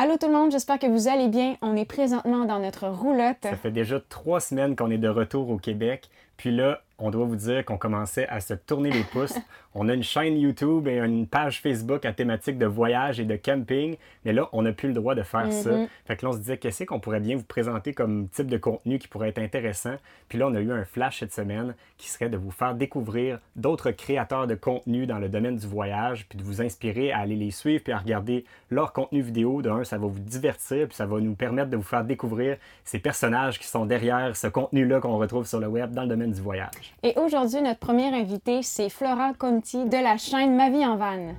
Allô 0.00 0.16
tout 0.16 0.28
le 0.28 0.32
monde, 0.32 0.52
j'espère 0.52 0.78
que 0.78 0.86
vous 0.86 1.08
allez 1.08 1.26
bien. 1.26 1.56
On 1.60 1.74
est 1.74 1.84
présentement 1.84 2.44
dans 2.44 2.60
notre 2.60 2.86
roulotte. 2.86 3.38
Ça 3.42 3.56
fait 3.56 3.72
déjà 3.72 3.98
trois 3.98 4.38
semaines 4.38 4.76
qu'on 4.76 4.92
est 4.92 4.96
de 4.96 5.08
retour 5.08 5.50
au 5.50 5.56
Québec. 5.56 6.08
Puis 6.36 6.52
là, 6.54 6.82
on 6.98 7.10
doit 7.10 7.26
vous 7.26 7.34
dire 7.34 7.64
qu'on 7.64 7.78
commençait 7.78 8.28
à 8.28 8.38
se 8.38 8.54
tourner 8.54 8.92
les 8.92 9.02
pouces. 9.02 9.34
On 9.80 9.88
a 9.88 9.94
une 9.94 10.02
chaîne 10.02 10.36
YouTube 10.36 10.88
et 10.88 10.98
une 10.98 11.28
page 11.28 11.60
Facebook 11.60 12.04
à 12.04 12.12
thématique 12.12 12.58
de 12.58 12.66
voyage 12.66 13.20
et 13.20 13.24
de 13.24 13.36
camping, 13.36 13.96
mais 14.24 14.32
là, 14.32 14.48
on 14.52 14.62
n'a 14.62 14.72
plus 14.72 14.88
le 14.88 14.94
droit 14.94 15.14
de 15.14 15.22
faire 15.22 15.52
ça. 15.52 15.70
Mhm. 15.70 15.86
Fait 16.04 16.16
que 16.16 16.26
là, 16.26 16.30
on 16.30 16.32
se 16.32 16.38
disait, 16.38 16.58
qu'est-ce 16.58 16.82
qu'on 16.82 16.98
pourrait 16.98 17.20
bien 17.20 17.36
vous 17.36 17.44
présenter 17.44 17.94
comme 17.94 18.28
type 18.28 18.48
de 18.48 18.56
contenu 18.56 18.98
qui 18.98 19.06
pourrait 19.06 19.28
être 19.28 19.38
intéressant? 19.38 19.94
Puis 20.28 20.36
là, 20.36 20.48
on 20.48 20.54
a 20.56 20.60
eu 20.60 20.72
un 20.72 20.84
flash 20.84 21.20
cette 21.20 21.32
semaine 21.32 21.76
qui 21.96 22.08
serait 22.08 22.28
de 22.28 22.36
vous 22.36 22.50
faire 22.50 22.74
découvrir 22.74 23.38
d'autres 23.54 23.92
créateurs 23.92 24.48
de 24.48 24.56
contenu 24.56 25.06
dans 25.06 25.20
le 25.20 25.28
domaine 25.28 25.54
du 25.54 25.68
voyage, 25.68 26.26
puis 26.28 26.38
de 26.38 26.42
vous 26.42 26.60
inspirer 26.60 27.12
à 27.12 27.18
aller 27.18 27.36
les 27.36 27.52
suivre, 27.52 27.84
puis 27.84 27.92
à 27.92 27.98
regarder 27.98 28.44
leur 28.70 28.92
contenu 28.92 29.20
vidéo. 29.20 29.62
De 29.62 29.70
un, 29.70 29.84
ça 29.84 29.96
va 29.96 30.08
vous 30.08 30.18
divertir, 30.18 30.88
puis 30.88 30.96
ça 30.96 31.06
va 31.06 31.20
nous 31.20 31.36
permettre 31.36 31.70
de 31.70 31.76
vous 31.76 31.84
faire 31.84 32.02
découvrir 32.02 32.56
ces 32.82 32.98
personnages 32.98 33.60
qui 33.60 33.68
sont 33.68 33.86
derrière 33.86 34.36
ce 34.36 34.48
contenu-là 34.48 34.98
qu'on 34.98 35.18
retrouve 35.18 35.46
sur 35.46 35.60
le 35.60 35.68
web 35.68 35.92
dans 35.92 36.02
le 36.02 36.08
domaine 36.08 36.32
du 36.32 36.40
voyage. 36.40 36.96
Et 37.04 37.14
aujourd'hui, 37.16 37.62
notre 37.62 37.78
première 37.78 38.12
invitée, 38.12 38.62
c'est 38.62 38.88
Flora 38.88 39.34
Conti 39.38 39.67
de 39.76 40.02
la 40.02 40.16
chaîne 40.16 40.56
Ma 40.56 40.70
vie 40.70 40.86
en 40.86 40.96
van. 40.96 41.34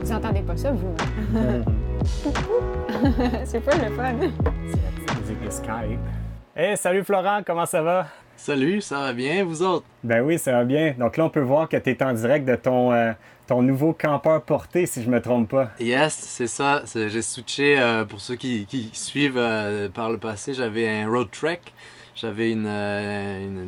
Vous 0.00 0.12
entendez 0.12 0.40
pas 0.40 0.56
ça, 0.56 0.72
vous? 0.72 0.92
c'est 3.44 3.60
pas 3.60 3.76
le 3.76 3.94
fun. 3.94 4.14
C'est 4.18 4.82
la 4.82 4.90
petite 4.96 5.20
musique 5.20 5.44
de 5.44 5.50
Skype. 5.50 6.00
Hey, 6.56 6.76
salut 6.76 7.04
Florent, 7.04 7.42
comment 7.46 7.66
ça 7.66 7.82
va? 7.82 8.08
Salut, 8.36 8.80
ça 8.80 8.98
va 8.98 9.12
bien, 9.12 9.44
vous 9.44 9.62
autres? 9.62 9.86
Ben 10.02 10.22
oui, 10.22 10.36
ça 10.38 10.50
va 10.52 10.64
bien. 10.64 10.94
Donc 10.98 11.16
là, 11.16 11.24
on 11.24 11.30
peut 11.30 11.38
voir 11.40 11.68
que 11.68 11.76
tu 11.76 11.90
es 11.90 12.02
en 12.02 12.12
direct 12.12 12.48
de 12.48 12.56
ton, 12.56 12.92
euh, 12.92 13.12
ton 13.46 13.62
nouveau 13.62 13.92
campeur 13.92 14.42
porté, 14.42 14.86
si 14.86 15.02
je 15.02 15.10
me 15.10 15.20
trompe 15.20 15.50
pas. 15.50 15.70
Yes, 15.80 16.14
c'est 16.14 16.46
ça. 16.46 16.82
J'ai 16.94 17.22
switché, 17.22 17.78
euh, 17.78 18.04
pour 18.04 18.20
ceux 18.20 18.36
qui, 18.36 18.66
suivent 18.92 19.36
euh, 19.36 19.88
par 19.88 20.10
le 20.10 20.18
passé, 20.18 20.54
j'avais 20.54 20.88
un 20.88 21.08
road 21.08 21.28
trek. 21.30 21.60
J'avais 22.14 22.52
une, 22.52 22.66
euh, 22.66 23.64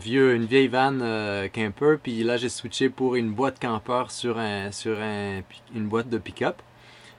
vieux, 0.00 0.34
vieille 0.36 0.68
van 0.68 0.96
euh, 1.00 1.48
camper, 1.48 1.96
puis 2.00 2.22
là 2.22 2.36
j'ai 2.36 2.48
switché 2.48 2.88
pour 2.88 3.16
une 3.16 3.32
boîte 3.32 3.60
campeur 3.60 4.12
sur, 4.12 4.38
un, 4.38 4.70
sur 4.70 5.00
un, 5.00 5.40
une 5.74 5.88
boîte 5.88 6.08
de 6.08 6.18
pick-up. 6.18 6.62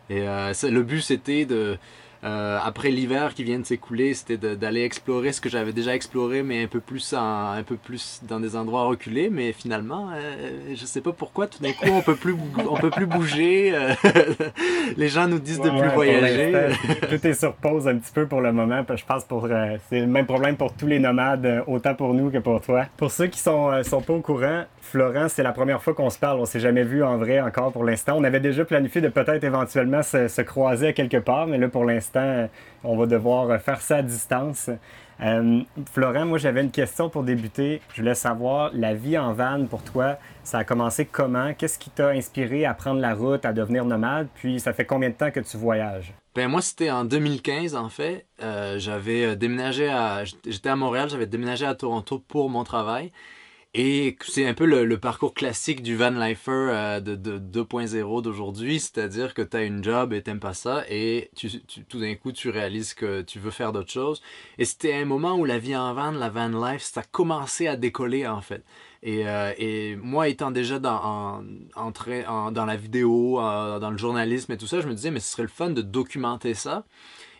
Et 0.09 0.21
le 0.21 0.81
but 0.81 1.01
c'était 1.01 1.45
de, 1.45 1.77
euh, 2.23 2.59
après 2.63 2.89
l'hiver 2.91 3.33
qui 3.33 3.43
vient 3.43 3.57
de 3.59 3.65
s'écouler, 3.65 4.13
c'était 4.13 4.37
de- 4.37 4.53
d'aller 4.55 4.83
explorer 4.83 5.31
ce 5.31 5.41
que 5.41 5.49
j'avais 5.49 5.73
déjà 5.73 5.95
exploré, 5.95 6.43
mais 6.43 6.63
un 6.63 6.67
peu 6.67 6.79
plus 6.79 7.13
en, 7.13 7.51
un 7.53 7.63
peu 7.63 7.75
plus 7.77 8.21
dans 8.27 8.39
des 8.39 8.55
endroits 8.55 8.83
reculés. 8.85 9.29
Mais 9.31 9.53
finalement, 9.53 10.09
euh, 10.13 10.73
je 10.75 10.85
sais 10.85 11.01
pas 11.01 11.13
pourquoi, 11.13 11.47
tout 11.47 11.61
d'un 11.63 11.71
coup 11.73 11.87
on 11.91 12.01
peut 12.01 12.15
plus, 12.15 12.35
on 12.69 12.75
peut 12.75 12.91
plus 12.91 13.07
bouger. 13.07 13.71
euh, 13.73 13.93
les 14.97 15.07
gens 15.07 15.27
nous 15.27 15.39
disent 15.39 15.59
de 15.59 15.69
Ouais, 15.69 15.79
plus 15.79 15.87
pour 15.87 15.95
voyager. 15.95 16.75
Tout 17.09 17.27
est 17.27 17.33
sur 17.33 17.53
pause 17.53 17.87
un 17.87 17.97
petit 17.97 18.11
peu 18.13 18.27
pour 18.27 18.41
le 18.41 18.51
moment. 18.51 18.83
parce 18.83 19.01
que 19.01 19.07
Je 19.07 19.13
pense 19.13 19.23
pour 19.25 19.45
euh, 19.45 19.77
c'est 19.89 20.01
le 20.01 20.07
même 20.07 20.25
problème 20.25 20.57
pour 20.57 20.73
tous 20.73 20.87
les 20.87 20.99
nomades, 20.99 21.45
euh, 21.45 21.61
autant 21.67 21.95
pour 21.95 22.13
nous 22.13 22.29
que 22.29 22.37
pour 22.37 22.61
toi. 22.61 22.85
Pour 22.97 23.11
ceux 23.11 23.27
qui 23.27 23.39
sont, 23.39 23.69
euh, 23.71 23.83
sont 23.83 24.01
pas 24.01 24.13
au 24.13 24.21
courant, 24.21 24.63
Florent, 24.81 25.29
c'est 25.29 25.43
la 25.43 25.53
première 25.53 25.81
fois 25.81 25.93
qu'on 25.93 26.09
se 26.09 26.19
parle. 26.19 26.39
On 26.39 26.45
s'est 26.45 26.59
jamais 26.59 26.83
vu 26.83 27.03
en 27.03 27.17
vrai 27.17 27.39
encore 27.39 27.71
pour 27.71 27.83
l'instant. 27.83 28.15
On 28.17 28.23
avait 28.23 28.39
déjà 28.39 28.65
planifié 28.65 28.99
de 28.99 29.07
peut-être 29.07 29.43
éventuellement 29.43 30.03
se, 30.03 30.27
se 30.27 30.41
croiser 30.41 30.93
quelque 30.93 31.17
part, 31.17 31.47
mais 31.47 31.57
là 31.57 31.69
pour 31.69 31.85
l'instant, 31.85 32.49
on 32.83 32.97
va 32.97 33.05
devoir 33.05 33.61
faire 33.61 33.81
ça 33.81 33.97
à 33.97 34.01
distance. 34.01 34.69
Euh, 35.21 35.61
Florent, 35.93 36.25
moi 36.25 36.37
j'avais 36.39 36.61
une 36.61 36.71
question 36.71 37.09
pour 37.09 37.23
débuter. 37.23 37.81
Je 37.93 38.01
voulais 38.01 38.15
savoir, 38.15 38.71
la 38.73 38.93
vie 38.93 39.17
en 39.17 39.33
van 39.33 39.65
pour 39.65 39.83
toi, 39.83 40.17
ça 40.43 40.59
a 40.59 40.63
commencé 40.63 41.05
comment? 41.05 41.53
Qu'est-ce 41.53 41.77
qui 41.77 41.91
t'a 41.91 42.09
inspiré 42.09 42.65
à 42.65 42.73
prendre 42.73 42.99
la 42.99 43.13
route, 43.13 43.45
à 43.45 43.53
devenir 43.53 43.85
nomade? 43.85 44.27
Puis 44.35 44.59
ça 44.59 44.73
fait 44.73 44.85
combien 44.85 45.09
de 45.09 45.15
temps 45.15 45.31
que 45.31 45.39
tu 45.39 45.57
voyages? 45.57 46.13
Ben 46.33 46.47
moi 46.47 46.61
c'était 46.61 46.89
en 46.89 47.03
2015 47.05 47.75
en 47.75 47.89
fait. 47.89 48.25
Euh, 48.41 48.79
j'avais 48.79 49.25
euh, 49.25 49.35
déménagé 49.35 49.89
à, 49.89 50.23
j'étais 50.23 50.69
à 50.69 50.75
Montréal, 50.75 51.09
j'avais 51.09 51.27
déménagé 51.27 51.65
à 51.65 51.75
Toronto 51.75 52.23
pour 52.27 52.49
mon 52.49 52.63
travail. 52.63 53.11
Et 53.73 54.17
c'est 54.27 54.45
un 54.45 54.53
peu 54.53 54.65
le, 54.65 54.97
parcours 54.97 55.33
classique 55.33 55.81
du 55.81 55.95
van 55.95 56.09
lifer 56.09 56.51
euh, 56.51 56.99
de, 56.99 57.15
de 57.15 57.39
2.0 57.63 58.21
d'aujourd'hui, 58.21 58.81
c'est-à-dire 58.81 59.33
que 59.33 59.41
tu 59.41 59.55
as 59.55 59.63
une 59.63 59.81
job 59.81 60.11
et 60.11 60.21
t'aimes 60.21 60.41
pas 60.41 60.53
ça 60.53 60.83
et 60.89 61.31
tout 61.87 61.99
d'un 61.99 62.15
coup 62.15 62.33
tu 62.33 62.49
réalises 62.49 62.93
que 62.93 63.21
tu 63.21 63.39
veux 63.39 63.49
faire 63.49 63.71
d'autres 63.71 63.91
choses. 63.91 64.21
Et 64.57 64.65
c'était 64.65 64.93
un 64.93 65.05
moment 65.05 65.37
où 65.37 65.45
la 65.45 65.57
vie 65.57 65.75
en 65.77 65.93
van, 65.93 66.11
la 66.11 66.29
van 66.29 66.49
life, 66.49 66.81
ça 66.81 67.01
commençait 67.01 67.67
à 67.67 67.77
décoller 67.77 68.27
en 68.27 68.41
fait. 68.41 68.61
Et, 69.03 69.23
euh, 69.25 69.95
moi 70.01 70.27
étant 70.27 70.51
déjà 70.51 70.77
dans, 70.77 71.41
dans 71.73 72.65
la 72.65 72.75
vidéo, 72.75 73.37
dans 73.39 73.89
le 73.89 73.97
journalisme 73.97 74.51
et 74.51 74.57
tout 74.57 74.67
ça, 74.67 74.81
je 74.81 74.87
me 74.87 74.93
disais 74.93 75.11
mais 75.11 75.21
ce 75.21 75.31
serait 75.31 75.43
le 75.43 75.47
fun 75.47 75.69
de 75.69 75.81
documenter 75.81 76.55
ça. 76.55 76.83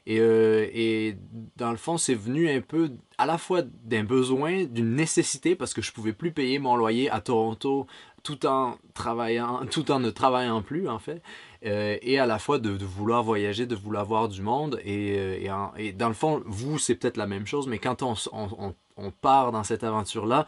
Et, 0.07 0.19
euh, 0.19 0.67
et 0.73 1.15
dans 1.57 1.71
le 1.71 1.77
fond, 1.77 1.97
c'est 1.97 2.15
venu 2.15 2.49
un 2.49 2.61
peu 2.61 2.91
à 3.19 3.25
la 3.27 3.37
fois 3.37 3.61
d'un 3.61 4.03
besoin, 4.03 4.63
d'une 4.65 4.95
nécessité, 4.95 5.55
parce 5.55 5.73
que 5.75 5.81
je 5.81 5.91
pouvais 5.91 6.13
plus 6.13 6.31
payer 6.31 6.57
mon 6.59 6.75
loyer 6.75 7.09
à 7.11 7.21
Toronto 7.21 7.85
tout 8.23 8.45
en 8.47 8.77
travaillant, 8.95 9.61
tout 9.71 9.91
en 9.91 9.99
ne 9.99 10.09
travaillant 10.09 10.61
plus 10.61 10.87
en 10.89 10.99
fait, 10.99 11.21
Euh, 11.63 11.97
et 12.01 12.17
à 12.17 12.25
la 12.25 12.39
fois 12.39 12.57
de, 12.57 12.71
vouloir 12.83 13.21
voyager, 13.23 13.67
de 13.67 13.75
vouloir 13.75 14.05
voir 14.05 14.27
du 14.29 14.41
monde. 14.41 14.79
Et, 14.83 15.15
euh, 15.19 15.67
et, 15.77 15.91
dans 15.93 16.07
le 16.07 16.15
fond, 16.15 16.41
vous, 16.47 16.79
c'est 16.79 16.95
peut-être 16.95 17.17
la 17.17 17.27
même 17.27 17.45
chose, 17.45 17.67
mais 17.67 17.77
quand 17.77 18.01
on, 18.01 18.15
on- 18.33 18.73
on 18.97 19.11
part 19.11 19.51
dans 19.51 19.63
cette 19.63 19.83
aventure-là, 19.83 20.47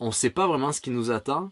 on 0.00 0.06
ne 0.06 0.10
sait 0.12 0.30
pas 0.30 0.46
vraiment 0.46 0.72
ce 0.72 0.80
qui 0.80 0.90
nous 0.90 1.10
attend. 1.10 1.50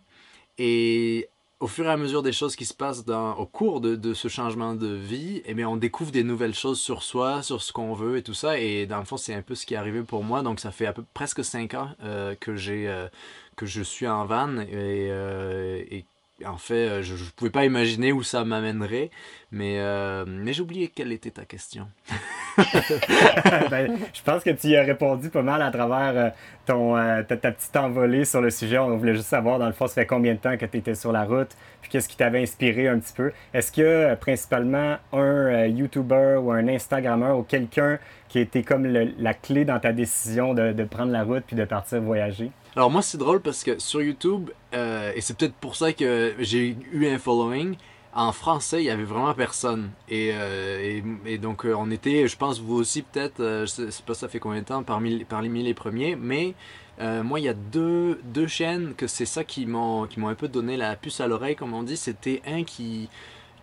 Et 0.59 1.28
au 1.60 1.66
fur 1.66 1.87
et 1.87 1.91
à 1.91 1.97
mesure 1.97 2.22
des 2.22 2.32
choses 2.32 2.56
qui 2.56 2.65
se 2.66 2.75
passent 2.75 3.04
dans, 3.04 3.34
au 3.37 3.47
cours 3.47 3.81
de, 3.81 3.97
de 3.97 4.12
ce 4.12 4.28
changement 4.28 4.75
de 4.75 4.88
vie, 4.88 5.42
eh 5.47 5.54
bien, 5.54 5.69
on 5.69 5.76
découvre 5.76 6.10
des 6.10 6.25
nouvelles 6.25 6.54
choses 6.54 6.81
sur 6.81 7.03
soi, 7.03 7.42
sur 7.42 7.62
ce 7.62 7.72
qu'on 7.72 7.94
veut 7.94 8.16
et 8.19 8.22
tout 8.22 8.34
ça. 8.34 8.59
Et 8.59 8.87
dans 8.87 8.98
le 8.98 9.04
fond, 9.04 9.16
c'est 9.16 9.34
un 9.34 9.42
peu 9.42 9.54
ce 9.54 9.65
qui 9.65 9.75
est 9.75 9.76
arrivé 9.76 10.03
pour 10.03 10.25
moi. 10.25 10.42
Donc, 10.42 10.60
ça 10.60 10.72
fait 10.72 10.87
à 10.87 10.92
peu 10.92 11.04
presque 11.15 11.44
cinq 11.44 11.75
ans 11.75 11.91
euh, 12.03 12.34
que, 12.38 12.56
j'ai, 12.56 12.88
euh, 12.88 13.09
que 13.56 13.66
je 13.66 13.82
suis 13.82 14.06
en 14.06 14.26
van. 14.26 14.59
Et, 14.59 15.09
euh, 15.10 15.82
et 15.91 16.04
en 16.44 16.59
fait, 16.59 16.88
euh, 16.88 17.03
je 17.03 17.15
ne 17.15 17.31
pouvais 17.37 17.50
pas 17.50 17.65
imaginer 17.65 18.12
où 18.12 18.22
ça 18.22 18.44
m'amènerait. 18.44 19.10
Mais, 19.53 19.78
euh, 19.78 20.25
mais 20.26 20.53
j'ai 20.53 20.62
oublié 20.62 20.88
quelle 20.88 21.12
était 21.12 21.31
ta 21.31 21.44
question. 21.44 21.88
Ben, 23.70 23.97
je 24.12 24.22
pense 24.22 24.42
que 24.42 24.50
tu 24.50 24.69
y 24.69 24.76
as 24.76 24.82
répondu 24.82 25.31
pas 25.31 25.42
mal 25.42 25.62
à 25.62 25.70
travers 25.70 26.12
euh, 26.16 26.31
ton, 26.66 26.97
euh, 26.97 27.22
ta, 27.22 27.37
petite 27.37 27.76
envolée 27.76 28.25
sur 28.25 28.41
le 28.41 28.50
sujet. 28.50 28.78
On 28.78 28.97
voulait 28.97 29.15
juste 29.15 29.28
savoir, 29.28 29.59
dans 29.59 29.66
le 29.66 29.72
fond, 29.72 29.87
ça 29.87 29.94
fait 29.94 30.06
combien 30.06 30.34
de 30.34 30.38
temps 30.38 30.56
que 30.56 30.66
tu 30.66 30.78
étais 30.78 30.94
sur 30.94 31.12
la 31.12 31.25
route, 31.25 31.50
puis 31.81 31.91
qu'est-ce 31.91 32.09
qui 32.09 32.16
t'avait 32.16 32.42
inspiré 32.42 32.88
un 32.88 32.98
petit 32.98 33.12
peu? 33.12 33.32
Est-ce 33.53 33.72
qu'il 33.72 33.84
y 33.84 33.87
a 33.87 34.16
principalement 34.16 34.97
un 35.12 35.19
euh, 35.19 35.66
YouTuber 35.69 36.38
ou 36.41 36.53
un 36.53 36.69
Instagrammeur 36.69 37.38
ou 37.38 37.42
quelqu'un 37.42 37.98
qui 38.28 38.38
été 38.38 38.62
comme 38.62 38.86
la 38.86 39.34
clé 39.34 39.65
dans 39.65 39.78
ta 39.78 39.92
décision 39.92 40.54
de, 40.54 40.72
de 40.72 40.84
prendre 40.84 41.12
la 41.12 41.22
route 41.22 41.44
puis 41.47 41.56
de 41.56 41.65
partir 41.65 42.00
voyager? 42.00 42.50
Alors 42.75 42.91
moi 42.91 43.03
c'est 43.03 43.19
drôle 43.19 43.41
parce 43.41 43.62
que 43.62 43.78
sur 43.78 44.03
YouTube, 44.03 44.50
et 44.72 45.21
c'est 45.21 45.36
peut-être 45.36 45.54
pour 45.54 45.76
ça 45.76 45.92
que 45.92 46.34
j'ai 46.41 46.76
eu 46.92 47.06
un 47.06 47.19
following, 47.19 47.76
en 48.14 48.32
français 48.32 48.80
il 48.80 48.86
y 48.86 48.91
avait 48.91 49.04
vraiment 49.04 49.34
personne. 49.34 49.91
Et, 50.08 50.30
euh, 50.32 51.00
donc 51.41 51.66
euh, 51.66 51.75
on 51.76 51.91
était, 51.91 52.28
je 52.28 52.36
pense 52.36 52.60
vous 52.60 52.76
aussi 52.76 53.02
peut-être, 53.02 53.41
euh, 53.41 53.66
je 53.66 53.66
sais, 53.66 53.91
sais 53.91 54.02
pas 54.06 54.14
ça 54.14 54.28
fait 54.28 54.38
combien 54.38 54.60
de 54.60 54.66
temps, 54.66 54.82
parmi, 54.82 55.25
parmi 55.25 55.62
les 55.62 55.75
premiers, 55.75 56.16
mais 56.16 56.54
moi 56.98 57.41
il 57.41 57.44
y 57.44 57.48
a 57.48 57.54
deux, 57.54 58.19
chaînes 58.47 58.94
que 58.97 59.06
c'est 59.06 59.26
ça 59.26 59.42
qui 59.44 59.66
m'ont 59.66 60.04
un 60.04 60.34
peu 60.34 60.48
donné 60.48 60.76
la 60.76 60.94
puce 60.97 61.20
à 61.20 61.26
l'oreille 61.26 61.56
comme 61.56 61.74
on 61.74 61.82
dit. 61.82 61.97
C'était 61.97 62.41
un 62.47 62.62
qui, 62.62 63.08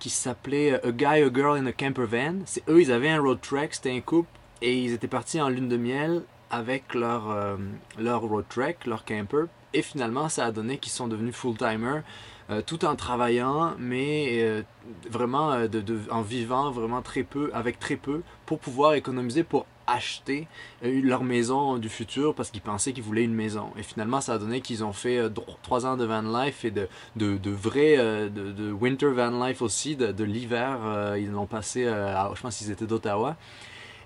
s'appelait 0.06 0.84
A 0.86 0.92
Guy, 0.92 1.06
A 1.06 1.34
Girl 1.34 1.58
in 1.58 1.66
a 1.66 1.72
Camper 1.72 2.06
Van. 2.06 2.36
C'est 2.46 2.68
eux, 2.70 2.82
ils 2.82 2.92
avaient 2.92 3.10
un 3.10 3.22
road 3.22 3.40
trek, 3.42 3.70
c'était 3.72 3.92
un 3.92 4.02
couple, 4.02 4.30
et 4.62 4.78
ils 4.78 4.92
étaient 4.92 5.08
partis 5.08 5.40
en 5.40 5.48
lune 5.48 5.70
de 5.70 5.78
miel 5.78 6.24
avec 6.50 6.94
leur, 6.94 7.58
leur 7.98 8.22
road 8.22 8.46
trek, 8.50 8.78
leur 8.86 9.06
camper. 9.06 9.46
Et 9.74 9.82
finalement, 9.82 10.28
ça 10.28 10.48
a 10.48 10.52
donné 10.52 10.78
qu'ils 10.78 10.92
sont 10.92 11.08
devenus 11.08 11.34
full-timers, 11.34 12.04
euh, 12.52 12.62
tout 12.62 12.84
en 12.84 12.96
travaillant, 12.98 13.76
mais 13.80 14.42
euh, 14.42 14.62
vraiment 15.10 15.54
euh, 15.54 15.68
en 16.10 16.22
vivant 16.22 16.70
vraiment 16.70 17.02
très 17.02 17.24
peu, 17.24 17.50
avec 17.54 17.80
très 17.80 17.96
peu, 17.96 18.24
pour 18.46 18.60
pouvoir 18.60 18.94
économiser 18.94 19.44
pour 19.44 19.66
acheter 19.88 20.48
leur 20.84 21.24
maison 21.24 21.78
du 21.78 21.90
futur 21.90 22.34
parce 22.34 22.50
qu'ils 22.50 22.62
pensaient 22.62 22.94
qu'ils 22.94 23.04
voulaient 23.04 23.24
une 23.24 23.34
maison. 23.34 23.72
Et 23.78 23.84
finalement, 23.84 24.22
ça 24.22 24.34
a 24.34 24.38
donné 24.38 24.62
qu'ils 24.62 24.84
ont 24.84 24.94
fait 24.94 25.20
trois 25.64 25.86
ans 25.86 25.98
de 25.98 26.06
van 26.06 26.22
life 26.22 26.64
et 26.64 26.72
de, 26.72 26.88
vrai, 27.18 27.98
de, 28.30 28.72
winter 28.72 29.08
van 29.08 29.46
life 29.46 29.62
aussi, 29.62 29.98
de, 29.98 30.24
l'hiver. 30.24 30.78
ils 31.18 31.32
l'ont 31.32 31.46
passé, 31.46 31.84
je 31.84 32.42
pense 32.42 32.58
qu'ils 32.58 32.72
étaient 32.72 32.86
d'Ottawa. 32.86 33.36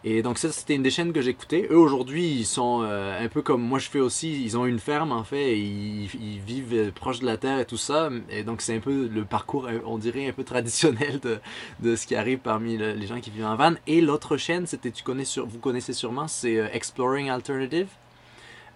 Et 0.07 0.21
donc 0.21 0.37
ça, 0.37 0.51
c'était 0.51 0.75
une 0.75 0.83
des 0.83 0.91
chaînes 0.91 1.11
que 1.13 1.21
j'écoutais. 1.21 1.67
Eux, 1.71 1.77
aujourd'hui, 1.79 2.27
ils 2.27 2.45
sont 2.45 2.81
euh, 2.83 3.19
un 3.19 3.27
peu 3.27 3.41
comme 3.41 3.61
moi 3.63 3.79
je 3.79 3.89
fais 3.89 3.99
aussi. 3.99 4.43
Ils 4.43 4.55
ont 4.55 4.67
une 4.67 4.77
ferme, 4.77 5.11
en 5.11 5.23
fait. 5.23 5.53
et 5.53 5.57
ils, 5.57 6.03
ils 6.21 6.39
vivent 6.39 6.73
euh, 6.75 6.91
proche 6.91 7.19
de 7.21 7.25
la 7.25 7.37
terre 7.37 7.57
et 7.59 7.65
tout 7.65 7.75
ça. 7.77 8.09
Et 8.29 8.43
donc 8.43 8.61
c'est 8.61 8.75
un 8.75 8.79
peu 8.79 9.07
le 9.11 9.25
parcours, 9.25 9.65
euh, 9.65 9.79
on 9.85 9.97
dirait, 9.97 10.27
un 10.27 10.31
peu 10.31 10.43
traditionnel 10.43 11.19
de, 11.21 11.39
de 11.79 11.95
ce 11.95 12.05
qui 12.05 12.15
arrive 12.15 12.37
parmi 12.37 12.77
le- 12.77 12.93
les 12.93 13.07
gens 13.07 13.19
qui 13.19 13.31
vivent 13.31 13.47
en 13.47 13.55
van. 13.55 13.73
Et 13.87 13.99
l'autre 13.99 14.37
chaîne, 14.37 14.67
c'était, 14.67 14.91
tu 14.91 15.03
connais 15.03 15.25
sur, 15.25 15.47
vous 15.47 15.57
connaissez 15.57 15.93
sûrement, 15.93 16.27
c'est 16.27 16.53
Exploring 16.71 17.29
Alternative. 17.31 17.87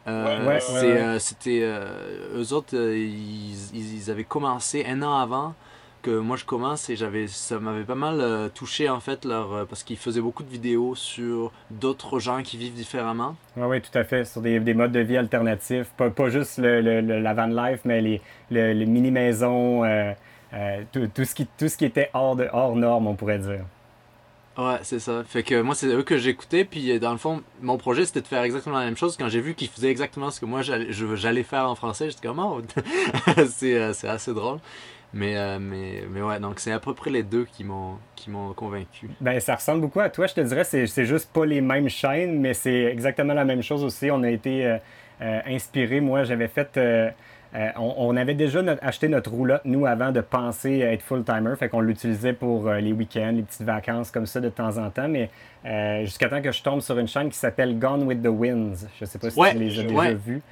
Euh, 0.08 0.40
Ouais, 0.40 0.48
ouais, 0.48 0.54
ouais. 1.14 1.20
c'était, 1.20 1.60
euh, 1.62 2.42
eux 2.42 2.54
autres, 2.54 2.76
ils- 2.76 3.76
ils 3.76 4.10
avaient 4.10 4.24
commencé 4.24 4.84
un 4.88 5.04
an 5.04 5.16
avant 5.20 5.54
que 6.02 6.18
moi 6.20 6.38
je 6.38 6.46
commence 6.46 6.90
et 6.90 6.96
j'avais 6.96 7.28
ça 7.28 7.60
m'avait 7.60 7.84
pas 7.84 7.96
mal 7.96 8.20
euh, 8.22 8.50
touché 8.50 8.90
en 8.90 9.00
fait 9.00 9.26
leur 9.26 9.54
euh, 9.54 9.66
parce 9.66 9.84
qu'ils 9.84 9.98
faisaient 9.98 10.22
beaucoup 10.22 10.44
de 10.44 10.50
vidéos 10.50 10.96
sur 10.96 11.52
d'autres 11.72 12.20
gens 12.20 12.42
qui 12.44 12.58
vivent 12.58 12.74
différemment. 12.74 13.36
Oui, 13.58 13.64
oui, 13.68 13.82
tout 13.82 13.98
à 13.98 14.04
fait. 14.04 14.26
Sur 14.26 14.42
des, 14.42 14.60
des 14.60 14.74
modes 14.74 14.92
de 14.92 15.00
vie 15.00 15.18
alternatifs. 15.18 15.88
Pas, 15.98 16.10
pas 16.10 16.30
juste 16.30 16.58
le, 16.58 16.82
le- 16.82 17.02
le- 17.02 17.20
la 17.20 17.34
van 17.34 17.48
life, 17.48 17.82
mais 17.86 18.02
les, 18.02 18.22
le- 18.52 18.74
les 18.74 18.86
mini-maisons, 18.86 19.84
euh, 19.84 20.14
euh, 20.54 20.84
tout, 20.92 21.08
tout 21.14 21.26
ce 21.26 21.36
qui, 21.36 21.46
tout 21.58 21.68
ce 21.68 21.78
qui 21.78 21.86
était 21.86 22.10
hors, 22.14 22.36
de, 22.36 22.48
hors 22.52 22.76
norme, 22.76 23.08
on 23.08 23.16
pourrait 23.16 23.40
dire. 23.40 23.66
Ouais, 24.58 24.80
c'est 24.84 25.00
ça. 25.00 25.24
Fait 25.24 25.44
que 25.44 25.62
moi, 25.62 25.74
c'est 25.74 25.88
eux 25.88 26.04
que 26.04 26.18
j'écoutais. 26.18 26.66
Puis 26.66 27.00
dans 27.00 27.12
le 27.14 27.18
fond, 27.18 27.42
mon 27.62 27.78
projet, 27.78 28.06
c'était 28.06 28.20
de 28.22 28.28
faire 28.28 28.44
exactement 28.44 28.78
la 28.80 28.86
même 28.86 28.98
chose. 28.98 29.16
Quand 29.16 29.30
j'ai 29.30 29.40
vu 29.40 29.54
qu'ils 29.54 29.70
faisaient 29.70 29.90
exactement 29.92 30.32
ce 30.32 30.40
que 30.42 30.46
moi, 30.46 30.62
j'allais 30.62 31.44
faire 31.44 31.70
en 31.70 31.76
français, 31.76 32.10
j'étais 32.10 32.28
comme, 32.28 32.40
oh, 32.40 32.62
c'est 33.48 33.94
c'est 33.94 34.08
assez 34.10 34.34
drôle. 34.34 34.58
Mais, 35.12 35.36
euh, 35.38 35.58
mais, 35.60 36.04
mais 36.12 36.22
ouais, 36.22 36.40
donc 36.40 36.60
c'est 36.60 36.72
à 36.72 36.80
peu 36.80 36.94
près 36.94 37.10
les 37.10 37.24
deux 37.24 37.46
qui 37.46 37.64
m'ont 37.64 37.96
qui 38.16 38.30
m'ont 38.30 38.54
convaincu. 38.54 39.10
Ben, 39.20 39.40
ça 39.40 39.56
ressemble 39.56 39.82
beaucoup 39.82 40.02
à 40.02 40.10
toi, 40.10 40.28
je 40.28 40.36
te 40.36 40.42
dirais. 40.42 40.64
C'est, 40.64 40.86
c'est 40.86 41.06
juste 41.06 41.32
pas 41.34 41.46
les 41.46 41.62
mêmes 41.62 41.90
chaînes, 41.90 42.40
mais 42.40 42.54
c'est 42.54 42.84
exactement 42.84 43.34
la 43.34 43.44
même 43.46 43.64
chose 43.64 43.84
aussi. 43.84 44.12
On 44.12 44.22
a 44.22 44.30
été 44.30 44.66
euh, 44.68 44.78
euh, 45.22 45.40
inspirés. 45.48 46.00
Moi, 46.00 46.26
j'avais 46.26 46.48
fait. 46.48 46.78
euh, 46.78 47.10
on, 47.78 47.96
on 47.98 48.16
avait 48.18 48.36
déjà 48.36 48.62
notre- 48.62 48.86
acheté 48.86 49.08
notre 49.08 49.32
roulotte, 49.32 49.64
nous, 49.66 49.88
avant 49.88 50.12
de 50.12 50.22
penser 50.22 50.84
à 50.84 50.94
être 50.94 51.02
full-timer. 51.02 51.56
Fait 51.58 51.70
qu'on 51.70 51.82
l'utilisait 51.82 52.34
pour 52.34 52.70
les 52.72 52.92
week-ends, 52.94 53.32
les 53.34 53.42
petites 53.42 53.64
vacances 53.66 54.12
comme 54.12 54.28
ça 54.28 54.40
de 54.40 54.50
temps 54.50 54.78
en 54.78 54.92
temps. 54.92 55.08
Mais 55.10 55.32
jusqu'à 56.06 56.30
temps 56.30 56.44
que 56.44 56.52
je 56.52 56.62
tombe 56.62 56.82
sur 56.82 57.00
une 57.00 57.08
chaîne 57.08 57.30
qui 57.30 57.38
s'appelle 57.38 57.80
Gone 57.80 58.04
with 58.04 58.22
the 58.22 58.28
Winds. 58.28 58.86
Je 59.00 59.06
sais 59.06 59.18
pas 59.18 59.32
si 59.32 59.40
Ouais, 59.40 59.54
tu 59.54 59.58
les 59.58 59.80
as 59.80 59.84
déjà 59.84 59.96
ouais. 59.96 60.14
vus. 60.14 60.44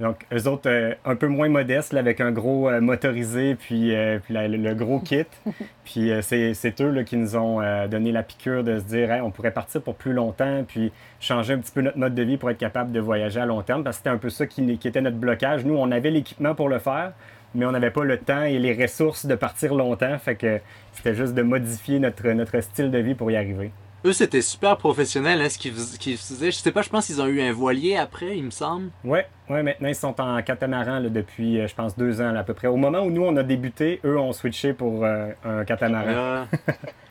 Donc, 0.00 0.26
eux 0.32 0.48
autres, 0.48 0.68
euh, 0.68 0.92
un 1.04 1.14
peu 1.14 1.28
moins 1.28 1.48
modestes, 1.48 1.92
là, 1.92 2.00
avec 2.00 2.20
un 2.20 2.32
gros 2.32 2.68
euh, 2.68 2.80
motorisé, 2.80 3.54
puis, 3.54 3.94
euh, 3.94 4.18
puis 4.18 4.34
la- 4.34 4.48
le, 4.48 4.56
le 4.56 4.74
gros 4.74 4.98
kit. 4.98 5.24
puis 5.84 6.10
c'est, 6.22 6.80
eux 6.80 6.90
là, 6.90 7.04
qui 7.04 7.16
nous 7.16 7.36
ont 7.36 7.60
donné 7.88 8.10
la 8.10 8.24
piqûre 8.24 8.64
de 8.64 8.78
se 8.80 8.84
dire, 8.84 9.12
Hey, 9.12 9.20
on 9.20 9.30
pourrait 9.30 9.52
partir 9.52 9.80
pour 9.82 9.94
plus 9.94 10.12
longtemps, 10.12 10.64
puis 10.66 10.90
changer 11.20 11.54
un 11.54 11.58
petit 11.58 11.70
peu 11.72 11.80
notre 11.80 11.98
mode 11.98 12.14
de 12.14 12.22
vie 12.22 12.36
pour 12.36 12.50
être 12.50 12.58
capable 12.58 12.90
de 12.90 12.98
voyager 12.98 13.38
à 13.40 13.46
long 13.46 13.62
terme, 13.62 13.84
parce 13.84 13.96
que 13.96 14.00
c'était 14.00 14.10
un 14.14 14.18
peu 14.18 14.30
ça 14.30 14.46
qui, 14.46 14.78
qui 14.78 14.88
était 14.88 15.00
notre 15.00 15.16
blocage. 15.16 15.64
Nous, 15.64 15.76
on 15.76 15.90
avait 15.92 16.10
l'équipement 16.10 16.56
pour 16.56 16.68
le 16.68 16.80
faire, 16.80 17.12
mais 17.54 17.64
on 17.64 17.70
n'avait 17.70 17.92
pas 17.92 18.02
le 18.02 18.18
temps 18.18 18.42
et 18.42 18.58
les 18.58 18.72
ressources 18.82 19.26
de 19.26 19.36
partir 19.36 19.74
longtemps. 19.76 20.18
Fait 20.18 20.34
que 20.34 20.58
c'était 20.92 21.14
juste 21.14 21.34
de 21.34 21.42
modifier 21.42 22.00
notre, 22.00 22.28
notre 22.30 22.60
style 22.62 22.90
de 22.90 22.98
vie 22.98 23.14
pour 23.14 23.30
y 23.30 23.36
arriver. 23.36 23.70
Eux, 24.06 24.12
c'était 24.12 24.42
super 24.42 24.76
professionnel, 24.76 25.40
hein, 25.40 25.48
ce 25.48 25.56
qu'ils 25.58 25.72
fais- 25.72 25.96
qu'ils 25.98 26.16
faisaient. 26.18 26.50
Je 26.50 26.56
sais 26.58 26.72
pas, 26.72 26.82
je 26.82 26.90
pense 26.90 27.06
qu'ils 27.06 27.22
ont 27.22 27.26
eu 27.26 27.40
un 27.40 27.52
voilier 27.52 27.96
après, 27.96 28.36
il 28.36 28.44
me 28.44 28.50
semble. 28.50 28.90
Ouais, 29.02 29.26
ouais, 29.48 29.62
maintenant 29.62 29.88
ils 29.88 29.94
sont 29.94 30.20
en 30.20 30.42
catamaran 30.42 30.98
là, 30.98 31.08
depuis, 31.08 31.58
euh, 31.60 31.66
je 31.68 31.74
pense, 31.74 31.96
deux 31.96 32.20
ans 32.20 32.30
là, 32.32 32.40
à 32.40 32.44
peu 32.44 32.52
près. 32.52 32.66
Au 32.68 32.76
moment 32.76 33.00
où 33.00 33.10
nous 33.10 33.24
on 33.24 33.34
a 33.36 33.42
débuté, 33.42 34.00
eux 34.04 34.18
ont 34.18 34.32
switché 34.34 34.74
pour 34.74 35.04
euh, 35.04 35.28
un 35.44 35.64
catamaran. 35.64 36.06
Euh, 36.08 36.44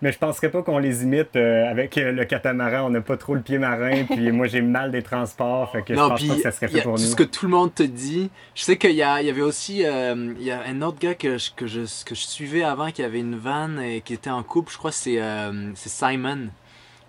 Mais 0.00 0.12
je 0.12 0.18
penserais 0.18 0.48
pas 0.48 0.62
qu'on 0.62 0.78
les 0.78 1.02
imite 1.02 1.34
euh, 1.34 1.68
avec 1.68 1.98
euh, 1.98 2.12
le 2.12 2.24
catamaran. 2.24 2.86
On 2.86 2.90
n'a 2.90 3.00
pas 3.00 3.16
trop 3.16 3.34
le 3.34 3.40
pied 3.40 3.58
marin, 3.58 4.04
puis 4.10 4.30
moi 4.30 4.46
j'ai 4.46 4.62
mal 4.62 4.92
des 4.92 5.02
transports, 5.02 5.72
fait 5.72 5.82
que 5.82 5.92
je 5.94 5.98
non, 5.98 6.10
pense 6.10 6.20
puis 6.20 6.28
pas 6.28 6.34
que 6.36 6.42
ça 6.42 6.52
serait 6.52 6.66
a 6.66 6.68
fait 6.68 6.82
pour 6.82 6.92
nous. 6.92 6.98
ce 6.98 7.16
que 7.16 7.24
tout 7.24 7.46
le 7.46 7.50
monde 7.52 7.74
te 7.74 7.82
dit. 7.82 8.30
Je 8.54 8.62
sais 8.62 8.76
qu'il 8.76 8.92
y, 8.92 9.02
a- 9.02 9.20
il 9.20 9.26
y 9.26 9.30
avait 9.30 9.42
aussi 9.42 9.84
euh, 9.84 10.34
il 10.38 10.44
y 10.46 10.52
a 10.52 10.62
un 10.68 10.82
autre 10.82 10.98
gars 11.00 11.14
que 11.16 11.36
je, 11.38 11.50
que, 11.50 11.66
je, 11.66 11.80
que 12.04 12.14
je 12.14 12.20
suivais 12.26 12.62
avant 12.62 12.90
qui 12.92 13.02
avait 13.02 13.18
une 13.18 13.36
vanne 13.36 13.80
et 13.80 14.00
qui 14.02 14.14
était 14.14 14.30
en 14.30 14.42
couple. 14.44 14.72
Je 14.72 14.78
crois 14.78 14.90
que 14.92 14.96
c'est 14.96 15.20
euh, 15.20 15.72
c'est 15.74 15.88
Simon. 15.90 16.48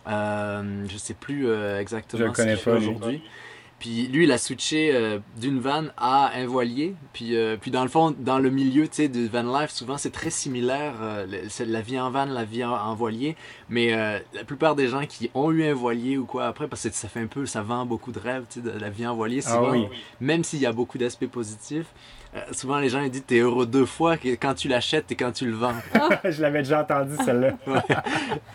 Euh, 0.07 0.85
je 0.89 0.97
sais 0.97 1.13
plus 1.13 1.47
euh, 1.47 1.80
exactement 1.80 2.19
Je 2.21 2.27
le 2.27 2.33
ce 2.33 2.35
qu'il 2.35 2.44
connais 2.45 2.56
fait 2.57 2.71
pas, 2.71 2.77
aujourd'hui. 2.77 3.21
Puis 3.80 4.08
lui, 4.08 4.26
il 4.26 4.31
a 4.34 4.38
switché 4.38 4.92
euh, 4.94 5.20
d'une 5.40 5.60
vanne 5.60 5.94
à 5.98 6.31
un 6.36 6.46
voilier. 6.46 6.96
Puis, 7.14 7.36
euh, 7.38 7.56
puis 7.60 7.72
dans 7.72 7.84
le 7.84 7.90
fond, 7.90 8.14
dans 8.20 8.38
le 8.38 8.50
milieu 8.50 8.88
tu 8.90 8.96
sais, 8.96 9.08
de 9.08 9.26
van 9.28 9.60
life, 9.62 9.70
souvent 9.72 9.98
c'est 9.98 10.10
très 10.12 10.30
similaire. 10.30 10.96
euh, 11.02 11.26
le- 11.26 11.66
la 11.66 11.81
vie 11.81 11.98
en 12.00 12.12
van, 12.12 12.26
la 12.26 12.44
vie 12.44 12.64
en, 12.66 12.74
en 12.74 12.94
voilier. 12.96 13.38
Mais 13.70 13.94
euh, 13.94 14.20
la 14.34 14.44
plupart 14.44 14.76
des 14.76 14.88
gens 14.90 15.06
qui 15.06 15.31
ont 15.34 15.50
eu 15.52 15.64
un 15.66 15.74
voilier 15.74 16.18
ou 16.18 16.26
quoi 16.26 16.48
après, 16.48 16.68
parce 16.68 16.84
que 16.84 16.94
ça 16.94 17.08
fait 17.08 17.22
un 17.22 17.28
peu, 17.28 17.46
ça 17.46 17.62
vend 17.62 17.86
beaucoup 17.86 18.12
de 18.12 18.20
rêves, 18.20 18.44
tu 18.50 18.60
sais, 18.62 18.66
de 18.66 18.78
la 18.78 18.90
vie 18.90 19.08
en 19.08 19.16
voilier. 19.16 19.40
Ah 19.46 19.52
Souvent, 19.52 19.72
oui. 19.72 19.86
même 20.20 20.44
s'il 20.44 20.60
y 20.60 20.66
a 20.66 20.74
beaucoup 20.74 20.98
d'aspects 20.98 21.28
positifs, 21.28 21.88
euh, 22.36 22.40
souvent 22.52 22.78
les 22.80 22.90
gens 22.90 23.02
ils 23.02 23.10
disent 23.10 23.24
t'es 23.26 23.40
heureux 23.40 23.66
deux 23.66 23.86
fois 23.86 24.18
que 24.18 24.30
quand 24.30 24.54
tu 24.54 24.68
l'achètes 24.68 25.12
et 25.12 25.16
quand 25.16 25.31
tu 25.31 25.46
le 25.48 25.56
vends. 25.56 25.74
je 26.24 26.42
l'avais 26.42 26.60
déjà 26.60 26.81
entendu 26.81 27.16
celle-là. 27.26 27.54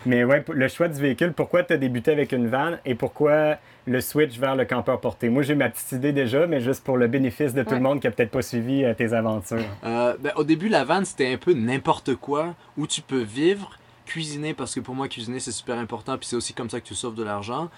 Mais 0.05 0.23
ouais, 0.23 0.43
le 0.49 0.67
choix 0.67 0.87
du 0.87 0.99
véhicule, 1.01 1.33
pourquoi 1.33 1.63
tu 1.63 1.73
as 1.73 1.77
débuté 1.77 2.11
avec 2.11 2.31
une 2.31 2.47
vanne 2.47 2.79
et 2.85 2.95
pourquoi 2.95 3.57
le 3.87 4.01
switch 4.01 4.37
vers 4.39 4.55
le 4.55 4.65
campeur 4.65 4.99
porté? 5.01 5.29
Moi 5.29 5.43
j'ai 5.43 5.55
ma 5.55 5.69
petite 5.69 5.91
idée 5.91 6.13
déjà, 6.13 6.47
mais 6.47 6.61
juste 6.61 6.83
pour 6.83 6.97
le 6.97 7.07
bénéfice 7.07 7.53
de 7.53 7.63
tout 7.63 7.71
Ouais. 7.71 7.75
le 7.77 7.81
monde 7.83 7.99
qui 7.99 8.07
a 8.07 8.11
peut-être 8.11 8.31
pas 8.31 8.41
suivi 8.41 8.83
euh, 8.85 8.93
tes 8.93 9.11
aventures. 9.13 9.57
Euh, 9.83 10.15
ben, 10.19 10.31
au 10.37 10.43
début, 10.45 10.69
la 10.69 10.83
vanne, 10.85 11.03
c'était 11.05 11.33
un 11.33 11.37
peu 11.37 11.53
n'importe 11.53 12.15
quoi 12.15 12.55
où 12.77 12.87
tu 12.87 13.01
peux 13.01 13.21
vivre, 13.21 13.77
cuisiner, 14.05 14.53
parce 14.53 14.73
que 14.73 14.79
pour 14.79 14.95
moi, 14.95 15.07
cuisiner, 15.09 15.39
c'est 15.39 15.51
super 15.51 15.77
important. 15.77 16.17
Puis 16.17 16.27
c'est 16.27 16.35
aussi 16.35 16.53
comme 16.53 16.69
ça 16.69 16.79
que 16.79 16.85
tu 16.85 16.95
sauves 16.95 17.15
de 17.15 17.23
l'argent, 17.23 17.69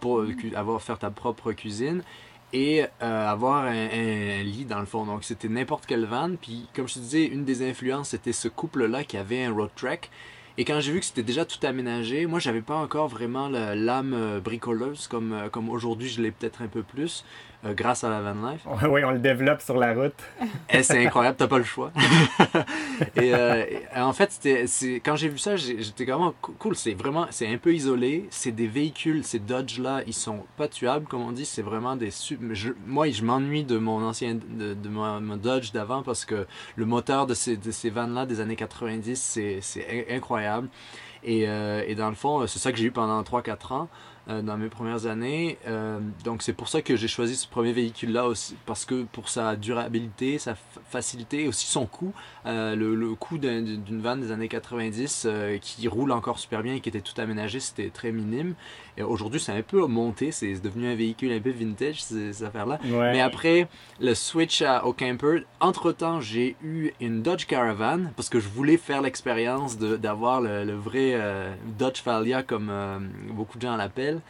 pour 0.00 0.22
avoir, 0.54 0.82
faire 0.82 0.98
ta 0.98 1.10
propre 1.10 1.52
cuisine. 1.52 2.02
Et 2.52 2.84
euh, 3.02 3.28
avoir 3.28 3.64
un, 3.64 4.42
lit 4.42 4.64
dans 4.64 4.80
le 4.80 4.86
fond. 4.86 5.04
Donc 5.04 5.24
c'était 5.24 5.48
n'importe 5.48 5.86
quelle 5.86 6.06
van. 6.06 6.30
Puis 6.40 6.68
comme 6.74 6.88
je 6.88 6.94
te 6.94 6.98
disais, 7.00 7.26
une 7.26 7.44
des 7.44 7.68
influences, 7.68 8.10
c'était 8.10 8.32
ce 8.32 8.48
couple-là 8.48 9.04
qui 9.04 9.16
avait 9.16 9.44
un 9.44 9.52
road 9.52 9.70
trek. 9.74 10.02
Et 10.58 10.64
quand 10.64 10.80
j'ai 10.80 10.92
vu 10.92 11.00
que 11.00 11.06
c'était 11.06 11.22
déjà 11.22 11.44
tout 11.44 11.58
aménagé, 11.66 12.24
moi 12.24 12.38
j'avais 12.38 12.62
pas 12.62 12.76
encore 12.76 13.08
vraiment 13.08 13.48
l'âme 13.48 14.14
euh, 14.14 14.40
bricoleuse 14.40 15.06
comme, 15.06 15.32
euh, 15.32 15.48
comme 15.50 15.68
aujourd'hui 15.68 16.08
je 16.08 16.22
l'ai 16.22 16.30
peut-être 16.30 16.62
un 16.62 16.66
peu 16.66 16.82
plus 16.82 17.26
euh, 17.64 17.72
grâce 17.74 18.04
à 18.04 18.10
la 18.10 18.20
van 18.20 18.50
life. 18.50 18.66
oui, 18.90 19.02
on 19.04 19.10
le 19.10 19.18
développe 19.18 19.60
sur 19.62 19.76
la 19.78 19.94
route. 19.94 20.14
Eh, 20.70 20.82
c'est 20.82 21.04
incroyable, 21.04 21.36
t'as 21.38 21.46
pas 21.48 21.58
le 21.58 21.64
choix. 21.64 21.90
et, 23.16 23.34
euh, 23.34 23.64
et 23.94 24.00
en 24.00 24.12
fait, 24.12 24.30
c'est, 24.66 24.94
quand 25.04 25.16
j'ai 25.16 25.28
vu 25.28 25.38
ça, 25.38 25.56
j'étais 25.56 26.04
vraiment 26.04 26.34
cool. 26.58 26.76
C'est 26.76 26.94
vraiment, 26.94 27.26
c'est 27.30 27.46
un 27.48 27.56
peu 27.58 27.74
isolé. 27.74 28.26
C'est 28.30 28.52
des 28.52 28.66
véhicules, 28.66 29.24
ces 29.24 29.38
Dodge 29.38 29.78
là, 29.78 30.02
ils 30.06 30.14
sont 30.14 30.44
pas 30.56 30.68
tuables, 30.68 31.06
comme 31.06 31.22
on 31.22 31.32
dit. 31.32 31.44
C'est 31.44 31.62
vraiment 31.62 31.96
des. 31.96 32.10
je- 32.10 32.72
moi, 32.86 33.08
je 33.10 33.22
m'ennuie 33.22 33.64
de 33.64 33.78
mon 33.78 34.02
ancien, 34.04 34.34
de, 34.34 34.74
de 34.74 34.88
mon, 34.88 35.20
mon 35.20 35.36
Dodge 35.36 35.72
d'avant 35.72 36.02
parce 36.02 36.24
que 36.24 36.46
le 36.76 36.84
moteur 36.86 37.26
de 37.26 37.34
ces, 37.34 37.56
de 37.56 37.70
ces 37.70 37.90
vannes 37.90 38.14
là 38.14 38.26
des 38.26 38.40
années 38.40 38.56
90, 38.56 39.20
c'est, 39.20 39.58
c'est 39.62 39.86
in- 40.10 40.16
incroyable. 40.16 40.68
Et, 41.24 41.48
euh, 41.48 41.82
et 41.86 41.94
dans 41.94 42.08
le 42.08 42.14
fond, 42.14 42.46
c'est 42.46 42.58
ça 42.58 42.70
que 42.70 42.78
j'ai 42.78 42.84
eu 42.84 42.90
pendant 42.92 43.20
3-4 43.22 43.72
ans 43.72 43.88
euh, 44.28 44.42
dans 44.42 44.56
mes 44.56 44.68
premières 44.68 45.06
années. 45.06 45.58
Euh, 45.66 45.98
donc 46.24 46.42
c'est 46.42 46.52
pour 46.52 46.68
ça 46.68 46.82
que 46.82 46.96
j'ai 46.96 47.08
choisi 47.08 47.36
ce 47.36 47.46
premier 47.46 47.72
véhicule-là 47.72 48.26
aussi, 48.26 48.56
parce 48.66 48.84
que 48.84 49.04
pour 49.04 49.28
sa 49.28 49.56
durabilité, 49.56 50.38
sa 50.38 50.54
fa- 50.54 50.80
facilité 50.90 51.44
et 51.44 51.48
aussi 51.48 51.66
son 51.66 51.86
coût, 51.86 52.12
euh, 52.46 52.74
le, 52.76 52.94
le 52.94 53.14
coût 53.14 53.38
d'un- 53.38 53.62
d'une 53.62 54.00
vanne 54.00 54.20
des 54.20 54.32
années 54.32 54.48
90 54.48 55.24
euh, 55.26 55.58
qui 55.58 55.86
roule 55.88 56.12
encore 56.12 56.38
super 56.38 56.62
bien 56.62 56.74
et 56.74 56.80
qui 56.80 56.88
était 56.88 57.00
tout 57.00 57.18
aménagé, 57.20 57.60
c'était 57.60 57.90
très 57.90 58.12
minime. 58.12 58.54
Aujourd'hui, 59.02 59.40
c'est 59.40 59.52
un 59.52 59.62
peu 59.62 59.84
monté, 59.86 60.32
c'est 60.32 60.54
devenu 60.60 60.88
un 60.88 60.94
véhicule 60.94 61.32
un 61.32 61.40
peu 61.40 61.50
vintage, 61.50 62.02
ces, 62.02 62.32
ces 62.32 62.44
affaires-là. 62.44 62.78
Ouais. 62.84 63.12
Mais 63.12 63.20
après 63.20 63.68
le 64.00 64.14
switch 64.14 64.62
à- 64.62 64.84
au 64.86 64.92
camper, 64.92 65.44
entre-temps, 65.60 66.20
j'ai 66.20 66.56
eu 66.62 66.92
une 67.00 67.22
Dodge 67.22 67.46
Caravan 67.46 68.10
parce 68.16 68.28
que 68.28 68.40
je 68.40 68.48
voulais 68.48 68.76
faire 68.76 69.02
l'expérience 69.02 69.76
d'avoir 69.78 70.40
le, 70.40 70.64
le 70.64 70.74
vrai 70.74 71.12
euh, 71.14 71.52
Dodge 71.78 72.00
Falia 72.02 72.42
comme 72.42 72.68
euh, 72.70 72.98
beaucoup 73.30 73.58
de 73.58 73.62
gens 73.62 73.76
l'appellent. 73.76 74.20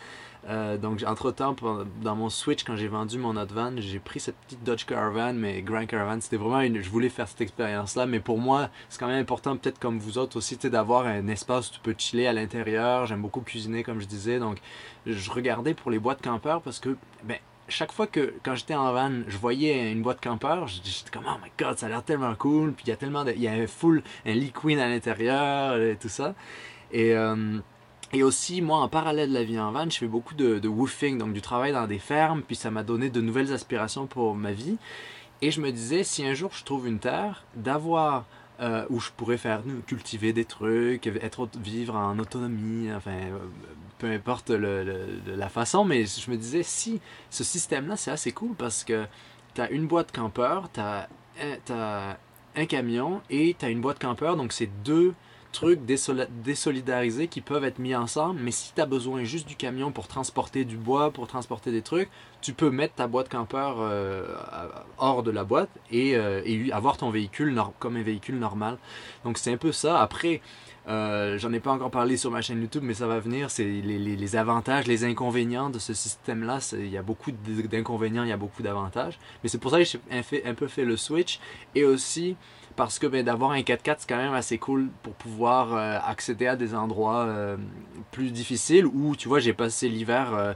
Euh, 0.49 0.77
donc, 0.77 1.03
entre-temps, 1.05 1.57
dans 2.03 2.15
mon 2.15 2.29
switch, 2.29 2.63
quand 2.63 2.77
j'ai 2.77 2.87
vendu 2.87 3.19
mon 3.19 3.37
autre 3.37 3.53
van, 3.53 3.73
j'ai 3.79 3.99
pris 3.99 4.21
cette 4.21 4.37
petite 4.37 4.63
Dodge 4.63 4.85
Caravan, 4.85 5.33
mais 5.33 5.61
Grand 5.63 5.87
Caravan, 5.87 6.21
c'était 6.21 6.37
vraiment 6.37 6.61
une... 6.61 6.81
Je 6.81 6.89
voulais 6.89 7.09
faire 7.09 7.27
cette 7.27 7.41
expérience-là, 7.41 8.07
mais 8.07 8.21
pour 8.21 8.39
moi, 8.39 8.71
c'est 8.89 9.01
quand 9.01 9.09
même 9.09 9.21
important, 9.21 9.57
peut-être 9.57 9.81
comme 9.81 9.99
vous 9.99 10.19
autres 10.19 10.37
aussi, 10.37 10.57
d'avoir 10.57 11.07
un 11.07 11.27
espace 11.27 11.71
où 11.71 11.75
tu 11.75 11.81
peux 11.81 11.95
chiller 11.99 12.29
à 12.29 12.33
l'intérieur. 12.33 13.07
J'aime 13.07 13.23
beaucoup 13.23 13.41
cuisiner, 13.41 13.83
comme 13.83 14.01
je 14.01 14.07
disais, 14.07 14.39
donc 14.39 14.59
je 15.05 15.31
regardais 15.33 15.75
pour 15.75 15.91
les 15.91 15.99
boîtes 15.99 16.23
campeurs 16.23 16.63
parce 16.63 16.79
que, 16.79 16.97
ben, 17.25 17.39
chaque 17.69 17.91
fois 17.91 18.07
que, 18.07 18.35
quand 18.45 18.55
j'étais 18.55 18.77
en 18.77 18.93
van, 18.93 19.11
je 19.27 19.37
voyais 19.39 19.91
une 19.91 20.03
boîte 20.03 20.23
campeur, 20.23 20.69
j'étais 20.69 21.11
comme, 21.13 21.25
oh 21.27 21.39
my 21.43 21.51
god, 21.59 21.77
ça 21.77 21.87
a 21.87 21.89
l'air 21.89 22.05
tellement 22.05 22.37
cool, 22.37 22.73
puis 22.73 22.85
il 22.87 22.91
y 22.91 22.93
a 22.93 22.97
tellement 22.97 23.25
de... 23.25 23.33
Il 23.33 23.43
y 23.43 23.49
a 23.49 23.53
un 23.53 23.67
full, 23.67 24.05
un 24.25 24.33
lit 24.33 24.53
queen 24.53 24.79
à 24.79 24.89
l'intérieur, 24.89 25.77
et 25.81 25.97
tout 26.01 26.09
ça. 26.09 26.37
Et... 26.93 27.17
euh, 27.17 27.59
et 28.17 28.23
aussi, 28.23 28.63
moi, 28.63 28.79
en 28.79 28.89
parallèle 28.89 29.29
de 29.29 29.35
la 29.35 29.45
vie 29.45 29.61
en 29.61 29.73
van, 29.73 29.91
je 29.91 29.99
fais 29.99 30.07
beaucoup 30.07 30.33
de, 30.33 30.67
woofing, 30.67 31.19
donc 31.19 31.35
du 31.35 31.43
travail 31.43 31.73
dans 31.73 31.87
des 31.87 31.99
fermes, 31.99 32.41
puis 32.41 32.57
ça 32.57 32.71
m'a 32.71 32.83
donné 32.83 33.11
de 33.11 33.21
nouvelles 33.21 33.53
aspirations 33.53 34.07
pour 34.07 34.35
ma 34.35 34.53
vie. 34.53 34.79
Et 35.43 35.51
je 35.51 35.61
me 35.61 35.71
disais, 35.71 36.03
si 36.03 36.25
un 36.27 36.33
jour 36.33 36.51
je 36.55 36.65
trouve 36.65 36.89
une 36.89 36.99
terre, 36.99 37.45
d'avoir 37.57 38.25
euh, 38.61 38.87
où 38.89 39.01
je 39.01 39.11
pourrais 39.11 39.37
faire 39.37 39.61
cultiver 39.87 40.33
des 40.33 40.47
trucs, 40.47 41.07
être 41.07 41.47
vivre 41.59 41.95
en 41.95 42.19
autonomie, 42.19 42.91
enfin, 42.91 43.11
euh, 43.11 43.39
peu 43.99 44.11
importe 44.11 44.49
la 44.49 45.51
façon, 45.51 45.85
mais 45.85 46.07
je 46.07 46.31
me 46.31 46.39
disais, 46.39 46.63
si 46.63 47.03
ce 47.29 47.45
système-là, 47.45 47.99
c'est 47.99 48.13
assez 48.13 48.33
cool 48.33 48.55
parce 48.57 48.83
que 48.83 49.05
tu 49.55 49.61
as 49.61 49.71
une 49.71 49.87
boîte 49.87 50.11
campeur, 50.11 50.71
tu 50.73 50.81
as, 50.81 51.07
t'as 51.67 52.17
un 52.57 52.65
camion 52.65 53.21
et 53.29 53.55
tu 53.59 53.67
as 53.67 53.69
une 53.69 53.83
boîte 53.83 54.01
campeur, 54.01 54.39
donc 54.39 54.55
c'est 54.55 54.71
deux 54.83 55.13
trucs 55.53 55.81
désolidarisés 55.85 57.29
qui 57.29 57.41
peuvent 57.41 57.65
être 57.65 57.79
mis 57.79 57.95
ensemble, 57.95 58.41
mais 58.43 58.51
si 58.51 58.73
tu 58.75 58.81
as 58.81 58.87
besoin 58.87 59.25
juste 59.25 59.49
du 59.49 59.57
camion 59.57 59.93
pour 59.93 60.09
transporter 60.09 60.65
du 60.65 60.77
bois, 60.77 61.11
pour 61.11 61.27
transporter 61.27 61.73
des 61.73 61.83
trucs, 61.83 62.09
tu 62.41 62.53
peux 62.53 62.71
mettre 62.71 62.95
ta 62.95 63.07
boîte 63.07 63.29
campeur 63.29 63.77
euh, 63.81 64.25
hors 64.99 65.23
de 65.23 65.31
la 65.31 65.45
boîte 65.45 65.71
et, 65.91 66.17
euh, 66.17 66.43
avoir 66.73 66.97
ton 66.97 67.11
véhicule 67.11 67.61
comme 67.79 67.97
un 67.97 68.03
véhicule 68.03 68.39
normal. 68.39 68.79
Donc 69.25 69.39
c'est 69.39 69.53
un 69.53 69.57
peu 69.57 69.73
ça. 69.73 70.01
Après, 70.01 70.41
euh, 70.89 71.37
j'en 71.39 71.53
ai 71.53 71.59
pas 71.59 71.73
encore 71.73 71.91
parlé 71.91 72.17
sur 72.17 72.31
ma 72.31 72.41
chaîne 72.41 72.61
YouTube, 72.61 72.83
mais 72.85 72.95
ça 72.95 73.07
va 73.07 73.19
venir. 73.19 73.51
C'est 73.51 73.65
les, 73.65 74.37
avantages, 74.37 74.87
les 74.87 75.05
inconvénients 75.05 75.71
de 75.71 75.79
ce 75.79 75.95
système-là. 75.95 76.59
Il 76.73 76.89
y 76.89 76.97
a 76.97 77.03
beaucoup 77.03 77.33
d'inconvénients, 77.33 78.23
il 78.23 78.29
y 78.29 78.33
a 78.33 78.37
beaucoup 78.37 78.63
d'avantages. 78.63 79.19
Mais 79.43 79.49
c'est 79.49 79.59
pour 79.59 79.73
ça 79.73 79.79
que 79.79 79.85
j'ai 79.85 80.47
un, 80.47 80.55
peu 80.55 80.69
fait 80.69 80.85
le 80.85 80.97
switch. 80.97 81.41
Et 81.75 81.85
aussi 81.85 82.37
parce 82.77 82.99
que 82.99 83.07
ben, 83.07 83.25
d'avoir 83.25 83.53
un 83.53 83.61
4x4, 83.61 83.97
c'est 83.99 84.09
quand 84.09 84.17
même 84.17 84.35
assez 84.35 84.59
cool 84.59 84.89
pour 85.03 85.15
pouvoir 85.15 85.75
euh, 85.75 85.99
accéder 86.07 86.47
à 86.47 86.57
des 86.57 86.75
endroits 86.75 87.25
euh, 87.25 87.57
plus 88.13 88.31
difficiles 88.31 88.87
où, 88.87 89.17
tu 89.17 89.29
vois, 89.29 89.41
j'ai 89.41 89.55
passé 89.55 89.89
l'hiver 89.89 90.33
euh, 90.35 90.53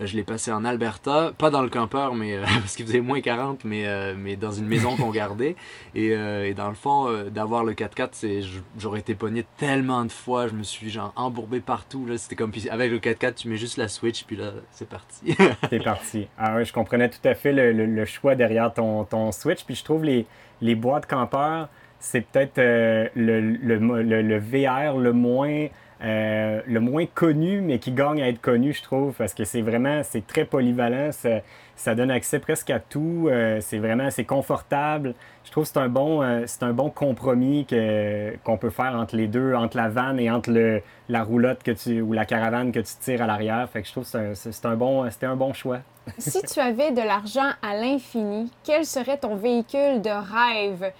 je 0.00 0.16
l'ai 0.16 0.24
passé 0.24 0.50
en 0.50 0.64
Alberta, 0.64 1.32
pas 1.36 1.50
dans 1.50 1.62
le 1.62 1.68
campeur, 1.68 2.14
mais 2.14 2.38
parce 2.60 2.76
qu'il 2.76 2.86
faisait 2.86 3.02
moins 3.02 3.20
40, 3.20 3.64
mais, 3.64 3.86
mais 4.16 4.36
dans 4.36 4.50
une 4.50 4.66
maison 4.66 4.96
qu'on 4.96 5.10
gardait. 5.10 5.54
Et, 5.94 6.16
dans 6.54 6.70
le 6.70 6.74
fond, 6.74 7.12
d'avoir 7.30 7.62
le 7.62 7.74
4x4, 7.74 8.62
j'aurais 8.78 9.00
été 9.00 9.14
pogné 9.14 9.44
tellement 9.58 10.04
de 10.04 10.10
fois, 10.10 10.48
je 10.48 10.54
me 10.54 10.64
suis 10.64 10.90
genre 10.90 11.12
embourbé 11.14 11.60
partout. 11.60 12.08
C'était 12.16 12.34
comme 12.34 12.52
avec 12.70 12.90
le 12.90 12.98
4x4, 12.98 13.34
tu 13.34 13.48
mets 13.48 13.58
juste 13.58 13.76
la 13.76 13.86
Switch, 13.86 14.24
puis 14.24 14.34
là, 14.34 14.52
c'est 14.72 14.88
parti. 14.88 15.36
c'est 15.70 15.84
parti. 15.84 16.26
Ah 16.36 16.64
je 16.64 16.72
comprenais 16.72 17.10
tout 17.10 17.28
à 17.28 17.34
fait 17.34 17.52
le, 17.52 17.72
le, 17.72 18.04
choix 18.06 18.34
derrière 18.34 18.72
ton, 18.72 19.04
ton, 19.04 19.30
Switch. 19.30 19.62
Puis 19.62 19.76
je 19.76 19.84
trouve 19.84 20.04
les, 20.04 20.26
les 20.62 20.74
boîtes 20.74 21.06
campeurs, 21.06 21.68
c'est 21.98 22.22
peut-être 22.22 22.56
le, 22.56 23.40
le, 23.40 24.38
VR 24.38 24.96
le 24.96 25.12
moins 25.12 25.68
euh, 26.04 26.60
le 26.66 26.80
moins 26.80 27.06
connu, 27.06 27.60
mais 27.60 27.78
qui 27.78 27.92
gagne 27.92 28.20
à 28.20 28.28
être 28.28 28.40
connu, 28.40 28.72
je 28.72 28.82
trouve, 28.82 29.14
parce 29.14 29.34
que 29.34 29.44
c'est 29.44 29.62
vraiment, 29.62 30.02
c'est 30.02 30.26
très 30.26 30.44
polyvalent, 30.44 31.10
ça, 31.12 31.94
donne 31.94 32.10
accès 32.10 32.40
presque 32.40 32.70
à 32.70 32.80
tout, 32.80 33.28
euh, 33.30 33.60
c'est 33.60 33.78
vraiment, 33.78 34.10
c'est 34.10 34.24
confortable. 34.24 35.14
Je 35.44 35.52
trouve 35.52 35.62
que 35.62 35.70
c'est 35.70 35.78
un 35.78 35.88
bon, 35.88 36.20
euh, 36.22 36.42
c'est 36.46 36.64
un 36.64 36.72
bon 36.72 36.90
compromis 36.90 37.66
que, 37.66 38.36
qu'on 38.42 38.58
peut 38.58 38.70
faire 38.70 38.96
entre 38.96 39.14
les 39.14 39.28
deux, 39.28 39.54
entre 39.54 39.76
la 39.76 39.88
vanne 39.88 40.18
et 40.18 40.28
entre 40.28 40.50
le, 40.50 40.82
la 41.08 41.22
roulotte 41.22 41.62
que 41.62 41.70
tu, 41.70 42.00
ou 42.00 42.12
la 42.12 42.24
caravane 42.24 42.72
que 42.72 42.80
tu 42.80 42.94
tires 43.00 43.22
à 43.22 43.26
l'arrière. 43.28 43.68
Fait 43.70 43.82
que 43.82 43.86
je 43.86 43.92
trouve 43.92 44.10
que 44.10 44.34
c'est 44.34 44.66
un, 44.66 44.74
bon, 44.74 45.08
c'était 45.08 45.26
un 45.26 45.36
bon 45.36 45.52
choix. 45.52 45.82
Si 46.18 46.42
tu 46.42 46.60
avais 46.60 46.90
de 46.90 47.02
l'argent 47.02 47.50
à 47.62 47.76
l'infini, 47.76 48.50
quel 48.64 48.84
serait 48.84 49.18
ton 49.18 49.36
véhicule 49.36 50.02
de 50.02 50.10
rêve? 50.10 50.92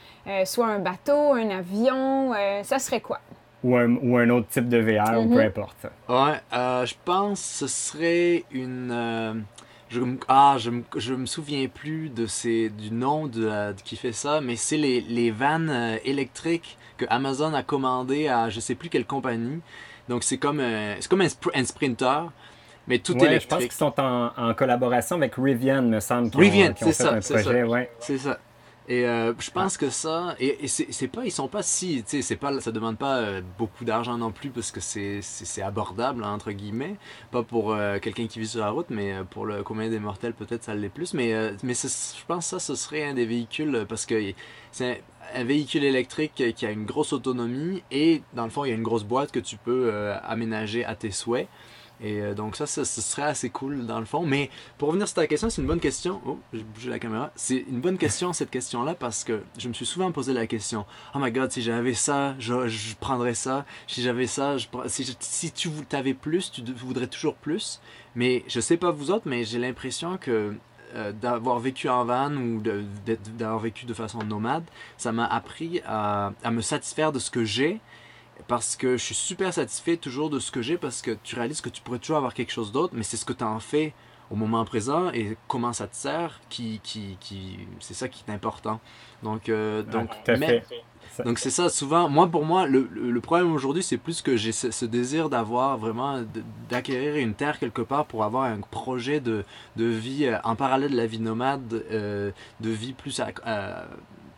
soit 0.46 0.66
un 0.66 0.78
bateau, 0.78 1.34
un 1.34 1.50
avion, 1.50 2.32
ça 2.62 2.78
serait 2.78 3.00
quoi? 3.00 3.20
ou 3.62 3.76
un, 3.76 3.96
ou 3.96 4.16
un 4.16 4.28
autre 4.30 4.48
type 4.48 4.68
de 4.68 4.78
VR, 4.78 5.20
ou 5.20 5.28
peu 5.28 5.34
mhm. 5.34 5.46
importe. 5.46 5.86
Ouais, 6.08 6.40
euh, 6.52 6.84
je 6.86 6.94
pense 7.04 7.40
que 7.40 7.46
ce 7.46 7.66
serait 7.66 8.44
une. 8.50 8.90
Euh, 8.92 9.34
je, 9.88 10.00
ah, 10.28 10.56
je, 10.58 10.70
je 10.96 11.14
me 11.14 11.26
souviens 11.26 11.68
plus 11.68 12.08
de 12.08 12.26
ces, 12.26 12.70
du 12.70 12.90
nom 12.90 13.26
de, 13.26 13.74
qui 13.84 13.96
fait 13.96 14.12
ça, 14.12 14.40
mais 14.40 14.56
c'est 14.56 14.78
les, 14.78 15.00
les 15.02 15.30
vannes 15.30 15.70
euh, 15.70 15.98
électriques 16.04 16.78
que 16.96 17.04
Amazon 17.10 17.52
a 17.54 17.62
commandé 17.62 18.28
à 18.28 18.48
je 18.48 18.60
sais 18.60 18.74
plus 18.74 18.88
quelle 18.88 19.06
compagnie. 19.06 19.60
Donc 20.08 20.24
c'est 20.24 20.38
comme, 20.38 20.60
c'est 20.98 21.08
comme 21.08 21.20
un, 21.20 21.28
un, 21.54 21.64
sprinter, 21.64 22.32
mais 22.86 22.98
tout 22.98 23.14
ouais, 23.14 23.26
électrique. 23.26 23.50
Je 23.50 23.56
pense 23.56 23.64
qu'ils 23.64 23.72
sont 23.72 24.00
en, 24.00 24.32
en, 24.36 24.54
collaboration 24.54 25.16
avec 25.16 25.34
Rivian, 25.36 25.82
me 25.82 26.00
semble. 26.00 26.30
Rivian, 26.34 26.74
c'est 26.76 26.92
ça. 26.92 27.20
C'est 27.20 27.42
ça. 27.42 27.66
Ouais. 27.66 27.90
ça. 27.98 28.38
Et 28.88 29.06
euh, 29.06 29.32
je 29.38 29.50
pense 29.50 29.76
que 29.76 29.90
ça, 29.90 30.34
et, 30.40 30.66
c'est 30.66 31.06
pas, 31.06 31.24
ils 31.24 31.30
sont 31.30 31.46
pas 31.46 31.62
si, 31.62 32.02
tu 32.02 32.16
sais, 32.16 32.22
c'est 32.22 32.36
pas, 32.36 32.60
ça 32.60 32.72
demande 32.72 32.98
pas 32.98 33.18
euh, 33.18 33.40
beaucoup 33.56 33.84
d'argent 33.84 34.18
non 34.18 34.32
plus 34.32 34.50
parce 34.50 34.72
que 34.72 34.80
c'est 34.80 35.62
abordable 35.62 36.24
entre 36.24 36.50
guillemets, 36.50 36.96
pas 37.30 37.44
pour 37.44 37.72
euh, 37.72 38.00
quelqu'un 38.00 38.26
qui 38.26 38.40
vit 38.40 38.48
sur 38.48 38.60
la 38.60 38.70
route, 38.70 38.88
mais 38.90 39.14
pour 39.30 39.46
le 39.46 39.62
commun 39.62 39.88
des 39.88 40.00
mortels 40.00 40.34
peut-être 40.34 40.64
ça 40.64 40.74
l'est 40.74 40.88
plus. 40.88 41.14
Mais 41.14 41.52
mais 41.62 41.74
je 41.74 42.24
pense 42.26 42.50
que 42.50 42.50
ça, 42.50 42.58
ce 42.58 42.74
serait 42.74 43.04
un 43.04 43.14
des 43.14 43.24
véhicules 43.24 43.86
parce 43.88 44.04
que 44.04 44.32
c'est 44.72 45.02
un, 45.32 45.44
véhicule 45.44 45.84
électrique 45.84 46.42
qui 46.54 46.66
a 46.66 46.70
une 46.70 46.84
grosse 46.84 47.12
autonomie 47.12 47.84
et 47.92 48.22
dans 48.34 48.44
le 48.44 48.50
fond 48.50 48.64
il 48.64 48.70
y 48.70 48.72
a 48.72 48.74
une 48.74 48.82
grosse 48.82 49.04
boîte 49.04 49.30
que 49.30 49.40
tu 49.40 49.56
peux 49.56 50.12
aménager 50.24 50.84
à 50.84 50.96
tes 50.96 51.12
souhaits. 51.12 51.48
Et 52.02 52.20
euh, 52.20 52.34
donc 52.34 52.56
ça, 52.56 52.66
ce 52.66 52.84
serait 52.84 53.22
assez 53.22 53.48
cool 53.48 53.86
dans 53.86 54.00
le 54.00 54.04
fond. 54.04 54.26
Mais 54.26 54.50
pour 54.76 54.88
revenir 54.88 55.06
sur 55.06 55.14
ta 55.14 55.26
question, 55.26 55.48
c'est 55.48 55.62
une 55.62 55.68
bonne 55.68 55.80
question. 55.80 56.20
Oh, 56.26 56.38
j'ai 56.52 56.62
bougé 56.62 56.90
la 56.90 56.98
caméra. 56.98 57.30
C'est 57.36 57.64
une 57.68 57.80
bonne 57.80 57.96
question 57.96 58.32
cette 58.32 58.50
question-là 58.50 58.94
parce 58.94 59.22
que 59.22 59.42
je 59.56 59.68
me 59.68 59.72
suis 59.72 59.86
souvent 59.86 60.10
posé 60.10 60.32
la 60.32 60.46
question. 60.46 60.84
Oh 61.14 61.18
my 61.20 61.30
god, 61.30 61.52
si 61.52 61.62
j'avais 61.62 61.94
ça, 61.94 62.34
je, 62.40 62.94
prendrais 62.98 63.34
ça. 63.34 63.64
Si 63.86 64.02
j'avais 64.02 64.26
ça, 64.26 64.56
si, 64.86 65.16
si 65.20 65.52
tu 65.52 65.70
avais 65.92 66.14
plus, 66.14 66.50
tu 66.50 66.62
voudrais 66.72 67.06
toujours 67.06 67.36
plus. 67.36 67.80
Mais 68.16 68.44
je 68.48 68.60
sais 68.60 68.76
pas 68.76 68.90
vous 68.90 69.10
autres, 69.10 69.28
mais 69.28 69.44
j'ai 69.44 69.58
l'impression 69.58 70.18
que 70.18 70.54
euh, 70.94 71.12
d'avoir 71.12 71.60
vécu 71.60 71.88
en 71.88 72.04
van 72.04 72.34
ou 72.34 72.60
d'avoir 73.36 73.60
vécu 73.60 73.86
de 73.86 73.94
façon 73.94 74.18
nomade, 74.18 74.64
ça 74.98 75.12
m'a 75.12 75.26
appris 75.26 75.80
à 75.86 76.32
me 76.50 76.60
satisfaire 76.60 77.12
de 77.12 77.20
ce 77.20 77.30
que 77.30 77.44
j'ai 77.44 77.80
parce 78.48 78.76
que 78.76 78.96
je 78.96 79.02
suis 79.02 79.14
super 79.14 79.52
satisfait 79.52 79.96
toujours 79.96 80.30
de 80.30 80.38
ce 80.38 80.50
que 80.50 80.62
j'ai 80.62 80.76
parce 80.76 81.02
que 81.02 81.16
tu 81.22 81.36
réalises 81.36 81.60
que 81.60 81.68
tu 81.68 81.82
pourrais 81.82 81.98
toujours 81.98 82.16
avoir 82.16 82.34
quelque 82.34 82.52
chose 82.52 82.72
d'autre, 82.72 82.94
mais 82.96 83.02
c'est 83.02 83.16
ce 83.16 83.24
que 83.24 83.32
tu 83.32 83.44
en 83.44 83.60
fais 83.60 83.94
au 84.30 84.34
moment 84.34 84.64
présent 84.64 85.10
et 85.12 85.36
comment 85.46 85.72
ça 85.72 85.86
te 85.86 85.94
sert 85.94 86.40
qui, 86.48 86.80
qui, 86.82 87.18
qui 87.20 87.58
c'est 87.80 87.94
ça 87.94 88.08
qui 88.08 88.24
est 88.26 88.32
important. 88.32 88.80
Donc, 89.22 89.48
euh, 89.48 89.82
donc, 89.82 90.10
donc 91.24 91.38
c'est 91.38 91.50
ça, 91.50 91.68
souvent, 91.68 92.08
moi 92.08 92.26
pour 92.26 92.44
moi, 92.44 92.66
le, 92.66 92.88
le 92.90 93.20
problème 93.20 93.52
aujourd'hui, 93.52 93.82
c'est 93.82 93.98
plus 93.98 94.22
que 94.22 94.36
j'ai 94.36 94.52
ce, 94.52 94.84
désir 94.86 95.28
d'avoir 95.28 95.76
vraiment, 95.76 96.22
d'acquérir 96.70 97.16
une 97.16 97.34
terre 97.34 97.58
quelque 97.58 97.82
part 97.82 98.06
pour 98.06 98.24
avoir 98.24 98.44
un 98.44 98.60
projet 98.70 99.20
de, 99.20 99.44
de 99.76 99.84
vie 99.84 100.26
euh, 100.26 100.38
en 100.44 100.56
parallèle 100.56 100.92
de 100.92 100.96
la 100.96 101.06
vie 101.06 101.20
nomade, 101.20 101.84
euh, 101.90 102.30
de 102.60 102.70
vie 102.70 102.94
plus 102.94 103.20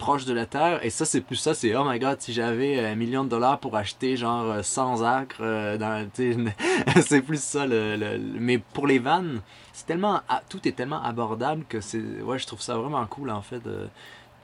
proche 0.05 0.27
de 0.27 0.35
la 0.35 0.45
Terre. 0.45 0.85
Et 0.85 0.91
ça, 0.91 1.07
c'est 1.07 1.23
plus 1.23 1.37
ça, 1.37 1.55
c'est 1.55 1.75
oh 1.75 1.83
my 1.83 1.99
god, 1.99 2.21
si 2.21 2.35
j'avais 2.35 2.79
un 2.85 2.95
million 2.95 3.25
de 3.25 3.31
dollars 3.31 3.59
pour 3.59 3.75
acheter 3.75 4.19
genre 4.19 4.63
100 4.63 5.03
acres, 5.03 5.39
euh, 5.41 6.05
c'est 7.01 7.23
plus 7.23 7.43
ça. 7.43 7.67
Le, 7.67 8.19
Mais 8.39 8.59
pour 8.59 8.87
les 8.87 8.99
vannes, 8.99 9.41
c'est 9.73 9.87
tellement, 9.87 10.21
tout 10.51 10.69
est 10.69 10.73
tellement 10.73 11.03
abordable 11.03 11.65
que 11.67 11.81
c'est, 11.81 12.03
ouais, 12.23 12.39
je 12.39 12.47
trouve 12.47 12.61
ça 12.61 12.77
vraiment 12.77 13.07
cool 13.07 13.31
en 13.31 13.41
fait. 13.41 13.63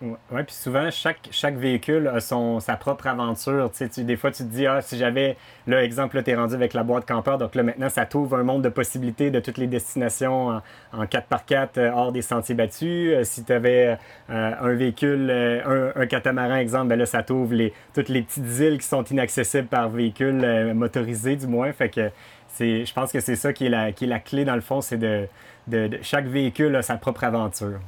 Oui, 0.03 0.43
puis 0.47 0.55
souvent, 0.55 0.91
chaque, 0.91 1.29
chaque 1.31 1.57
véhicule 1.57 2.09
a 2.09 2.21
son, 2.21 2.59
sa 2.59 2.77
propre 2.77 3.07
aventure. 3.07 3.71
Tu 3.71 4.05
des 4.05 4.17
fois, 4.17 4.31
tu 4.31 4.45
te 4.45 4.49
dis, 4.49 4.67
ah, 4.67 4.81
si 4.81 4.97
j'avais, 4.97 5.37
là, 5.67 5.85
exemple, 5.85 6.17
là, 6.17 6.23
tu 6.23 6.31
es 6.31 6.35
rendu 6.35 6.55
avec 6.55 6.73
la 6.73 6.83
boîte 6.83 7.07
campeur, 7.07 7.37
donc 7.37 7.55
là, 7.55 7.63
maintenant, 7.63 7.91
ça 7.91 8.07
t'ouvre 8.07 8.37
un 8.37 8.43
monde 8.43 8.63
de 8.63 8.71
possibilités 8.71 9.31
de 9.31 9.41
toutes 9.41 9.59
les 9.59 9.67
destinations 9.67 10.49
en, 10.49 10.63
en 10.95 11.05
4x4 11.05 11.69
euh, 11.77 11.91
hors 11.93 12.13
des 12.13 12.23
sentiers 12.23 12.55
battus. 12.55 13.13
Euh, 13.15 13.25
si 13.25 13.45
tu 13.45 13.53
avais 13.53 13.99
euh, 14.31 14.53
un 14.59 14.73
véhicule, 14.73 15.31
un, 15.31 15.93
un, 15.95 16.07
catamaran, 16.07 16.57
exemple, 16.57 16.89
ben 16.89 16.99
là, 16.99 17.05
ça 17.05 17.23
t'ouvre 17.23 17.53
les, 17.53 17.75
toutes 17.95 18.09
les 18.09 18.23
petites 18.23 18.59
îles 18.59 18.79
qui 18.79 18.87
sont 18.87 19.05
inaccessibles 19.05 19.69
par 19.69 19.91
véhicule 19.91 20.73
motorisé, 20.75 21.37
du 21.37 21.47
moins. 21.47 21.73
Fait 21.73 21.91
que 21.91 22.11
c'est, 22.49 22.87
je 22.87 22.95
pense 22.95 23.13
que 23.13 23.21
c'est 23.21 23.37
ça 23.37 23.53
qui 23.53 23.67
est, 23.67 23.71
la, 23.71 23.93
qui 23.93 24.05
est 24.05 24.09
la 24.09 24.19
clé, 24.19 24.47
dans 24.47 24.55
le 24.55 24.63
fond, 24.63 24.81
c'est 24.81 24.97
de, 24.97 25.27
de, 25.67 25.89
de 25.89 25.99
chaque 26.01 26.27
véhicule 26.27 26.75
a 26.77 26.81
sa 26.81 26.97
propre 26.97 27.25
aventure. 27.25 27.81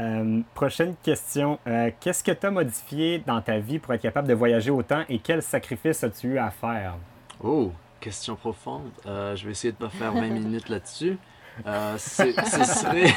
Euh, 0.00 0.40
prochaine 0.54 0.94
question. 1.02 1.58
Euh, 1.66 1.90
qu'est-ce 2.00 2.24
que 2.24 2.32
tu 2.32 2.46
as 2.46 2.50
modifié 2.50 3.18
dans 3.18 3.40
ta 3.42 3.58
vie 3.58 3.78
pour 3.78 3.92
être 3.92 4.00
capable 4.00 4.26
de 4.26 4.34
voyager 4.34 4.70
autant 4.70 5.04
et 5.08 5.18
quels 5.18 5.42
sacrifices 5.42 6.02
as-tu 6.02 6.28
eu 6.28 6.38
à 6.38 6.50
faire? 6.50 6.96
Oh, 7.42 7.72
question 8.00 8.36
profonde. 8.36 8.90
Euh, 9.06 9.36
je 9.36 9.44
vais 9.44 9.50
essayer 9.52 9.72
de 9.72 9.82
ne 9.82 9.88
pas 9.88 9.94
faire 9.94 10.12
20 10.12 10.20
minutes 10.30 10.68
là-dessus. 10.68 11.18
ce 11.64 12.32
serait. 12.34 13.12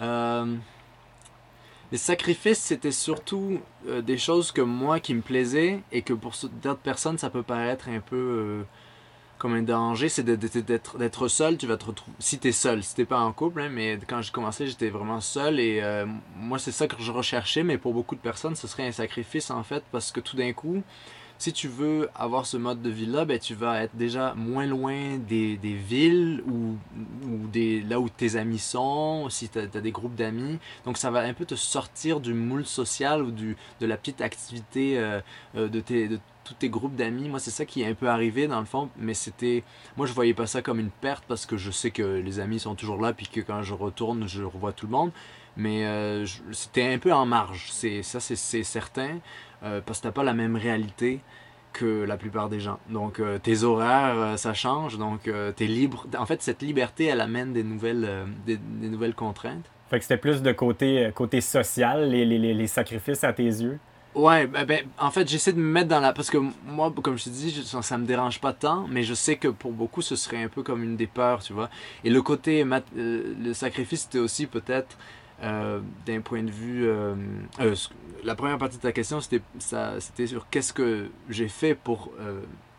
les 1.92 1.98
sacrifices, 1.98 2.60
c'était 2.60 2.90
surtout 2.90 3.60
des 4.02 4.16
choses 4.16 4.50
que 4.50 4.62
moi 4.62 4.98
qui 4.98 5.12
me 5.12 5.20
plaisaient 5.20 5.80
et 5.92 6.00
que 6.00 6.14
pour 6.14 6.32
d'autres 6.62 6.80
personnes, 6.80 7.18
ça 7.18 7.28
peut 7.28 7.42
paraître 7.42 7.90
un 7.90 8.00
peu 8.00 8.64
comme 9.42 9.54
un 9.54 9.62
danger, 9.62 10.08
c'est 10.08 10.22
d'être 10.22 11.26
seul. 11.26 11.58
Tu 11.58 11.66
vas 11.66 11.76
te 11.76 11.86
retrouver. 11.86 12.16
Si 12.20 12.38
tu 12.38 12.46
es 12.46 12.52
seul, 12.52 12.84
si 12.84 12.94
t'es 12.94 13.04
pas 13.04 13.18
en 13.18 13.32
couple, 13.32 13.62
hein, 13.62 13.70
mais 13.72 13.98
quand 14.06 14.22
j'ai 14.22 14.30
commencé, 14.30 14.68
j'étais 14.68 14.88
vraiment 14.88 15.20
seul 15.20 15.58
et 15.58 15.80
euh, 15.82 16.06
moi, 16.36 16.60
c'est 16.60 16.70
ça 16.70 16.86
que 16.86 16.94
je 17.02 17.10
recherchais, 17.10 17.64
mais 17.64 17.76
pour 17.76 17.92
beaucoup 17.92 18.14
de 18.14 18.20
personnes, 18.20 18.54
ce 18.54 18.68
serait 18.68 18.86
un 18.86 18.92
sacrifice 18.92 19.50
en 19.50 19.64
fait, 19.64 19.82
parce 19.90 20.12
que 20.12 20.20
tout 20.20 20.36
d'un 20.36 20.52
coup, 20.52 20.84
si 21.38 21.52
tu 21.52 21.66
veux 21.66 22.08
avoir 22.14 22.46
ce 22.46 22.56
mode 22.56 22.82
de 22.82 22.90
vie-là, 22.90 23.24
ben, 23.24 23.36
tu 23.36 23.56
vas 23.56 23.82
être 23.82 23.96
déjà 23.96 24.32
moins 24.34 24.64
loin 24.64 25.18
des, 25.18 25.56
villes 25.56 26.40
ou, 26.46 26.76
des, 27.52 27.80
là 27.80 27.98
où 27.98 28.08
tes 28.08 28.36
amis 28.36 28.60
sont, 28.60 29.28
si 29.28 29.48
tu 29.48 29.58
as, 29.58 29.66
des 29.66 29.90
groupes 29.90 30.14
d'amis. 30.14 30.60
Donc 30.84 30.98
ça 30.98 31.10
va 31.10 31.22
un 31.22 31.34
peu 31.34 31.44
te 31.44 31.56
sortir 31.56 32.20
du 32.20 32.32
moule 32.32 32.64
social 32.64 33.22
ou 33.22 33.32
de 33.32 33.56
la 33.80 33.96
petite 33.96 34.20
activité 34.20 35.00
euh, 35.00 35.20
euh, 35.56 35.68
de, 35.68 35.80
tes, 35.80 36.06
de 36.06 36.20
tous 36.44 36.54
tes 36.54 36.68
groupes 36.68 36.96
d'amis. 36.96 37.28
Moi, 37.28 37.38
c'est 37.38 37.50
ça 37.50 37.64
qui 37.64 37.82
est 37.82 37.86
un 37.86 37.94
peu 37.94 38.08
arrivé 38.08 38.46
dans 38.46 38.60
le 38.60 38.66
fond, 38.66 38.88
mais 38.96 39.14
c'était. 39.14 39.64
Moi, 39.96 40.06
je 40.06 40.12
voyais 40.12 40.34
pas 40.34 40.46
ça 40.46 40.62
comme 40.62 40.80
une 40.80 40.90
perte 40.90 41.24
parce 41.26 41.46
que 41.46 41.56
je 41.56 41.70
sais 41.70 41.90
que 41.90 42.02
les 42.02 42.40
amis 42.40 42.60
sont 42.60 42.74
toujours 42.74 43.00
là, 43.00 43.12
puis 43.12 43.28
que 43.28 43.40
quand 43.40 43.62
je 43.62 43.74
retourne, 43.74 44.26
je 44.28 44.42
revois 44.42 44.72
tout 44.72 44.86
le 44.86 44.92
monde. 44.92 45.12
Mais 45.56 45.84
euh, 45.84 46.24
c'était 46.52 46.92
un 46.92 46.98
peu 46.98 47.12
en 47.12 47.26
marge, 47.26 47.68
c'est 47.70 48.02
ça, 48.02 48.20
c'est 48.20 48.62
certain, 48.62 49.18
euh, 49.62 49.80
parce 49.84 49.98
que 49.98 50.04
t'as 50.04 50.12
pas 50.12 50.22
la 50.22 50.34
même 50.34 50.56
réalité. 50.56 51.20
que 51.72 52.04
la 52.04 52.18
plupart 52.18 52.50
des 52.50 52.60
gens. 52.60 52.78
Donc 52.90 53.18
euh, 53.18 53.38
tes 53.38 53.62
horaires, 53.62 54.38
ça 54.38 54.52
change, 54.52 54.98
donc 54.98 55.26
euh, 55.26 55.52
tu 55.56 55.64
es 55.64 55.66
libre. 55.66 56.06
En 56.18 56.26
fait, 56.26 56.42
cette 56.42 56.60
liberté, 56.60 57.06
elle 57.06 57.22
amène 57.22 57.54
des 57.54 57.64
nouvelles, 57.64 58.26
des, 58.44 58.58
nouvelles 58.90 59.14
contraintes. 59.14 59.64
Fait 59.88 59.98
que 59.98 60.04
c'était 60.04 60.18
plus 60.18 60.42
de 60.42 60.52
côté, 60.52 61.10
côté 61.14 61.40
social, 61.40 62.10
les, 62.10 62.26
les, 62.26 62.66
sacrifices 62.66 63.24
à 63.24 63.32
tes 63.32 63.44
yeux? 63.44 63.78
Ouais, 64.14 64.46
ben, 64.46 64.66
ben 64.66 64.84
en 64.98 65.10
fait, 65.10 65.26
j'essaie 65.28 65.52
de 65.52 65.58
me 65.58 65.70
mettre 65.70 65.88
dans 65.88 66.00
la. 66.00 66.12
Parce 66.12 66.30
que 66.30 66.38
moi, 66.66 66.92
comme 67.02 67.16
je 67.16 67.24
te 67.24 67.30
dis, 67.30 67.64
ça, 67.64 67.80
ça, 67.80 67.96
me 67.96 68.04
dérange 68.04 68.40
pas 68.40 68.52
tant, 68.52 68.86
mais 68.88 69.04
je 69.04 69.14
sais 69.14 69.36
que 69.36 69.48
pour 69.48 69.72
beaucoup, 69.72 70.02
ce 70.02 70.16
serait 70.16 70.42
un 70.42 70.48
peu 70.48 70.62
comme 70.62 70.82
une 70.82 70.96
des 70.96 71.06
peurs, 71.06 71.42
tu 71.42 71.52
vois. 71.52 71.70
Et 72.04 72.10
le 72.10 72.20
côté. 72.22 72.64
le 72.94 73.54
sacrifice, 73.54 74.02
c'était 74.02 74.18
aussi 74.18 74.46
peut-être 74.46 74.96
euh, 75.42 75.80
d'un 76.06 76.20
point 76.20 76.42
de 76.42 76.50
vue... 76.50 76.86
Euh, 76.86 77.14
euh, 77.60 77.74
la 78.22 78.36
première 78.36 78.58
partie 78.58 78.76
de 78.76 78.82
ta 78.82 78.92
question, 78.92 79.20
c'était 79.20 80.26
sur 80.26 80.48
qu'est-ce 80.48 80.72
que 80.72 81.10
j'ai 81.28 81.48
fait 81.48 81.74
pour 81.74 82.12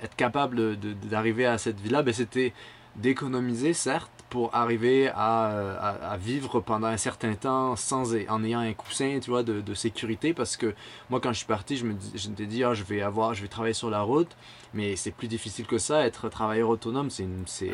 être 0.01 0.15
capable 0.15 0.77
d'arriver 0.77 1.45
à 1.45 1.57
cette 1.57 1.81
vie-là. 1.81 2.01
Ben, 2.01 2.13
c'était 2.13 2.53
d'économiser, 2.95 3.73
certes, 3.73 4.22
pour 4.33 4.49
arriver 4.55 5.09
à, 5.09 5.89
à, 6.09 6.17
vivre 6.17 6.59
pendant 6.59 6.87
un 6.87 6.97
certain 6.97 7.35
temps 7.35 7.75
sans, 7.75 8.15
en 8.27 8.43
ayant 8.43 8.61
un 8.61 8.73
coussin 8.73 9.19
tu 9.21 9.29
vois, 9.29 9.43
de, 9.43 9.61
de 9.61 9.73
sécurité. 9.75 10.33
Parce 10.33 10.57
que 10.57 10.73
moi, 11.11 11.19
quand 11.21 11.31
je 11.33 11.37
suis 11.37 11.45
parti, 11.45 11.77
je 11.77 11.85
me 11.85 11.93
je 12.15 12.29
dit, 12.29 12.63
ah, 12.63 12.73
je, 12.73 12.83
vais 12.83 13.03
avoir, 13.03 13.35
je 13.35 13.43
vais 13.43 13.47
travailler 13.47 13.75
sur 13.75 13.91
la 13.91 14.01
route. 14.01 14.35
Mais 14.73 14.95
c'est 14.95 15.11
plus 15.11 15.27
difficile 15.27 15.67
que 15.67 15.77
ça. 15.77 16.03
Être 16.07 16.29
travailleur 16.29 16.69
autonome, 16.69 17.11
c'est 17.11 17.27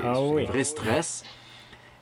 ah 0.04 0.18
un 0.18 0.44
vrai 0.44 0.66
stress. 0.66 1.24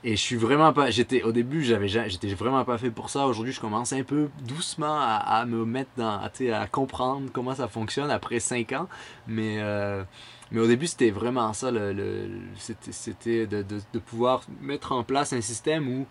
Et 0.04 0.16
je 0.16 0.22
suis 0.22 0.38
vraiment 0.38 0.74
pas. 0.74 0.90
J'étais 0.90 1.22
au 1.22 1.32
début, 1.32 1.64
j'avais, 1.64 1.88
j'étais 1.88 2.30
vraiment 2.30 2.66
pas 2.66 2.80
fait 2.80 2.90
pour 2.90 3.12
ça. 3.12 3.28
Aujourd'hui, 3.28 3.54
je 3.54 3.62
commence 3.62 3.94
un 3.94 4.02
peu 4.02 4.30
doucement 4.42 4.98
à, 5.00 5.46
me 5.46 5.66
mettre 5.66 5.92
dans, 5.98 6.20
à, 6.20 6.32
à 6.60 6.66
comprendre 6.66 7.30
comment 7.32 7.54
ça 7.54 7.68
fonctionne 7.68 8.10
après 8.10 8.40
5 8.40 8.72
ans. 8.72 8.88
Mais, 9.28 9.58
euh, 9.60 10.04
mais 10.52 10.60
au 10.60 10.68
début, 10.68 10.88
c'était 10.88 11.12
vraiment 11.12 11.54
ça. 11.54 11.72
Le, 11.72 12.30
c'était, 12.58 13.48
de, 13.48 13.64
de, 13.64 13.80
de, 13.94 14.00
pouvoir 14.00 14.44
mettre 14.62 14.92
en 14.92 15.04
place 15.04 15.34
un 15.34 15.42
système 15.42 15.88
où, 15.88 16.06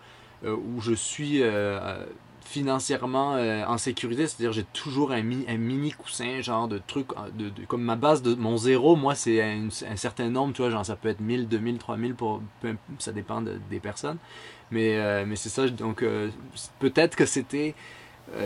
euh, 0.45 0.55
où 0.55 0.81
je 0.81 0.93
suis 0.93 1.41
euh, 1.41 2.05
financièrement 2.47 3.35
euh, 3.35 3.65
en 3.65 3.77
sécurité, 3.77 4.25
c'est-à-dire 4.25 4.53
j'ai 4.53 4.63
toujours 4.63 5.11
un, 5.11 5.21
un 5.47 5.57
mini 5.57 5.91
coussin, 5.91 6.39
genre 6.41 6.69
de 6.69 6.77
truc, 6.77 7.07
euh, 7.11 7.29
de, 7.37 7.65
comme 7.65 7.81
ma 7.83 7.97
base 7.97 8.21
de 8.21 8.35
mon 8.35 8.55
zéro, 8.55 8.95
moi 8.95 9.15
c'est 9.15 9.41
un, 9.41 9.69
certain 9.97 10.29
nombre, 10.29 10.53
tu 10.53 10.61
vois, 10.61 10.71
genre 10.71 10.85
ça 10.85 10.95
peut 10.95 11.09
être 11.09 11.19
1000, 11.19 11.49
2000, 11.49 11.77
3000, 11.77 12.15
pour, 12.15 12.41
ça 12.99 13.11
dépend 13.11 13.41
des 13.41 13.79
personnes, 13.81 14.17
mais, 14.71 14.97
euh, 14.97 15.25
mais 15.27 15.35
c'est 15.35 15.49
ça, 15.49 15.67
donc 15.67 16.05
peut-être 16.79 17.17
que 17.17 17.25
c'était, 17.25 17.75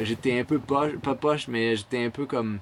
j'étais 0.02 0.40
un 0.40 0.46
peu 0.46 0.58
poche, 0.58 0.96
pas 0.98 1.16
poche, 1.16 1.48
mais 1.48 1.76
j'étais 1.76 2.04
un 2.04 2.10
peu 2.10 2.26
comme 2.26 2.58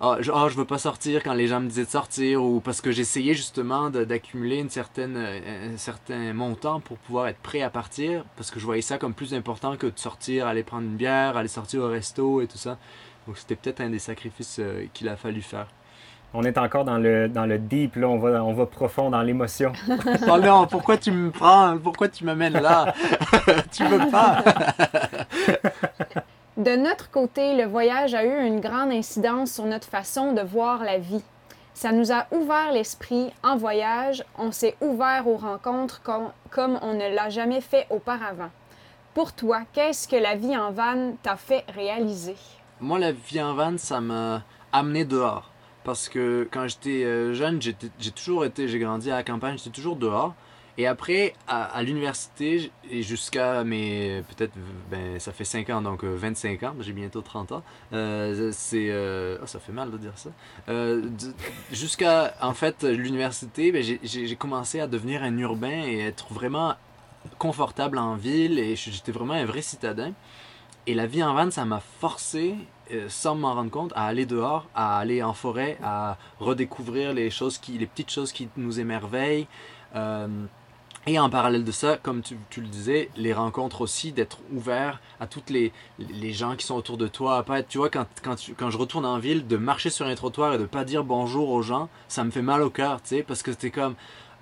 ah, 0.00 0.18
je, 0.20 0.30
ah, 0.32 0.46
je 0.48 0.56
veux 0.56 0.64
pas 0.64 0.78
sortir 0.78 1.24
quand 1.24 1.34
les 1.34 1.48
gens 1.48 1.60
me 1.60 1.68
disaient 1.68 1.84
de 1.84 1.90
sortir 1.90 2.42
ou 2.42 2.60
parce 2.60 2.80
que 2.80 2.92
j'essayais 2.92 3.34
justement 3.34 3.90
d'accumuler 3.90 4.58
une 4.58 4.70
certaine, 4.70 5.16
euh, 5.16 5.72
un 5.74 5.76
certain 5.76 6.32
montant 6.32 6.78
pour 6.78 6.98
pouvoir 6.98 7.26
être 7.26 7.38
prêt 7.38 7.62
à 7.62 7.70
partir 7.70 8.24
parce 8.36 8.52
que 8.52 8.60
je 8.60 8.64
voyais 8.64 8.82
ça 8.82 8.98
comme 8.98 9.12
plus 9.12 9.34
important 9.34 9.76
que 9.76 9.86
de 9.86 9.98
sortir, 9.98 10.46
aller 10.46 10.62
prendre 10.62 10.84
une 10.84 10.96
bière, 10.96 11.36
aller 11.36 11.48
sortir 11.48 11.80
au 11.82 11.88
resto 11.88 12.40
et 12.40 12.46
tout 12.46 12.58
ça. 12.58 12.78
Donc 13.26 13.38
c'était 13.38 13.56
peut-être 13.56 13.80
un 13.80 13.90
des 13.90 13.98
sacrifices 13.98 14.58
euh, 14.60 14.84
qu'il 14.94 15.08
a 15.08 15.16
fallu 15.16 15.42
faire. 15.42 15.66
On 16.34 16.44
est 16.44 16.58
encore 16.58 16.84
dans 16.84 16.98
le, 16.98 17.28
dans 17.28 17.46
le 17.46 17.58
deep, 17.58 17.96
là, 17.96 18.06
on 18.06 18.18
va, 18.18 18.44
on 18.44 18.52
va 18.52 18.66
profond 18.66 19.10
dans 19.10 19.22
l'émotion. 19.22 19.72
oh 20.28 20.38
non, 20.38 20.66
pourquoi 20.66 20.98
tu 20.98 21.10
me 21.10 21.30
prends, 21.30 21.76
pourquoi 21.78 22.08
tu 22.08 22.24
m'amènes 22.24 22.60
là? 22.60 22.94
Tu 23.72 23.84
veux 23.84 24.10
pas? 24.10 24.44
De 26.58 26.74
notre 26.74 27.08
côté, 27.12 27.56
le 27.56 27.66
voyage 27.66 28.14
a 28.14 28.24
eu 28.24 28.44
une 28.44 28.58
grande 28.58 28.90
incidence 28.90 29.52
sur 29.52 29.64
notre 29.64 29.86
façon 29.86 30.32
de 30.32 30.40
voir 30.40 30.82
la 30.82 30.98
vie. 30.98 31.22
Ça 31.72 31.92
nous 31.92 32.10
a 32.10 32.26
ouvert 32.32 32.72
l'esprit 32.72 33.30
en 33.44 33.56
voyage, 33.56 34.24
on 34.36 34.50
s'est 34.50 34.74
ouvert 34.80 35.28
aux 35.28 35.36
rencontres 35.36 36.02
comme, 36.02 36.80
on 36.82 36.94
ne 36.94 37.14
l'a 37.14 37.30
jamais 37.30 37.60
fait 37.60 37.86
auparavant. 37.90 38.50
Pour 39.14 39.32
toi, 39.32 39.60
qu'est-ce 39.72 40.08
que 40.08 40.16
la 40.16 40.34
vie 40.34 40.56
en 40.56 40.72
van 40.72 41.12
t'a 41.22 41.36
fait 41.36 41.64
réaliser? 41.68 42.34
Moi, 42.80 42.98
la 42.98 43.12
vie 43.12 43.40
en 43.40 43.54
van, 43.54 43.78
ça 43.78 44.00
m'a 44.00 44.42
amené 44.72 45.04
dehors. 45.04 45.52
Parce 45.84 46.08
que 46.08 46.48
quand 46.50 46.66
j'étais 46.66 47.04
euh, 47.04 47.34
jeune, 47.34 47.62
j'ai 47.62 48.10
toujours 48.10 48.44
été, 48.44 48.66
j'ai 48.66 48.80
grandi 48.80 49.12
à 49.12 49.14
la 49.14 49.22
campagne, 49.22 49.56
j'étais 49.58 49.70
toujours 49.70 49.94
dehors. 49.94 50.34
Et 50.80 50.86
après, 50.86 51.34
à, 51.48 51.82
l'université, 51.82 52.70
et 52.88 53.02
jusqu'à 53.02 53.64
mes. 53.64 54.22
Peut-être. 54.28 54.52
Ben, 54.92 55.18
ça 55.18 55.32
fait 55.32 55.44
5 55.44 55.68
ans, 55.70 55.82
donc 55.82 56.04
25 56.04 56.62
euh, 56.62 56.68
ans. 56.68 56.74
J'ai 56.78 56.92
bientôt 56.92 57.20
30 57.20 57.50
ans. 57.50 57.62
Euh, 57.92 58.52
c'est. 58.54 58.86
Euh, 58.88 59.38
oh, 59.42 59.46
ça 59.46 59.58
fait 59.58 59.72
mal 59.72 59.90
de 59.90 59.98
dire 59.98 60.12
ça. 60.14 60.30
jusqu'à, 61.72 62.32
en 62.40 62.54
fait, 62.54 62.84
l'université, 62.84 63.72
ben, 63.72 63.82
j'ai 63.82 64.36
commencé 64.36 64.78
à 64.78 64.86
devenir 64.86 65.24
un 65.24 65.36
urbain 65.38 65.82
et 65.84 65.98
être 65.98 66.32
vraiment 66.32 66.76
confortable 67.38 67.98
en 67.98 68.14
ville. 68.14 68.60
Et 68.60 68.76
j'étais 68.76 69.10
vraiment 69.10 69.34
un 69.34 69.46
vrai 69.46 69.62
citadin. 69.62 70.12
Et 70.86 70.94
la 70.94 71.06
vie 71.06 71.24
en 71.24 71.34
van, 71.34 71.50
ça 71.50 71.64
m'a 71.64 71.80
forcé, 71.80 72.54
sans 73.08 73.34
m'en 73.34 73.52
rendre 73.52 73.72
compte, 73.72 73.92
à 73.96 74.06
aller 74.06 74.26
dehors, 74.26 74.68
à 74.76 74.96
aller 74.96 75.24
en 75.24 75.34
forêt, 75.34 75.76
à 75.82 76.18
redécouvrir 76.38 77.14
les 77.14 77.30
choses 77.30 77.58
qui, 77.58 77.78
les 77.78 77.86
petites 77.86 78.12
choses 78.12 78.30
qui 78.30 78.48
nous 78.56 78.78
émerveillent. 78.78 79.48
Et 81.08 81.18
en 81.18 81.30
parallèle 81.30 81.64
de 81.64 81.72
ça, 81.72 81.96
comme 81.96 82.20
tu, 82.20 82.36
le 82.60 82.66
disais, 82.66 83.08
les 83.16 83.32
rencontres 83.32 83.80
aussi, 83.80 84.12
d'être 84.12 84.40
ouvert 84.52 85.00
à 85.20 85.26
toutes 85.26 85.48
les, 85.48 85.72
les, 85.98 86.34
gens 86.34 86.54
qui 86.54 86.66
sont 86.66 86.74
autour 86.74 86.98
de 86.98 87.08
toi. 87.08 87.42
Pas 87.44 87.62
tu 87.62 87.78
vois, 87.78 87.88
quand, 87.88 88.04
quand, 88.22 88.36
quand, 88.58 88.68
je 88.68 88.76
retourne 88.76 89.06
en 89.06 89.18
ville, 89.18 89.46
de 89.46 89.56
marcher 89.56 89.88
sur 89.88 90.04
un 90.04 90.14
trottoir 90.14 90.52
et 90.52 90.58
de 90.58 90.66
pas 90.66 90.84
dire 90.84 91.04
bonjour 91.04 91.48
aux 91.48 91.62
gens, 91.62 91.88
ça 92.08 92.24
me 92.24 92.30
fait 92.30 92.42
mal 92.42 92.60
au 92.60 92.68
cœur, 92.68 93.00
tu 93.00 93.08
sais, 93.08 93.22
parce 93.22 93.42
que 93.42 93.52
c'était 93.52 93.70
comme, 93.70 93.94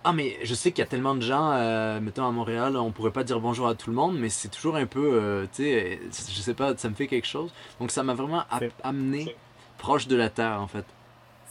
ah 0.02 0.12
mais 0.12 0.36
je 0.42 0.54
sais 0.56 0.72
qu'il 0.72 0.80
y 0.80 0.82
a 0.82 0.88
tellement 0.88 1.14
de 1.14 1.20
gens, 1.20 1.52
euh, 1.52 2.00
mettons 2.00 2.26
à 2.26 2.32
Montréal, 2.32 2.76
on 2.76 2.90
pourrait 2.90 3.12
pas 3.12 3.22
dire 3.22 3.38
bonjour 3.38 3.68
à 3.68 3.76
tout 3.76 3.90
le 3.90 3.94
monde, 3.94 4.18
mais 4.18 4.28
c'est 4.28 4.48
toujours 4.48 4.74
un 4.74 4.86
peu, 4.86 5.08
euh, 5.14 5.46
tu 5.54 5.62
sais, 5.62 6.00
je 6.10 6.40
sais 6.40 6.54
pas, 6.54 6.76
ça 6.76 6.90
me 6.90 6.96
fait 6.96 7.06
quelque 7.06 7.28
chose. 7.28 7.52
Donc 7.78 7.92
ça 7.92 8.02
m'a 8.02 8.14
vraiment 8.14 8.42
amené 8.82 9.36
proche 9.78 10.08
de 10.08 10.16
la 10.16 10.30
terre 10.30 10.60
en 10.60 10.66
fait. 10.66 10.84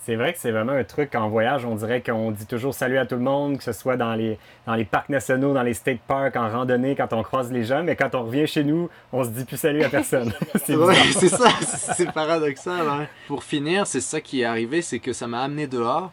C'est 0.06 0.16
vrai 0.18 0.34
que 0.34 0.40
c'est 0.40 0.52
vraiment 0.52 0.74
un 0.74 0.84
truc 0.84 1.16
en 1.16 1.30
voyage, 1.30 1.66
on 1.66 1.74
dirait 1.74 2.04
qu'on 2.04 2.30
dit 2.30 2.46
toujours 2.46 2.76
salut 2.76 3.00
à 3.00 3.08
tout 3.08 3.16
le 3.16 3.22
monde, 3.22 3.58
que 3.58 3.64
ce 3.64 3.72
soit 3.72 3.98
dans 3.98 4.14
les, 4.14 4.38
dans 4.68 4.76
les 4.76 4.86
parcs 4.86 5.10
nationaux, 5.10 5.52
dans 5.52 5.64
les 5.64 5.74
state 5.74 5.98
parks, 6.08 6.36
en 6.36 6.48
randonnée, 6.48 6.96
quand 6.96 7.12
on 7.12 7.24
croise 7.24 7.52
les 7.52 7.64
gens, 7.64 7.82
mais 7.82 7.96
quand 7.96 8.14
on 8.14 8.22
revient 8.22 8.46
chez 8.46 8.64
nous, 8.64 8.88
on 9.12 9.24
se 9.24 9.30
dit 9.30 9.46
plus 9.46 9.58
salut 9.58 9.82
à 9.82 9.90
personne. 9.90 10.32
c'est 10.64 11.28
ça, 11.28 11.50
c'est 11.96 12.12
paradoxal. 12.12 12.88
Hein. 12.88 13.08
Pour 13.28 13.44
finir, 13.44 13.88
c'est 13.88 14.00
ça 14.00 14.22
qui 14.22 14.42
est 14.42 14.46
arrivé, 14.46 14.84
c'est 14.84 15.00
que 15.00 15.12
ça 15.12 15.26
m'a 15.26 15.42
amené 15.42 15.66
dehors 15.66 16.12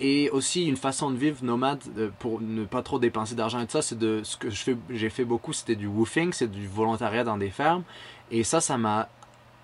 et 0.00 0.30
aussi 0.30 0.66
une 0.66 0.76
façon 0.76 1.12
de 1.12 1.16
vivre 1.16 1.44
nomade 1.44 1.78
pour 2.18 2.40
ne 2.40 2.64
pas 2.64 2.82
trop 2.82 2.98
dépenser 2.98 3.36
d'argent 3.36 3.60
et 3.60 3.66
tout 3.66 3.72
ça 3.72 3.82
c'est 3.82 3.98
de 3.98 4.20
ce 4.22 4.36
que 4.36 4.48
je 4.48 4.62
fais 4.62 4.76
j'ai 4.90 5.10
fait 5.10 5.24
beaucoup 5.24 5.52
c'était 5.52 5.74
du 5.74 5.88
woofing 5.88 6.32
c'est 6.32 6.48
du 6.48 6.68
volontariat 6.68 7.24
dans 7.24 7.36
des 7.36 7.50
fermes 7.50 7.82
et 8.30 8.44
ça 8.44 8.60
ça 8.60 8.78
m'a 8.78 9.08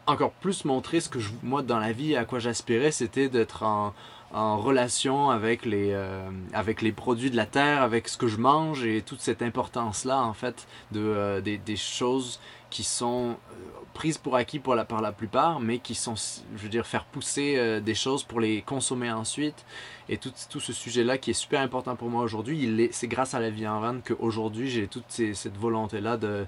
encore 0.06 0.32
plus 0.32 0.64
montrer 0.64 1.00
ce 1.00 1.08
que 1.08 1.18
je, 1.18 1.30
moi 1.42 1.62
dans 1.62 1.78
la 1.78 1.92
vie 1.92 2.16
à 2.16 2.24
quoi 2.24 2.38
j'aspirais, 2.38 2.90
c'était 2.90 3.28
d'être 3.28 3.62
en, 3.62 3.92
relation 4.32 5.30
avec 5.30 5.64
les, 5.64 5.92
euh, 5.92 6.28
avec 6.52 6.82
les 6.82 6.90
produits 6.90 7.30
de 7.30 7.36
la 7.36 7.46
terre, 7.46 7.82
avec 7.82 8.08
ce 8.08 8.16
que 8.16 8.26
je 8.26 8.36
mange 8.36 8.84
et 8.84 9.00
toute 9.00 9.20
cette 9.20 9.42
importance-là 9.42 10.24
en 10.24 10.32
fait 10.32 10.66
de, 10.90 10.98
euh, 10.98 11.40
des, 11.40 11.56
des, 11.56 11.76
choses 11.76 12.40
qui 12.68 12.82
sont 12.82 13.28
euh, 13.30 13.54
prises 13.92 14.18
pour 14.18 14.34
acquis 14.34 14.58
pour 14.58 14.74
la, 14.74 14.84
par 14.84 15.00
la 15.00 15.12
plupart, 15.12 15.60
mais 15.60 15.78
qui 15.78 15.94
sont, 15.94 16.16
je 16.16 16.62
veux 16.62 16.68
dire, 16.68 16.84
faire 16.84 17.04
pousser 17.04 17.80
des 17.80 17.94
choses 17.94 18.24
pour 18.24 18.40
les 18.40 18.62
consommer 18.62 19.12
ensuite. 19.12 19.64
Et 20.08 20.18
tout, 20.18 20.32
tout 20.50 20.58
ce 20.58 20.72
sujet-là 20.72 21.16
qui 21.16 21.30
est 21.30 21.34
super 21.34 21.60
important 21.60 21.94
pour 21.94 22.10
moi 22.10 22.24
aujourd'hui, 22.24 22.90
c'est 22.90 23.06
grâce 23.06 23.34
à 23.34 23.38
la 23.38 23.50
vie 23.50 23.68
en 23.68 23.78
van 23.78 24.00
qu'aujourd'hui 24.04 24.68
j'ai 24.68 24.88
toute 24.88 25.04
cette 25.08 25.56
volonté-là 25.56 26.16
de 26.16 26.44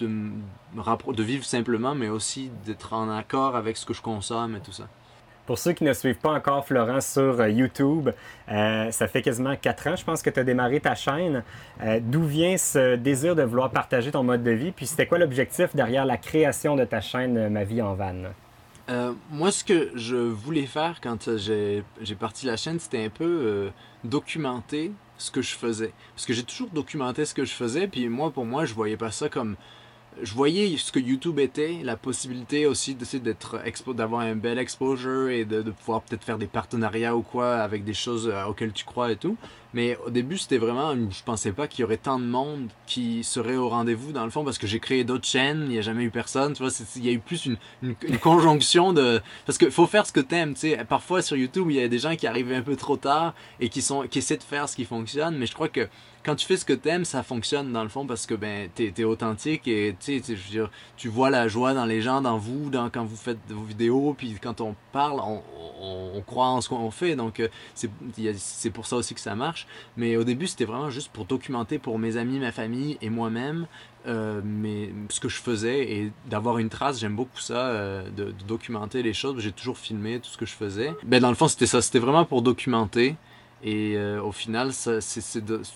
de, 0.00 1.12
de 1.12 1.22
vivre 1.22 1.44
simplement, 1.44 1.94
mais 1.94 2.08
aussi 2.08 2.50
d'être 2.64 2.92
en 2.92 3.10
accord 3.10 3.56
avec 3.56 3.76
ce 3.76 3.86
que 3.86 3.94
je 3.94 4.02
consomme 4.02 4.56
et 4.56 4.60
tout 4.60 4.72
ça. 4.72 4.88
Pour 5.50 5.58
ceux 5.58 5.72
qui 5.72 5.82
ne 5.82 5.92
suivent 5.92 6.18
pas 6.18 6.30
encore 6.30 6.64
Florent 6.64 7.00
sur 7.00 7.40
euh, 7.40 7.48
YouTube, 7.48 8.10
euh, 8.52 8.90
ça 8.92 9.08
fait 9.08 9.20
quasiment 9.20 9.56
quatre 9.56 9.88
ans, 9.88 9.96
je 9.96 10.04
pense, 10.04 10.22
que 10.22 10.30
tu 10.30 10.38
as 10.38 10.44
démarré 10.44 10.78
ta 10.78 10.94
chaîne. 10.94 11.42
Euh, 11.82 11.98
d'où 12.00 12.22
vient 12.22 12.56
ce 12.56 12.94
désir 12.94 13.34
de 13.34 13.42
vouloir 13.42 13.70
partager 13.70 14.12
ton 14.12 14.22
mode 14.22 14.44
de 14.44 14.52
vie? 14.52 14.70
Puis 14.70 14.86
c'était 14.86 15.06
quoi 15.06 15.18
l'objectif 15.18 15.74
derrière 15.74 16.04
la 16.04 16.18
création 16.18 16.76
de 16.76 16.84
ta 16.84 17.00
chaîne 17.00 17.48
Ma 17.48 17.64
vie 17.64 17.82
en 17.82 17.94
van? 17.94 18.14
moi, 19.32 19.50
ce 19.50 19.64
que 19.64 19.90
je 19.96 20.14
voulais 20.14 20.66
faire 20.66 21.00
quand 21.00 21.36
j'ai 21.36 21.84
parti 22.18 22.46
la 22.46 22.56
chaîne, 22.56 22.78
c'était 22.78 23.04
un 23.04 23.08
peu 23.08 23.70
documenter 24.04 24.92
ce 25.18 25.32
que 25.32 25.42
je 25.42 25.56
faisais. 25.56 25.92
Parce 26.14 26.26
que 26.26 26.32
j'ai 26.32 26.44
toujours 26.44 26.70
documenté 26.70 27.24
ce 27.24 27.34
que 27.34 27.44
je 27.44 27.52
faisais, 27.52 27.88
puis 27.88 28.08
moi, 28.08 28.30
pour 28.30 28.44
moi, 28.44 28.66
je 28.66 28.74
voyais 28.74 28.96
pas 28.96 29.10
ça 29.10 29.28
comme 29.28 29.56
je 30.22 30.34
voyais 30.34 30.76
ce 30.76 30.92
que 30.92 30.98
YouTube 30.98 31.38
était, 31.38 31.78
la 31.82 31.96
possibilité 31.96 32.66
aussi 32.66 32.94
d'être 32.94 33.58
d'avoir 33.94 34.22
un 34.22 34.34
bel 34.34 34.58
exposure 34.58 35.30
et 35.30 35.44
de, 35.44 35.62
de 35.62 35.70
pouvoir 35.70 36.02
peut-être 36.02 36.24
faire 36.24 36.38
des 36.38 36.46
partenariats 36.46 37.16
ou 37.16 37.22
quoi 37.22 37.56
avec 37.56 37.84
des 37.84 37.94
choses 37.94 38.28
euh, 38.28 38.44
auxquelles 38.44 38.72
tu 38.72 38.84
crois 38.84 39.12
et 39.12 39.16
tout. 39.16 39.36
Mais 39.72 39.96
au 40.04 40.10
début, 40.10 40.36
c'était 40.36 40.58
vraiment, 40.58 40.94
je 40.94 41.22
pensais 41.24 41.52
pas 41.52 41.68
qu'il 41.68 41.82
y 41.82 41.84
aurait 41.84 41.96
tant 41.96 42.18
de 42.18 42.24
monde 42.24 42.68
qui 42.86 43.22
serait 43.22 43.56
au 43.56 43.68
rendez-vous 43.68 44.12
dans 44.12 44.24
le 44.24 44.30
fond 44.30 44.44
parce 44.44 44.58
que 44.58 44.66
j'ai 44.66 44.80
créé 44.80 45.04
d'autres 45.04 45.26
chaînes, 45.26 45.62
il 45.66 45.68
n'y 45.68 45.78
a 45.78 45.82
jamais 45.82 46.04
eu 46.04 46.10
personne, 46.10 46.54
tu 46.54 46.62
vois, 46.62 46.72
il 46.96 47.04
y 47.04 47.08
a 47.08 47.12
eu 47.12 47.20
plus 47.20 47.46
une, 47.46 47.94
conjonction 48.20 48.92
de 48.92 49.20
parce 49.46 49.58
qu'il 49.58 49.70
faut 49.70 49.86
faire 49.86 50.06
ce 50.06 50.12
que 50.12 50.20
t'aimes, 50.20 50.54
tu 50.54 50.60
sais. 50.60 50.84
Parfois 50.88 51.22
sur 51.22 51.36
YouTube, 51.36 51.68
il 51.70 51.76
y 51.76 51.82
a 51.82 51.88
des 51.88 51.98
gens 51.98 52.16
qui 52.16 52.26
arrivent 52.26 52.52
un 52.52 52.62
peu 52.62 52.76
trop 52.76 52.96
tard 52.96 53.34
et 53.60 53.68
qui 53.68 53.82
sont 53.82 54.06
qui 54.08 54.18
essaient 54.18 54.36
de 54.36 54.42
faire 54.42 54.68
ce 54.68 54.76
qui 54.76 54.84
fonctionne, 54.84 55.36
mais 55.36 55.46
je 55.46 55.54
crois 55.54 55.68
que 55.68 55.88
quand 56.22 56.34
tu 56.34 56.46
fais 56.46 56.56
ce 56.56 56.64
que 56.64 56.72
t'aimes, 56.72 57.04
ça 57.04 57.22
fonctionne 57.22 57.72
dans 57.72 57.82
le 57.82 57.88
fond 57.88 58.06
parce 58.06 58.26
que 58.26 58.34
ben 58.34 58.68
t'es 58.74 58.92
es 58.96 59.04
authentique 59.04 59.66
et 59.66 59.96
tu 60.96 61.08
vois 61.08 61.30
la 61.30 61.48
joie 61.48 61.72
dans 61.72 61.86
les 61.86 62.02
gens, 62.02 62.20
dans 62.20 62.36
vous, 62.36 62.70
quand 62.92 63.04
vous 63.04 63.16
faites 63.16 63.38
vos 63.48 63.62
vidéos, 63.62 64.14
puis 64.16 64.36
quand 64.40 64.60
on 64.60 64.74
parle, 64.92 65.20
on, 65.20 65.42
on, 65.80 66.20
croit 66.20 66.48
en 66.48 66.60
ce 66.60 66.68
qu'on 66.68 66.90
fait, 66.90 67.16
donc 67.16 67.40
euh, 67.40 67.48
c'est 67.74 68.70
pour 68.70 68.86
ça 68.86 68.96
aussi 68.96 69.14
que 69.14 69.20
ça 69.20 69.34
marche. 69.34 69.59
Mais 69.96 70.16
au 70.16 70.24
début, 70.24 70.46
c'était 70.46 70.64
vraiment 70.64 70.90
juste 70.90 71.10
pour 71.12 71.24
documenter 71.24 71.78
pour 71.78 71.98
mes 71.98 72.16
amis, 72.16 72.38
ma 72.38 72.52
famille 72.52 72.98
et 73.00 73.10
moi-même. 73.10 73.66
Euh, 74.06 74.40
ce 75.10 75.20
que 75.20 75.28
je 75.28 75.36
faisais 75.36 75.92
et 75.92 76.12
d'avoir 76.26 76.56
une 76.56 76.70
trace, 76.70 77.00
j'aime 77.00 77.16
beaucoup 77.16 77.38
ça, 77.38 77.66
euh, 77.66 78.08
de, 78.16 78.24
de, 78.26 78.44
documenter 78.48 79.02
les 79.02 79.12
choses. 79.12 79.38
J'ai 79.40 79.52
toujours 79.52 79.76
filmé 79.76 80.20
tout 80.20 80.30
ce 80.30 80.38
que 80.38 80.46
je 80.46 80.54
faisais. 80.54 80.94
Ben, 81.04 81.20
dans 81.20 81.28
le 81.28 81.34
fond, 81.34 81.48
c'était 81.48 81.66
ça, 81.66 81.82
c'était 81.82 81.98
vraiment 81.98 82.24
pour 82.24 82.40
documenter. 82.40 83.16
Et 83.62 83.94
euh, 83.96 84.22
au 84.22 84.32
final, 84.32 84.70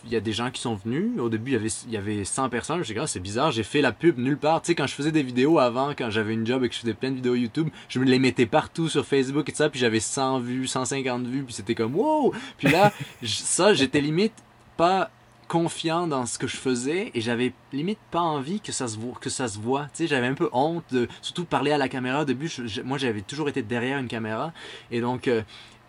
il 0.05 0.11
y 0.11 0.17
a 0.17 0.21
des 0.21 0.33
gens 0.33 0.51
qui 0.51 0.61
sont 0.61 0.75
venus. 0.75 1.19
Au 1.19 1.29
début, 1.29 1.51
il 1.51 1.55
y 1.55 1.57
avait, 1.57 1.69
il 1.87 1.93
y 1.93 1.97
avait 1.97 2.25
100 2.25 2.49
personnes. 2.49 2.83
Je 2.83 2.95
me 2.95 3.01
dit, 3.01 3.07
c'est 3.07 3.21
bizarre, 3.21 3.51
j'ai 3.51 3.63
fait 3.63 3.83
la 3.83 3.93
pub 3.93 4.19
nulle 4.19 4.39
part. 4.39 4.63
Tu 4.63 4.69
sais, 4.69 4.75
quand 4.75 4.87
je 4.87 4.95
faisais 4.95 5.13
des 5.13 5.23
vidéos 5.23 5.59
avant, 5.59 5.91
quand 5.91 6.09
j'avais 6.11 6.33
une 6.33 6.47
job 6.47 6.65
et 6.65 6.69
que 6.69 6.75
je 6.75 6.81
faisais 6.81 6.95
plein 6.95 7.11
de 7.11 7.17
vidéos 7.17 7.35
YouTube, 7.35 7.69
je 7.89 7.99
me 7.99 8.05
les 8.07 8.19
mettais 8.19 8.47
partout 8.47 8.89
sur 8.89 9.05
Facebook 9.05 9.49
et 9.49 9.53
tout 9.53 9.59
ça. 9.59 9.69
Puis 9.69 9.81
j'avais 9.81 10.01
100 10.01 10.41
vues, 10.41 10.67
150 10.67 11.27
vues. 11.27 11.43
Puis 11.45 11.55
c'était 11.55 11.75
comme, 11.75 11.95
wow! 11.95 12.33
Puis 12.57 12.69
là, 12.69 12.93
ça, 13.23 13.75
j'étais 13.75 14.01
limite 14.01 14.35
pas 14.77 15.11
confiant 15.47 16.07
dans 16.07 16.25
ce 16.27 16.39
que 16.39 16.47
je 16.47 16.57
faisais 16.57 17.11
et 17.15 17.21
j'avais 17.21 17.53
limite 17.73 17.99
pas 18.11 18.21
envie 18.21 18.61
que 18.61 18.73
ça 18.73 18.89
se 18.89 18.99
voit 18.99 19.15
que 19.21 19.31
ça 19.31 19.47
se 19.47 19.59
voit 19.59 19.83
tu 19.85 19.91
sais 19.99 20.07
j'avais 20.07 20.27
un 20.27 20.35
peu 20.35 20.49
honte 20.53 20.85
de 20.91 21.07
surtout 21.21 21.45
parler 21.45 21.71
à 21.71 21.79
la 21.79 21.89
caméra 21.89 22.23
au 22.23 22.25
début 22.25 22.51
moi 22.85 22.99
j'avais 22.99 23.21
toujours 23.21 23.49
été 23.49 23.63
derrière 23.63 23.99
une 23.99 24.09
caméra 24.09 24.53
et 24.91 25.01
donc 25.01 25.29
euh, 25.29 25.43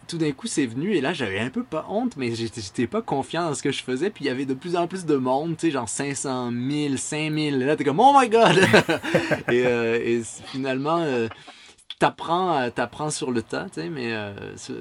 tout 0.07 0.17
d'un 0.17 0.31
coup, 0.31 0.47
c'est 0.47 0.65
venu 0.65 0.93
et 0.93 1.01
là, 1.01 1.13
j'avais 1.13 1.39
un 1.39 1.49
peu 1.49 1.63
pas 1.63 1.85
honte, 1.89 2.17
mais 2.17 2.33
j'étais 2.35 2.87
pas 2.87 3.01
confiant 3.01 3.47
dans 3.47 3.53
ce 3.53 3.63
que 3.63 3.71
je 3.71 3.83
faisais. 3.83 4.09
Puis 4.09 4.25
il 4.25 4.27
y 4.27 4.31
avait 4.31 4.45
de 4.45 4.53
plus 4.53 4.75
en 4.75 4.87
plus 4.87 5.05
de 5.05 5.15
monde, 5.15 5.57
tu 5.57 5.67
sais, 5.67 5.71
genre 5.71 5.89
500 5.89 6.51
000, 6.51 6.97
5000. 6.97 7.59
Là, 7.59 7.75
t'es 7.75 7.83
comme, 7.83 7.99
oh 7.99 8.13
my 8.17 8.29
god! 8.29 8.57
et, 9.51 9.65
euh, 9.65 9.99
et, 10.03 10.21
finalement, 10.45 10.99
euh, 10.99 11.27
t'apprends, 11.99 12.57
euh, 12.57 12.69
t'apprends 12.69 13.09
sur 13.09 13.31
le 13.31 13.41
tas, 13.41 13.65
tu 13.65 13.81
sais, 13.81 13.89
mais 13.89 14.13
euh, 14.13 14.33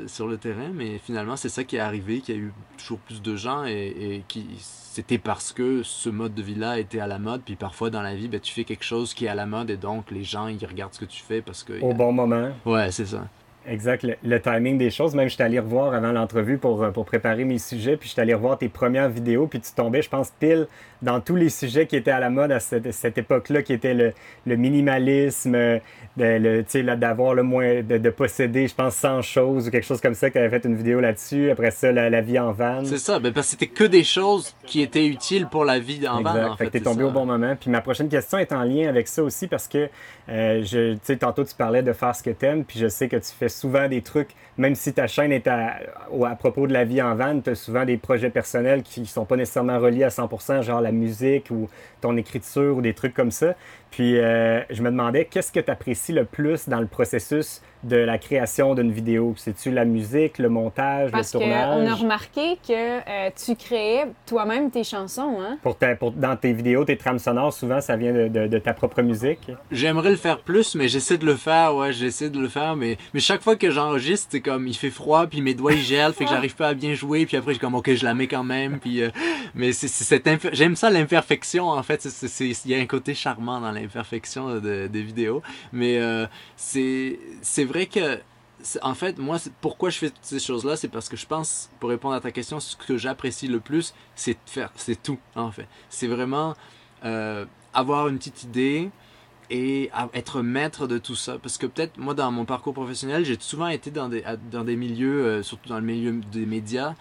sur, 0.06 0.26
le 0.26 0.36
terrain, 0.36 0.70
mais 0.72 0.98
finalement, 0.98 1.36
c'est 1.36 1.48
ça 1.48 1.64
qui 1.64 1.76
est 1.76 1.80
arrivé, 1.80 2.20
qu'il 2.20 2.34
y 2.34 2.38
a 2.38 2.40
eu 2.40 2.52
toujours 2.76 2.98
plus 2.98 3.22
de 3.22 3.36
gens 3.36 3.64
et, 3.64 3.72
et 3.72 4.24
qui 4.28 4.46
c'était 4.94 5.18
parce 5.18 5.52
que 5.52 5.82
ce 5.82 6.08
mode 6.08 6.34
de 6.34 6.42
vie-là 6.42 6.78
était 6.78 7.00
à 7.00 7.08
la 7.08 7.18
mode, 7.18 7.42
puis 7.44 7.56
parfois 7.56 7.90
dans 7.90 8.02
la 8.02 8.14
vie, 8.14 8.28
ben, 8.28 8.38
tu 8.38 8.54
fais 8.54 8.62
quelque 8.62 8.84
chose 8.84 9.12
qui 9.12 9.24
est 9.24 9.28
à 9.28 9.34
la 9.34 9.44
mode 9.44 9.70
et 9.70 9.76
donc 9.76 10.12
les 10.12 10.22
gens, 10.22 10.46
ils 10.46 10.64
regardent 10.64 10.94
ce 10.94 11.00
que 11.00 11.04
tu 11.04 11.20
fais 11.20 11.42
parce 11.42 11.64
que... 11.64 11.80
Au 11.80 11.92
bon 11.92 12.12
moment. 12.12 12.50
Ouais, 12.64 12.92
c'est 12.92 13.06
ça. 13.06 13.24
Exact, 13.66 14.06
le, 14.22 14.40
timing 14.40 14.78
des 14.78 14.90
choses. 14.90 15.14
Même, 15.14 15.28
je 15.28 15.34
suis 15.34 15.42
allé 15.42 15.58
revoir 15.58 15.94
avant 15.94 16.12
l'entrevue 16.12 16.58
pour, 16.58 16.82
euh, 16.82 16.90
pour 16.90 17.04
préparer 17.04 17.44
mes 17.44 17.58
sujets, 17.58 17.96
puis 17.96 18.08
je 18.08 18.12
suis 18.12 18.20
allé 18.20 18.34
revoir 18.34 18.58
tes 18.58 18.68
premières 18.68 19.08
vidéos, 19.08 19.46
puis 19.46 19.60
tu 19.60 19.72
tombais, 19.72 20.02
je 20.02 20.10
pense, 20.10 20.30
pile 20.30 20.66
dans 21.02 21.20
tous 21.20 21.36
les 21.36 21.50
sujets 21.50 21.86
qui 21.86 21.96
étaient 21.96 22.10
à 22.10 22.20
la 22.20 22.30
mode 22.30 22.52
à 22.52 22.60
cette, 22.60 22.92
cette 22.92 23.18
époque-là, 23.18 23.62
qui 23.62 23.72
était 23.72 23.94
le, 23.94 24.12
le 24.46 24.56
minimalisme, 24.56 25.80
d'avoir 26.16 27.34
le 27.34 27.42
moins, 27.42 27.82
de, 27.82 28.10
posséder, 28.10 28.68
je 28.68 28.74
pense, 28.74 28.94
100 28.94 29.22
choses 29.22 29.68
ou 29.68 29.70
quelque 29.70 29.86
chose 29.86 30.00
comme 30.00 30.14
ça, 30.14 30.30
tu 30.30 30.38
avais 30.38 30.48
fait 30.48 30.66
une 30.66 30.76
vidéo 30.76 31.00
là-dessus. 31.00 31.50
Après 31.50 31.70
ça, 31.70 31.90
la, 31.92 32.20
vie 32.20 32.38
en 32.38 32.52
van. 32.52 32.84
C'est 32.84 32.98
ça, 32.98 33.18
ben, 33.18 33.32
parce 33.32 33.48
que 33.48 33.50
c'était 33.52 33.66
que 33.66 33.84
des 33.84 34.04
choses 34.04 34.54
qui 34.64 34.80
étaient 34.80 35.06
utiles 35.06 35.46
pour 35.46 35.64
la 35.64 35.78
vie 35.78 36.06
en 36.08 36.22
van. 36.22 36.52
En 36.52 36.56
fait, 36.56 36.70
fait 36.70 36.80
tombé 36.80 37.04
au 37.04 37.10
bon 37.10 37.26
moment. 37.26 37.56
Puis 37.58 37.70
ma 37.70 37.80
prochaine 37.80 38.08
question 38.08 38.38
est 38.38 38.52
en 38.52 38.62
lien 38.62 38.88
avec 38.88 39.08
ça 39.08 39.22
aussi 39.22 39.46
parce 39.46 39.68
que, 39.68 39.88
euh, 40.28 40.62
je, 40.62 40.96
sais, 41.02 41.16
tantôt 41.16 41.44
tu 41.44 41.54
parlais 41.54 41.82
de 41.82 41.92
faire 41.92 42.14
ce 42.14 42.22
que 42.22 42.30
tu 42.30 42.46
aimes, 42.46 42.64
puis 42.64 42.78
je 42.78 42.88
sais 42.88 43.08
que 43.08 43.16
tu 43.16 43.32
fais 43.38 43.48
souvent 43.54 43.88
des 43.88 44.02
trucs, 44.02 44.30
même 44.58 44.74
si 44.74 44.92
ta 44.92 45.06
chaîne 45.06 45.32
est 45.32 45.46
à, 45.46 45.78
à 46.26 46.36
propos 46.36 46.66
de 46.66 46.72
la 46.72 46.84
vie 46.84 47.00
en 47.00 47.14
van, 47.14 47.40
tu 47.40 47.50
as 47.50 47.54
souvent 47.54 47.84
des 47.84 47.96
projets 47.96 48.30
personnels 48.30 48.82
qui 48.82 49.00
ne 49.00 49.06
sont 49.06 49.24
pas 49.24 49.36
nécessairement 49.36 49.78
reliés 49.78 50.04
à 50.04 50.08
100%, 50.08 50.62
genre 50.62 50.80
la 50.80 50.92
musique 50.92 51.50
ou 51.50 51.68
ton 52.00 52.16
écriture 52.16 52.76
ou 52.76 52.82
des 52.82 52.94
trucs 52.94 53.14
comme 53.14 53.30
ça. 53.30 53.54
Puis 53.94 54.18
euh, 54.18 54.60
je 54.70 54.82
me 54.82 54.90
demandais, 54.90 55.24
qu'est-ce 55.24 55.52
que 55.52 55.60
tu 55.60 55.70
apprécies 55.70 56.12
le 56.12 56.24
plus 56.24 56.68
dans 56.68 56.80
le 56.80 56.88
processus 56.88 57.62
de 57.84 57.94
la 57.94 58.18
création 58.18 58.74
d'une 58.74 58.90
vidéo? 58.90 59.34
C'est-tu 59.36 59.70
la 59.70 59.84
musique, 59.84 60.38
le 60.38 60.48
montage, 60.48 61.12
le 61.12 61.30
tournage? 61.30 61.52
Parce 61.52 61.76
qu'on 61.76 61.86
a 61.86 61.94
remarqué 61.94 62.58
que 62.66 62.72
euh, 62.72 63.30
tu 63.36 63.54
créais 63.54 64.06
toi-même 64.26 64.72
tes 64.72 64.82
chansons. 64.82 65.36
Hein? 65.40 65.58
Pour, 65.62 65.76
pour 66.00 66.10
dans 66.10 66.34
tes 66.34 66.52
vidéos, 66.52 66.84
tes 66.84 66.96
trames 66.96 67.20
sonores, 67.20 67.52
souvent, 67.52 67.80
ça 67.80 67.94
vient 67.94 68.12
de, 68.12 68.48
de, 68.48 68.58
ta 68.58 68.72
propre 68.72 69.00
musique? 69.00 69.52
J'aimerais 69.70 70.10
le 70.10 70.16
faire 70.16 70.40
plus, 70.40 70.74
mais 70.74 70.88
j'essaie 70.88 71.18
de 71.18 71.26
le 71.26 71.36
faire, 71.36 71.76
ouais, 71.76 71.92
j'essaie 71.92 72.30
de 72.30 72.40
le 72.40 72.48
faire. 72.48 72.74
Mais, 72.74 72.98
mais 73.12 73.20
chaque 73.20 73.42
fois 73.42 73.54
que 73.54 73.70
j'enregistre, 73.70 74.26
c'est 74.28 74.40
comme, 74.40 74.66
il 74.66 74.74
fait 74.74 74.90
froid, 74.90 75.28
puis 75.28 75.40
mes 75.40 75.54
doigts, 75.54 75.74
ils 75.74 75.82
gèlent, 75.82 76.14
fait 76.14 76.24
que 76.24 76.30
j'arrive 76.30 76.56
pas 76.56 76.68
à 76.68 76.74
bien 76.74 76.94
jouer, 76.94 77.26
puis 77.26 77.36
après, 77.36 77.52
je 77.52 77.58
suis 77.58 77.64
comme, 77.64 77.76
OK, 77.76 77.94
je 77.94 78.04
la 78.04 78.14
mets 78.14 78.26
quand 78.26 78.42
même. 78.42 78.80
Puis, 78.80 79.02
euh, 79.02 79.10
mais 79.54 79.70
c'est, 79.72 80.20
j'aime 80.52 80.74
ça, 80.74 80.90
l'imperfection, 80.90 81.68
en 81.68 81.82
fait. 81.84 82.04
Il 82.40 82.72
y 82.72 82.74
a 82.74 82.78
un 82.78 82.86
côté 82.86 83.14
charmant 83.14 83.60
dans 83.60 83.70
l'imperfection 83.70 83.83
de, 83.86 84.86
des 84.86 85.02
vidéos. 85.02 85.42
Mais 85.72 85.98
euh, 85.98 86.26
c'est 86.56 87.64
vrai 87.64 87.86
que 87.86 88.20
en 88.82 88.94
fait, 88.94 89.18
moi, 89.18 89.38
pourquoi 89.60 89.90
je 89.90 89.98
fais 89.98 90.10
toutes 90.10 90.24
ces 90.24 90.38
choses-là, 90.38 90.76
c'est 90.76 90.88
parce 90.88 91.08
que 91.08 91.16
je 91.16 91.26
pense, 91.26 91.70
pour 91.80 91.90
répondre 91.90 92.14
à 92.14 92.20
ta 92.20 92.30
question, 92.30 92.60
ce 92.60 92.76
que 92.76 92.96
j'apprécie 92.96 93.48
le 93.48 93.60
plus, 93.60 93.94
c'est 94.14 94.38
faire, 94.46 94.70
c'est 94.76 95.02
tout, 95.02 95.18
en 95.34 95.50
fait. 95.50 95.66
C'est 95.88 96.06
vraiment 96.06 96.54
euh, 97.04 97.44
avoir 97.72 98.08
une 98.08 98.18
petite 98.18 98.44
idée 98.44 98.90
et 99.50 99.90
être 100.14 100.40
maître 100.40 100.86
de 100.86 100.96
tout 100.98 101.14
ça. 101.14 101.38
Parce 101.38 101.58
que 101.58 101.66
peut-être, 101.66 101.98
moi, 101.98 102.14
dans 102.14 102.30
mon 102.30 102.44
parcours 102.44 102.72
professionnel, 102.72 103.24
j'ai 103.24 103.36
souvent 103.38 103.68
été 103.68 103.90
dans 103.90 104.08
des, 104.08 104.24
dans 104.50 104.64
des 104.64 104.76
milieux, 104.76 105.24
euh, 105.24 105.42
surtout 105.42 105.68
dans 105.68 105.78
le 105.78 105.84
milieu 105.84 106.20
des 106.32 106.46
médias, 106.46 106.94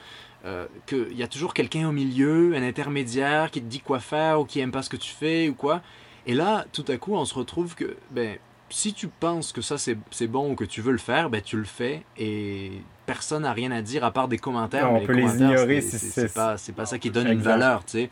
euh, 0.45 0.67
qu'il 0.85 1.15
y 1.15 1.23
a 1.23 1.27
toujours 1.27 1.53
quelqu'un 1.53 1.87
au 1.87 1.93
milieu, 1.93 2.53
un 2.53 2.63
intermédiaire 2.63 3.49
qui 3.49 3.61
te 3.61 3.67
dit 3.67 3.79
quoi 3.79 3.99
faire 3.99 4.41
ou 4.41 4.45
qui 4.45 4.59
aime 4.59 4.71
pas 4.71 4.81
ce 4.81 4.89
que 4.89 4.97
tu 4.97 5.11
fais 5.11 5.47
ou 5.47 5.53
quoi. 5.53 5.81
Et 6.25 6.33
là, 6.33 6.65
tout 6.71 6.85
à 6.87 6.97
coup, 6.97 7.15
on 7.15 7.25
se 7.25 7.33
retrouve 7.33 7.75
que, 7.75 7.97
ben, 8.11 8.37
si 8.73 8.93
tu 8.93 9.07
penses 9.07 9.51
que 9.51 9.61
ça 9.61 9.77
c'est 9.77 10.27
bon 10.27 10.51
ou 10.51 10.55
que 10.55 10.63
tu 10.63 10.81
veux 10.81 10.91
le 10.91 10.97
faire, 10.97 11.29
ben 11.29 11.41
tu 11.41 11.57
le 11.57 11.63
fais 11.63 12.03
et 12.17 12.71
personne 13.05 13.43
n'a 13.43 13.53
rien 13.53 13.71
à 13.71 13.83
dire 13.83 14.03
à 14.03 14.11
part 14.11 14.27
des 14.27 14.39
commentaires. 14.39 14.91
on 14.91 15.05
peut 15.05 15.13
les 15.13 15.35
ignorer 15.35 15.81
si 15.81 15.99
c'est 15.99 16.33
pas, 16.33 16.55
pas 16.75 16.85
ça 16.85 16.97
qui 16.97 17.11
donne 17.11 17.27
une 17.27 17.41
valeur, 17.41 17.85
tu 17.85 17.91
sais. 17.91 18.09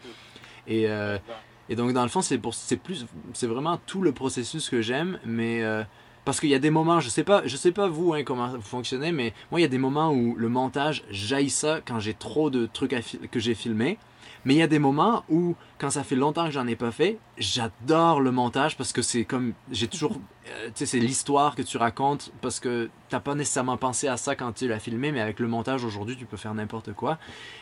Et, 0.68 0.88
euh, 0.88 1.18
et 1.68 1.76
donc 1.76 1.94
dans 1.94 2.04
le 2.04 2.10
fond 2.10 2.22
c'est 2.22 3.48
vraiment 3.48 3.80
tout 3.88 4.04
le 4.04 4.12
processus 4.12 4.70
que 4.70 4.82
j'aime, 4.82 5.18
mais 5.26 5.64
euh, 5.64 5.84
parce 6.26 6.40
qu'il 6.40 6.50
y 6.50 6.56
a 6.56 6.60
des 6.60 6.70
moments, 6.70 7.00
je 7.00 7.10
sais 7.10 7.24
pas, 7.24 7.42
je 7.46 7.56
sais 7.56 7.72
pas 7.72 7.88
vous 7.88 8.14
hein, 8.14 8.24
comment 8.24 8.50
vous 8.50 8.62
fonctionnez, 8.62 9.12
mais 9.12 9.34
moi 9.50 9.60
il 9.60 9.64
y 9.64 9.66
a 9.66 9.70
des 9.70 9.80
moments 9.80 10.12
où 10.12 10.36
le 10.36 10.48
montage 10.48 11.04
jaillit 11.10 11.50
ça 11.50 11.80
quand 11.84 12.00
j'ai 12.00 12.14
trop 12.14 12.52
de 12.52 12.68
trucs 12.72 12.96
que 13.32 13.40
j'ai 13.40 13.56
filmés. 13.56 13.98
Mais 14.46 14.56
il 14.56 14.58
y 14.58 14.64
a 14.64 14.68
des 14.68 14.80
moments 14.80 15.24
où, 15.30 15.56
quand 15.78 15.90
ça 15.90 16.04
fait 16.04 16.16
longtemps 16.16 16.46
que 16.46 16.52
j'en 16.52 16.68
ai 16.68 16.76
pas 16.76 16.92
fait, 16.92 17.18
j'adore 17.38 18.22
le 18.22 18.32
montage 18.32 18.78
parce 18.78 18.94
que 18.94 19.02
c'est 19.02 19.26
comme. 19.26 19.54
J'ai 19.72 19.88
toujours. 19.88 20.18
Euh, 20.50 20.66
tu 20.70 20.72
sais, 20.74 20.86
c'est 20.88 21.00
l'histoire 21.00 21.54
que 21.56 21.62
tu 21.62 21.78
racontes 21.78 22.34
parce 22.42 22.60
que 22.60 22.90
t'as 23.10 23.20
pas 23.20 23.36
nécessairement 23.36 23.78
pensé 23.78 24.08
à 24.08 24.18
ça 24.18 24.36
quand 24.36 24.52
tu 24.54 24.68
l'as 24.68 24.80
filmé, 24.80 25.12
mais 25.12 25.22
avec 25.22 25.40
le 25.40 25.48
montage 25.48 25.86
aujourd'hui, 25.86 26.16
tu 26.18 26.26
peux 26.26 26.36
faire 26.36 26.56
n'importe 26.56 26.94
quoi. 26.94 27.20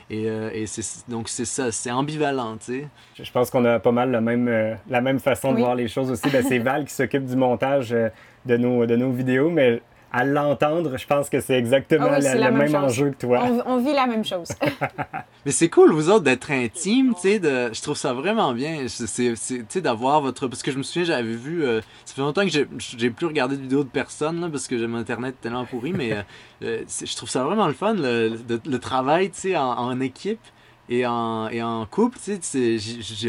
Et, 0.10 0.30
euh, 0.30 0.50
et 0.54 0.64
donc, 1.10 1.28
c'est 1.28 1.44
ça, 1.44 1.74
c'est 1.74 1.92
ambivalent, 1.92 2.56
tu 2.56 2.66
sais. 2.66 2.88
Je 3.22 3.30
pense 3.34 3.50
qu'on 3.50 3.66
a 3.66 3.80
pas 3.80 3.92
mal 3.92 4.12
la 4.12 4.22
même, 4.22 4.48
euh, 4.48 4.76
la 4.90 5.02
même 5.02 5.20
façon 5.20 5.52
de 5.52 5.60
voir 5.60 5.76
les 5.76 5.90
choses 5.90 6.10
aussi. 6.10 6.30
Ben, 6.30 6.42
c'est 6.42 6.60
Val 6.60 6.86
qui 6.86 6.94
s'occupe 6.94 7.26
du 7.26 7.36
montage 7.36 7.90
de, 7.90 8.58
nos, 8.58 8.86
de 8.86 8.96
nos 8.96 9.12
vidéos, 9.12 9.50
mais 9.50 9.82
à 10.12 10.26
l'entendre, 10.26 10.98
je 10.98 11.06
pense 11.06 11.30
que 11.30 11.40
c'est 11.40 11.54
exactement 11.54 12.08
ah 12.10 12.20
le 12.20 12.52
même, 12.52 12.76
enjeu 12.76 13.12
que 13.12 13.28
toi. 13.28 13.44
On, 13.66 13.78
vit 13.78 13.94
la 13.94 14.08
même 14.08 14.26
chose. 14.26 14.50
Mais 15.46 15.52
c'est 15.52 15.70
cool, 15.70 15.92
vous 15.92 16.10
autres, 16.10 16.24
d'être 16.24 16.50
intime, 16.52 17.14
tu 17.14 17.22
sais, 17.22 17.40
de... 17.40 17.72
je 17.72 17.82
trouve 17.82 17.96
ça 17.96 18.14
vraiment 18.14 18.54
bien, 18.54 18.86
tu 18.88 19.36
sais, 19.36 19.82
d'avoir 19.82 20.22
votre... 20.22 20.48
Parce 20.48 20.64
que 20.64 20.72
je 20.72 20.78
me 20.78 20.84
souviens, 20.84 21.04
j'avais 21.04 21.34
vu... 21.34 21.64
Euh, 21.64 21.82
ça 22.06 22.16
fait 22.16 22.22
longtemps 22.22 22.44
que 22.44 22.50
j'ai 22.50 23.10
plus 23.12 23.28
regardé 23.28 23.56
de 23.56 23.62
vidéos 23.62 23.84
de 23.84 23.90
personnes, 23.90 24.42
là, 24.42 24.50
parce 24.50 24.68
que 24.68 24.80
j'aime 24.80 24.96
Internet 24.96 25.36
tellement 25.42 25.66
pourri, 25.66 25.94
mais 25.94 26.14
euh, 26.14 26.22
euh, 26.64 26.84
je 26.88 27.16
trouve 27.16 27.30
ça 27.30 27.44
vraiment 27.44 27.68
le 27.68 27.74
fun, 27.74 27.94
le, 27.94 28.40
le, 28.66 28.80
travail, 28.80 29.30
tu 29.30 29.40
sais, 29.40 29.58
en, 29.58 29.78
en, 29.78 30.00
équipe. 30.02 30.42
et 30.90 31.06
en, 31.06 31.50
et 31.50 31.62
en 31.62 31.86
couple, 31.86 32.18
tu 32.24 32.40
sais, 32.42 32.78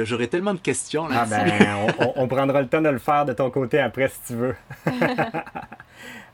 j'aurais 0.04 0.28
tellement 0.28 0.54
de 0.54 0.60
questions 0.60 1.08
là. 1.08 1.24
Ah 1.24 1.26
ben, 1.26 1.76
on, 1.98 2.22
on, 2.22 2.26
prendra 2.26 2.62
le 2.62 2.68
temps 2.68 2.80
de 2.80 2.88
le 2.88 2.98
faire 2.98 3.26
de 3.26 3.34
ton 3.34 3.50
côté 3.50 3.78
après 3.78 4.08
si 4.08 4.20
tu 4.28 4.34
veux. 4.34 4.56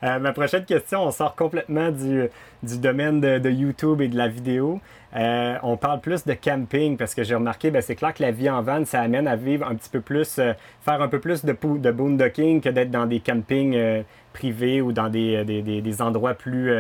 Euh, 0.03 0.19
ma 0.19 0.33
prochaine 0.33 0.65
question, 0.65 1.03
on 1.03 1.11
sort 1.11 1.35
complètement 1.35 1.91
du, 1.91 2.29
du 2.63 2.79
domaine 2.79 3.21
de, 3.21 3.51
YouTube 3.51 4.01
et 4.01 4.09
de 4.09 4.17
la 4.17 4.29
vidéo. 4.29 4.81
Euh, 5.15 5.57
on 5.63 5.77
parle 5.77 6.01
plus 6.01 6.25
de 6.25 6.35
camping 6.35 6.97
parce 6.97 7.15
que 7.15 7.25
j'ai 7.25 7.35
remarqué, 7.35 7.71
ben, 7.71 7.81
c'est 7.81 7.95
clair 7.95 8.13
que 8.13 8.23
la 8.23 8.31
vie 8.31 8.51
en 8.51 8.63
van, 8.63 8.85
ça 8.85 9.01
amène 9.01 9.27
à 9.27 9.37
vivre 9.37 9.67
un 9.67 9.75
petit 9.75 9.89
peu 9.89 10.01
plus, 10.01 10.39
euh, 10.39 10.53
faire 10.83 11.01
un 11.01 11.09
peu 11.09 11.21
plus 11.21 11.45
de, 11.45 11.53
de 11.53 11.91
boondocking 11.91 12.61
que 12.61 12.69
d'être 12.69 12.91
dans 12.91 13.07
des 13.07 13.21
campings 13.21 14.05
privés 14.33 14.83
ou 14.83 14.93
dans 14.93 15.09
des, 15.09 15.45
des, 15.45 15.63
des 15.63 16.03
endroits 16.03 16.35
plus 16.35 16.71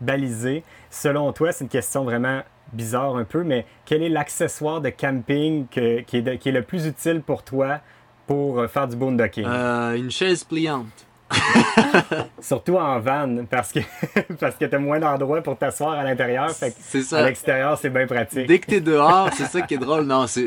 balisés. 0.00 0.62
Selon 0.90 1.32
toi, 1.32 1.52
c'est 1.52 1.64
une 1.64 1.70
question 1.70 2.04
vraiment 2.04 2.42
bizarre 2.72 3.16
un 3.16 3.24
peu, 3.24 3.44
mais 3.44 3.64
quel 3.86 4.02
est 4.02 4.08
l'accessoire 4.08 4.80
de 4.80 4.90
camping 4.90 5.66
qui, 5.68 5.80
est 5.80 6.04
qui, 6.04 6.18
est 6.18 6.52
le 6.52 6.62
plus 6.62 6.86
utile 6.86 7.22
pour 7.22 7.42
toi 7.42 7.80
pour 8.26 8.66
faire 8.66 8.88
du 8.88 8.96
boondocking? 8.96 9.46
une 9.46 10.10
chaise 10.10 10.44
pliante. 10.44 11.06
Surtout 12.40 12.76
en 12.76 13.00
van, 13.00 13.44
parce 13.50 13.72
que, 13.72 13.80
parce 14.40 14.54
que 14.56 14.64
t'as 14.64 14.78
moins 14.78 15.00
d'endroits 15.00 15.42
pour 15.42 15.58
t'asseoir 15.58 15.92
à 15.92 16.04
l'intérieur. 16.04 16.50
C'est 16.50 17.02
ça. 17.02 17.18
À 17.18 17.26
l'extérieur, 17.26 17.78
c'est 17.78 17.90
bien 17.90 18.06
pratique. 18.06 18.46
Dès 18.46 18.58
que 18.58 18.66
t'es 18.66 18.80
dehors, 18.80 19.30
c'est 19.32 19.46
ça 19.46 19.62
qui 19.66 19.74
est 19.74 19.78
drôle. 19.78 20.04
Non, 20.04 20.26
c'est, 20.26 20.46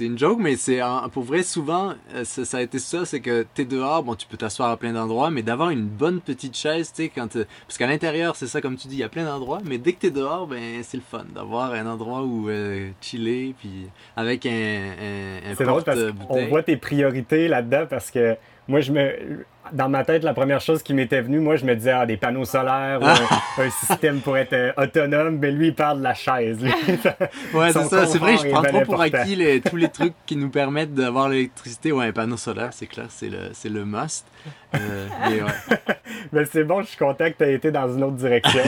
une 0.00 0.18
joke, 0.18 0.38
mais 0.40 0.56
c'est 0.56 0.80
pour 1.12 1.24
vrai, 1.24 1.42
souvent, 1.42 1.94
euh, 2.14 2.24
ça, 2.24 2.58
a 2.58 2.60
été 2.62 2.78
ça 2.78 3.04
c'est 3.04 3.20
que 3.20 3.44
t'es 3.54 3.64
dehors, 3.64 4.02
bon, 4.02 4.14
tu 4.14 4.26
peux 4.26 4.36
t'asseoir 4.36 4.70
à 4.70 4.76
plein 4.76 4.92
d'endroits, 4.92 5.30
mais 5.30 5.42
d'avoir 5.42 5.70
une 5.70 5.86
bonne 5.86 6.20
petite 6.20 6.56
chaise, 6.56 6.92
tu 6.94 7.04
sais, 7.04 7.08
quand. 7.08 7.36
Parce 7.66 7.78
qu'à 7.78 7.86
l'intérieur, 7.86 8.36
c'est 8.36 8.46
ça, 8.46 8.60
comme 8.60 8.76
tu 8.76 8.88
dis, 8.88 8.96
il 8.96 9.00
y 9.00 9.04
a 9.04 9.08
plein 9.08 9.24
d'endroits, 9.24 9.58
mais 9.64 9.78
dès 9.78 9.92
que 9.92 10.00
t'es 10.00 10.10
dehors, 10.10 10.46
ben, 10.46 10.82
c'est 10.82 10.96
le 10.96 11.02
fun 11.02 11.24
d'avoir 11.34 11.72
un 11.72 11.86
endroit 11.86 12.22
où 12.22 12.48
euh, 12.48 12.90
chiller, 13.00 13.54
puis 13.58 13.88
avec 14.16 14.46
un, 14.46 14.50
un, 14.50 15.54
C'est 15.56 15.64
drôle 15.64 15.82
parce 15.82 16.00
qu'on 16.28 16.46
voit 16.46 16.62
tes 16.62 16.76
priorités 16.76 17.48
là-dedans 17.48 17.86
parce 17.88 18.10
que 18.10 18.36
moi, 18.68 18.80
je 18.80 18.92
me 18.92 19.44
dans 19.72 19.88
ma 19.88 20.04
tête, 20.04 20.22
la 20.22 20.34
première 20.34 20.60
chose 20.60 20.82
qui 20.82 20.94
m'était 20.94 21.20
venue, 21.20 21.40
moi, 21.40 21.56
je 21.56 21.64
me 21.64 21.74
disais, 21.74 21.92
ah, 21.92 22.06
des 22.06 22.16
panneaux 22.16 22.44
solaires, 22.44 23.00
ou 23.00 23.60
un, 23.60 23.70
système 23.70 24.20
pour 24.20 24.36
être 24.36 24.52
euh, 24.52 24.72
autonome, 24.76 25.38
mais 25.38 25.50
lui, 25.50 25.68
il 25.68 25.74
parle 25.74 25.98
de 25.98 26.04
la 26.04 26.14
chaise. 26.14 26.58
ouais, 27.54 27.72
c'est 27.72 27.84
ça, 27.84 28.06
c'est 28.06 28.18
vrai, 28.18 28.36
je 28.36 28.48
prends 28.48 28.62
trop 28.62 28.80
pour 28.82 29.00
acquis 29.00 29.60
tous 29.68 29.76
les 29.76 29.88
trucs 29.88 30.14
qui 30.26 30.36
nous 30.36 30.50
permettent 30.50 30.94
d'avoir 30.94 31.28
l'électricité. 31.28 31.92
Ouais, 31.92 32.06
un 32.06 32.12
panneau 32.12 32.36
solaire, 32.36 32.70
c'est 32.72 32.86
clair, 32.86 33.06
c'est 33.08 33.28
le, 33.28 33.50
le 33.70 33.84
must. 33.84 34.26
Euh, 34.74 35.06
mais 35.28 35.42
ouais. 35.42 35.94
mais 36.32 36.44
c'est 36.44 36.64
bon, 36.64 36.82
je 36.82 36.88
suis 36.88 36.96
content 36.96 37.26
que 37.30 37.36
tu 37.38 37.44
aies 37.44 37.54
été 37.54 37.70
dans 37.70 37.92
une 37.92 38.04
autre 38.04 38.16
direction. 38.16 38.62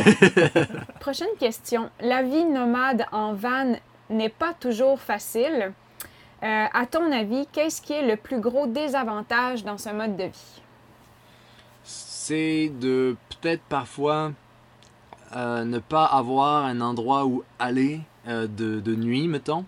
Prochaine 1.00 1.28
question. 1.38 1.90
La 2.00 2.22
vie 2.22 2.44
nomade 2.44 3.04
en 3.12 3.34
van 3.34 3.74
n'est 4.10 4.28
pas 4.28 4.54
toujours 4.58 5.00
facile. 5.00 5.72
Euh, 6.42 6.64
à 6.72 6.86
ton 6.86 7.10
avis, 7.10 7.46
qu'est-ce 7.52 7.82
qui 7.82 7.92
est 7.92 8.06
le 8.06 8.16
plus 8.16 8.40
gros 8.40 8.66
désavantage 8.66 9.64
dans 9.64 9.78
ce 9.78 9.90
mode 9.90 10.16
de 10.16 10.24
vie? 10.24 10.62
C'est 12.28 12.70
de 12.78 13.16
peut-être 13.30 13.62
parfois 13.70 14.32
euh, 15.34 15.64
ne 15.64 15.78
pas 15.78 16.04
avoir 16.04 16.66
un 16.66 16.82
endroit 16.82 17.24
où 17.24 17.42
aller 17.58 18.00
euh, 18.26 18.46
de, 18.46 18.94
nuit, 18.94 19.28
mettons. 19.28 19.64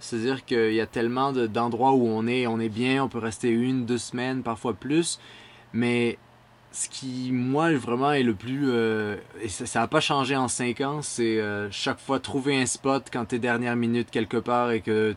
C'est-à-dire 0.00 0.46
qu'il 0.46 0.72
y 0.72 0.80
a 0.80 0.86
tellement 0.86 1.32
d'endroits 1.32 1.92
où 1.92 2.06
on 2.06 2.26
est, 2.26 2.46
on 2.46 2.58
est 2.58 2.70
bien, 2.70 3.04
on 3.04 3.08
peut 3.08 3.18
rester 3.18 3.50
une, 3.50 3.84
deux 3.84 3.98
semaines, 3.98 4.42
parfois 4.42 4.72
plus. 4.72 5.20
Mais 5.74 6.16
ce 6.72 6.88
qui, 6.88 7.30
moi, 7.32 7.74
vraiment 7.74 8.12
est 8.12 8.22
le 8.22 8.34
plus... 8.34 8.70
Euh, 8.70 9.16
et 9.42 9.48
ça 9.48 9.80
n'a 9.80 9.86
pas 9.86 10.00
changé 10.00 10.36
en 10.36 10.48
cinq 10.48 10.80
ans, 10.80 11.02
c'est 11.02 11.38
chaque 11.70 12.00
fois 12.00 12.18
trouver 12.18 12.62
un 12.62 12.66
spot 12.66 13.08
quand 13.12 13.26
t'es 13.26 13.38
dernière 13.38 13.76
minute 13.76 14.10
quelque 14.10 14.38
part 14.38 14.70
et 14.70 14.80
que 14.80 15.14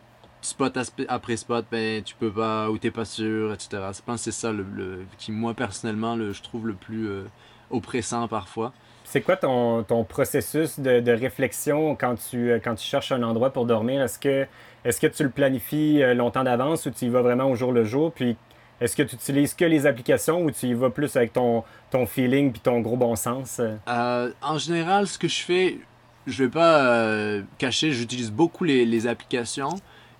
spot 0.47 0.77
après 1.07 1.37
spot, 1.37 1.65
ben, 1.71 2.01
tu 2.03 2.15
peux 2.15 2.31
pas, 2.31 2.69
ou 2.69 2.77
t'es 2.77 2.91
pas 2.91 3.05
sûr, 3.05 3.53
etc. 3.53 3.69
Je 3.93 4.01
pense 4.01 4.17
que 4.25 4.31
c'est 4.31 4.39
ça 4.39 4.51
le, 4.51 5.05
qui, 5.17 5.31
moi, 5.31 5.53
personnellement, 5.53 6.15
le, 6.15 6.33
je 6.33 6.41
trouve 6.41 6.67
le 6.67 6.73
plus 6.73 7.07
euh, 7.07 7.23
oppressant 7.69 8.27
parfois. 8.27 8.73
C'est 9.03 9.21
quoi 9.21 9.37
ton, 9.37 9.83
ton 9.83 10.03
processus 10.03 10.79
de, 10.79 10.99
de, 10.99 11.11
réflexion 11.11 11.95
quand 11.95 12.15
tu, 12.29 12.51
euh, 12.51 12.59
quand 12.61 12.75
tu 12.75 12.85
cherches 12.85 13.11
un 13.11 13.23
endroit 13.23 13.51
pour 13.51 13.65
dormir? 13.65 14.01
Est-ce 14.01 14.19
que, 14.19 14.47
est 14.83 14.99
que 14.99 15.07
tu 15.07 15.23
le 15.23 15.29
planifies 15.29 16.01
euh, 16.01 16.13
longtemps 16.13 16.43
d'avance 16.43 16.85
ou 16.85 16.91
tu 16.91 17.05
y 17.05 17.09
vas 17.09 17.21
vraiment 17.21 17.45
au 17.45 17.55
jour 17.55 17.71
le 17.71 17.83
jour? 17.83 18.11
Puis 18.11 18.35
est-ce 18.81 18.95
que 18.95 19.03
tu 19.03 19.15
utilises 19.15 19.53
que 19.53 19.65
les 19.65 19.85
applications 19.85 20.43
ou 20.43 20.51
tu 20.51 20.67
y 20.67 20.73
vas 20.73 20.89
plus 20.89 21.15
avec 21.15 21.33
ton, 21.33 21.63
ton 21.89 22.05
feeling 22.05 22.51
puis 22.51 22.61
ton 22.61 22.79
gros 22.79 22.97
bon 22.97 23.15
sens? 23.15 23.61
en 23.87 24.57
général, 24.57 25.07
ce 25.07 25.17
que 25.17 25.27
je 25.27 25.41
fais, 25.41 25.79
je 26.27 26.43
vais 26.43 26.49
pas 26.49 27.41
cacher, 27.57 27.91
j'utilise 27.91 28.31
beaucoup 28.31 28.65
les, 28.65 28.85
les 28.85 29.07
applications. 29.07 29.69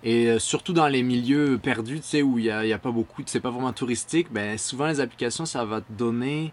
Et 0.04 0.28
euh, 0.28 0.38
surtout 0.38 0.72
dans 0.72 0.88
les 0.88 1.02
milieux 1.02 1.58
perdus, 1.60 2.00
tu 2.00 2.06
sais, 2.06 2.22
où 2.22 2.38
il 2.38 2.44
n'y 2.44 2.50
a, 2.50 2.60
a, 2.60 2.78
pas 2.78 2.92
beaucoup, 2.92 3.22
c'est 3.26 3.40
pas 3.40 3.50
vraiment 3.50 3.72
touristique, 3.72 4.28
ben, 4.30 4.56
souvent 4.56 4.86
les 4.86 5.00
applications, 5.00 5.44
ça 5.44 5.64
va 5.64 5.80
te 5.80 5.92
donner 5.92 6.52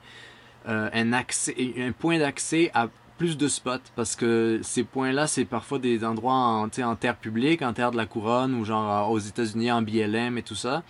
euh, 0.67 0.89
un, 0.93 1.13
accès, 1.13 1.55
un 1.77 1.91
point 1.91 2.17
d'accès 2.17 2.71
à 2.73 2.87
plus 3.17 3.37
de 3.37 3.47
spots 3.47 3.91
parce 3.95 4.15
que 4.15 4.59
ces 4.63 4.83
points-là, 4.83 5.27
c'est 5.27 5.45
parfois 5.45 5.79
des 5.79 6.03
endroits 6.03 6.33
en, 6.33 6.67
en 6.67 6.95
terre 6.95 7.15
publique, 7.15 7.61
en 7.61 7.71
terre 7.71 7.91
de 7.91 7.97
la 7.97 8.05
couronne 8.05 8.55
ou 8.55 8.65
genre 8.65 9.11
aux 9.11 9.19
États-Unis 9.19 9.71
en 9.71 9.81
BLM 9.81 10.37
et 10.37 10.43
tout 10.43 10.55
ça. 10.55 10.83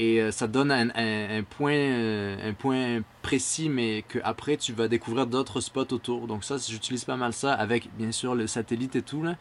Et 0.00 0.20
euh, 0.20 0.30
ça 0.30 0.46
donne 0.46 0.70
un, 0.70 1.42
point, 1.42 1.74
un 1.74 2.52
point 2.52 3.00
précis, 3.22 3.68
mais 3.68 4.04
qu'après 4.08 4.56
tu 4.56 4.72
vas 4.72 4.86
découvrir 4.86 5.26
d'autres 5.26 5.60
spots 5.60 5.92
autour. 5.92 6.28
Donc, 6.28 6.44
ça, 6.44 6.56
j'utilise 6.56 7.04
pas 7.04 7.16
mal 7.16 7.32
ça 7.32 7.52
avec 7.52 7.88
bien 7.96 8.12
sûr 8.12 8.34
le 8.36 8.46
satellite 8.46 8.94
et 8.94 9.02
tout. 9.02 9.22
Là. 9.24 9.34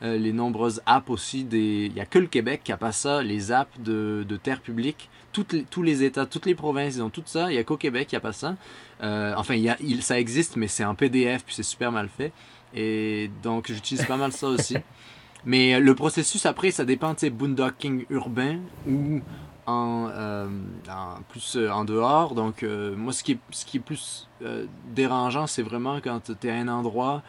Euh, 0.00 0.16
les 0.16 0.32
nombreuses 0.32 0.80
apps 0.86 1.10
aussi. 1.10 1.44
Des... 1.44 1.86
Il 1.86 1.92
n'y 1.92 2.00
a 2.00 2.06
que 2.06 2.18
le 2.18 2.28
Québec 2.28 2.60
qui 2.62 2.70
n'a 2.70 2.76
pas 2.76 2.92
ça, 2.92 3.22
les 3.22 3.50
apps 3.50 3.78
de, 3.80 4.24
de 4.28 4.36
terre 4.36 4.60
publique. 4.60 5.10
Toutes 5.32 5.52
les, 5.52 5.64
tous 5.64 5.82
les 5.82 6.04
États, 6.04 6.24
toutes 6.24 6.46
les 6.46 6.54
provinces, 6.54 6.96
ils 6.96 7.02
ont 7.02 7.10
tout 7.10 7.22
ça. 7.26 7.50
Il 7.50 7.54
n'y 7.54 7.58
a 7.58 7.64
qu'au 7.64 7.76
Québec 7.76 8.06
qui 8.08 8.16
a 8.16 8.20
pas 8.20 8.32
ça. 8.32 8.54
Euh, 9.02 9.34
enfin, 9.36 9.54
il 9.54 9.62
y 9.62 9.68
a, 9.68 9.76
il, 9.80 10.02
ça 10.02 10.18
existe, 10.18 10.56
mais 10.56 10.68
c'est 10.68 10.84
en 10.84 10.94
PDF, 10.94 11.44
puis 11.44 11.54
c'est 11.54 11.64
super 11.64 11.90
mal 11.90 12.08
fait. 12.08 12.32
Et 12.74 13.28
donc, 13.42 13.72
j'utilise 13.72 14.04
pas 14.04 14.16
mal 14.16 14.32
ça 14.32 14.48
aussi. 14.48 14.76
Mais 15.44 15.78
le 15.78 15.94
processus 15.94 16.44
après, 16.46 16.72
ça 16.72 16.84
dépend, 16.84 17.14
tu 17.14 17.20
sais, 17.20 17.30
boondocking 17.30 18.04
urbain 18.10 18.58
ou 18.88 19.20
en, 19.66 20.08
euh, 20.10 20.48
en, 20.90 21.22
plus 21.28 21.56
en 21.56 21.84
dehors. 21.84 22.34
Donc, 22.34 22.62
moi, 22.62 23.12
ce 23.12 23.22
qui 23.22 23.32
est, 23.32 23.38
ce 23.50 23.64
qui 23.64 23.78
est 23.78 23.80
plus 23.80 24.28
dérangeant, 24.90 25.46
c'est 25.46 25.62
vraiment 25.62 26.00
quand 26.00 26.20
tu 26.40 26.46
es 26.46 26.50
à 26.50 26.56
un 26.56 26.68
endroit 26.68 27.22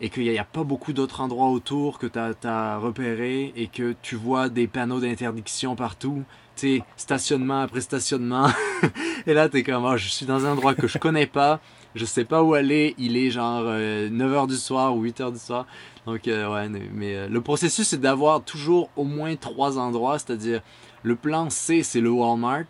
et 0.00 0.10
qu'il 0.10 0.24
n'y 0.24 0.38
a, 0.38 0.44
pas 0.44 0.64
beaucoup 0.64 0.92
d'autres 0.92 1.20
endroits 1.20 1.48
autour 1.48 1.98
que 1.98 2.06
tu 2.06 2.18
as, 2.18 2.78
repéré 2.78 3.52
et 3.56 3.68
que 3.68 3.94
tu 4.02 4.16
vois 4.16 4.48
des 4.48 4.66
panneaux 4.66 5.00
d'interdiction 5.00 5.76
partout. 5.76 6.22
Tu 6.56 6.82
stationnement 6.96 7.62
après 7.62 7.80
stationnement. 7.80 8.48
et 9.26 9.34
là, 9.34 9.48
tu 9.48 9.58
es 9.58 9.62
comme, 9.62 9.84
oh, 9.84 9.96
je 9.96 10.08
suis 10.08 10.26
dans 10.26 10.46
un 10.46 10.52
endroit 10.52 10.74
que 10.74 10.86
je 10.86 10.98
connais 10.98 11.26
pas, 11.26 11.60
je 11.94 12.04
sais 12.04 12.24
pas 12.24 12.42
où 12.42 12.54
aller, 12.54 12.94
il 12.98 13.16
est 13.16 13.30
genre 13.30 13.64
9h 13.64 13.68
euh, 13.68 14.46
du 14.46 14.56
soir 14.56 14.96
ou 14.96 15.04
8h 15.04 15.32
du 15.32 15.38
soir. 15.38 15.66
Donc, 16.06 16.28
euh, 16.28 16.52
ouais, 16.52 16.68
mais 16.68 17.14
euh, 17.14 17.28
le 17.28 17.40
processus, 17.40 17.88
c'est 17.88 18.00
d'avoir 18.00 18.42
toujours 18.42 18.90
au 18.96 19.04
moins 19.04 19.34
trois 19.36 19.78
endroits, 19.78 20.18
c'est-à-dire 20.18 20.60
le 21.02 21.16
plan 21.16 21.50
C, 21.50 21.82
c'est 21.82 22.00
le 22.00 22.10
Walmart. 22.10 22.64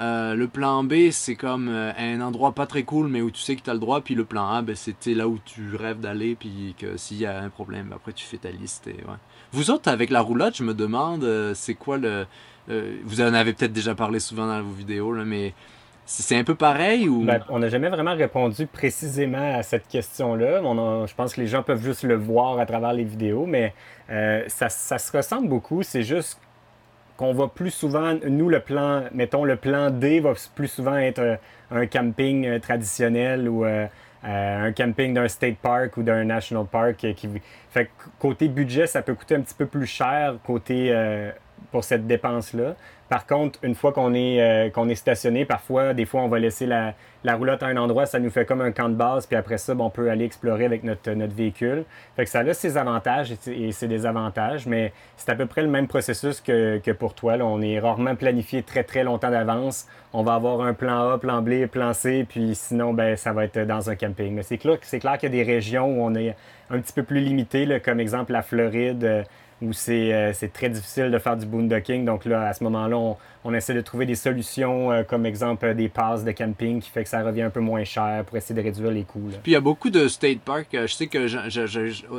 Euh, 0.00 0.34
le 0.34 0.48
plan 0.48 0.82
B, 0.82 1.10
c'est 1.12 1.36
comme 1.36 1.68
euh, 1.68 1.92
un 1.96 2.20
endroit 2.20 2.52
pas 2.52 2.66
très 2.66 2.82
cool, 2.82 3.08
mais 3.08 3.20
où 3.20 3.30
tu 3.30 3.40
sais 3.40 3.54
que 3.54 3.62
tu 3.62 3.70
as 3.70 3.74
le 3.74 3.78
droit. 3.78 4.00
Puis 4.00 4.14
le 4.14 4.24
plan 4.24 4.48
A, 4.48 4.62
ben, 4.62 4.74
c'était 4.74 5.14
là 5.14 5.28
où 5.28 5.38
tu 5.44 5.76
rêves 5.76 6.00
d'aller. 6.00 6.34
Puis 6.34 6.74
que 6.78 6.96
s'il 6.96 7.18
y 7.18 7.26
a 7.26 7.40
un 7.40 7.48
problème, 7.48 7.92
après 7.94 8.12
tu 8.12 8.24
fais 8.24 8.38
ta 8.38 8.50
liste. 8.50 8.90
Vous 9.52 9.70
autres, 9.70 9.88
avec 9.88 10.10
la 10.10 10.20
roulotte, 10.20 10.56
je 10.56 10.64
me 10.64 10.74
demande, 10.74 11.24
euh, 11.24 11.54
c'est 11.54 11.74
quoi 11.74 11.98
le. 11.98 12.26
vous 13.04 13.20
en 13.20 13.34
avez 13.34 13.52
peut-être 13.52 13.72
déjà 13.72 13.94
parlé 13.94 14.18
souvent 14.18 14.46
dans 14.46 14.62
vos 14.62 14.72
vidéos, 14.72 15.12
mais 15.24 15.54
c'est 16.06 16.36
un 16.36 16.44
peu 16.44 16.56
pareil 16.56 17.08
ou? 17.08 17.24
Ben, 17.24 17.40
on 17.48 17.60
n'a 17.60 17.68
jamais 17.68 17.88
vraiment 17.88 18.14
répondu 18.16 18.66
précisément 18.66 19.54
à 19.56 19.62
cette 19.62 19.86
question-là. 19.86 20.60
Je 21.06 21.14
pense 21.14 21.34
que 21.34 21.40
les 21.40 21.46
gens 21.46 21.62
peuvent 21.62 21.82
juste 21.82 22.02
le 22.02 22.16
voir 22.16 22.58
à 22.58 22.66
travers 22.66 22.92
les 22.92 23.04
vidéos, 23.04 23.46
mais 23.46 23.72
ça 24.48 24.68
se 24.68 25.16
ressemble 25.16 25.48
beaucoup. 25.48 25.84
C'est 25.84 26.02
juste 26.02 26.40
qu'on 27.16 27.32
va 27.32 27.48
plus 27.48 27.70
souvent, 27.70 28.14
nous, 28.28 28.48
le 28.48 28.60
plan, 28.60 29.04
mettons, 29.12 29.44
le 29.44 29.56
plan 29.56 29.90
D 29.90 30.20
va 30.20 30.32
plus 30.54 30.68
souvent 30.68 30.96
être 30.96 31.20
euh, 31.20 31.36
un 31.70 31.86
camping 31.86 32.46
euh, 32.46 32.58
traditionnel 32.58 33.48
ou 33.48 33.64
euh, 33.64 33.86
un 34.24 34.72
camping 34.72 35.14
d'un 35.14 35.28
state 35.28 35.56
park 35.58 35.96
ou 35.96 36.02
d'un 36.02 36.24
national 36.24 36.66
park. 36.66 36.96
Qui, 37.14 37.28
fait 37.70 37.90
côté 38.18 38.48
budget, 38.48 38.86
ça 38.86 39.02
peut 39.02 39.14
coûter 39.14 39.36
un 39.36 39.42
petit 39.42 39.54
peu 39.54 39.66
plus 39.66 39.86
cher 39.86 40.36
côté 40.46 40.94
pour 41.70 41.84
cette 41.84 42.06
dépense-là. 42.06 42.74
Par 43.10 43.26
contre, 43.26 43.58
une 43.62 43.74
fois 43.74 43.92
qu'on 43.92 44.14
est 44.14 44.94
stationné, 44.94 45.44
parfois, 45.44 45.92
des 45.92 46.06
fois, 46.06 46.22
on 46.22 46.28
va 46.28 46.38
laisser 46.38 46.64
la, 46.64 46.94
la, 47.24 47.36
roulotte 47.36 47.62
à 47.62 47.66
un 47.66 47.76
endroit, 47.76 48.06
ça 48.06 48.18
nous 48.18 48.30
fait 48.30 48.44
comme 48.44 48.60
un 48.60 48.72
camp 48.72 48.88
de 48.88 48.94
base, 48.94 49.26
puis 49.26 49.36
après 49.36 49.58
ça, 49.58 49.74
on 49.78 49.90
peut 49.90 50.10
aller 50.10 50.24
explorer 50.24 50.64
avec 50.64 50.84
notre, 50.84 51.10
notre 51.12 51.34
véhicule. 51.34 51.84
Fait 52.16 52.24
que 52.24 52.30
ça 52.30 52.40
a 52.40 52.54
ses 52.54 52.76
avantages 52.76 53.34
et 53.46 53.72
ses 53.72 53.88
désavantages, 53.88 54.66
mais 54.66 54.92
c'est 55.16 55.30
à 55.30 55.34
peu 55.34 55.46
près 55.46 55.62
le 55.62 55.68
même 55.68 55.88
processus 55.88 56.40
que, 56.40 56.78
que 56.78 56.90
pour 56.90 57.14
toi. 57.14 57.34
On 57.40 57.60
est 57.62 57.78
rarement 57.78 58.14
planifié 58.14 58.62
très, 58.62 58.84
très 58.84 59.04
longtemps 59.04 59.30
d'avance. 59.30 59.86
On 60.12 60.22
va 60.22 60.34
avoir 60.34 60.60
un 60.60 60.74
plan 60.74 61.10
A, 61.10 61.18
plan 61.18 61.42
B, 61.42 61.66
plan 61.66 61.92
C, 61.92 62.26
puis 62.28 62.54
sinon, 62.54 62.92
ben, 62.92 63.16
ça 63.16 63.32
va 63.32 63.44
être 63.44 63.58
dans 63.60 63.90
un 63.90 63.96
camping. 63.96 64.34
Mais 64.34 64.42
c'est 64.42 64.58
clair, 64.58 64.78
c'est 64.82 65.00
clair 65.00 65.18
qu'il 65.18 65.34
y 65.34 65.40
a 65.40 65.44
des 65.44 65.50
régions 65.50 65.86
où 65.86 66.04
on 66.04 66.14
est 66.14 66.36
un 66.70 66.78
petit 66.78 66.92
peu 66.92 67.02
plus 67.02 67.20
limité, 67.20 67.66
là, 67.66 67.80
comme 67.80 68.00
exemple 68.00 68.32
la 68.32 68.42
Floride 68.42 69.04
euh, 69.04 69.22
où 69.62 69.70
euh, 69.88 70.32
c'est 70.34 70.52
très 70.52 70.68
difficile 70.68 71.10
de 71.10 71.18
faire 71.18 71.36
du 71.36 71.46
boondocking. 71.46 72.04
Donc 72.04 72.24
là, 72.24 72.48
à 72.48 72.52
ce 72.52 72.62
moment-là, 72.64 73.16
on, 73.44 73.54
essaie 73.54 73.74
de 73.74 73.80
trouver 73.80 74.06
des 74.06 74.14
solutions, 74.14 74.92
euh, 74.92 75.02
comme 75.02 75.26
exemple 75.26 75.74
des 75.74 75.88
passes 75.88 76.24
de 76.24 76.32
camping 76.32 76.80
qui 76.80 76.90
fait 76.90 77.04
que 77.04 77.08
ça 77.14 77.22
revient 77.22 77.42
un 77.42 77.50
peu 77.50 77.60
moins 77.60 77.84
cher 77.84 78.24
pour 78.26 78.36
essayer 78.36 78.60
de 78.60 78.66
réduire 78.66 78.90
les 78.90 79.04
coûts. 79.04 79.30
Puis 79.42 79.52
il 79.52 79.54
y 79.54 79.56
a 79.56 79.60
beaucoup 79.60 79.90
de 79.90 80.08
state 80.08 80.40
parks. 80.40 80.68
Je 80.72 80.86
sais 80.86 81.06
que 81.06 81.28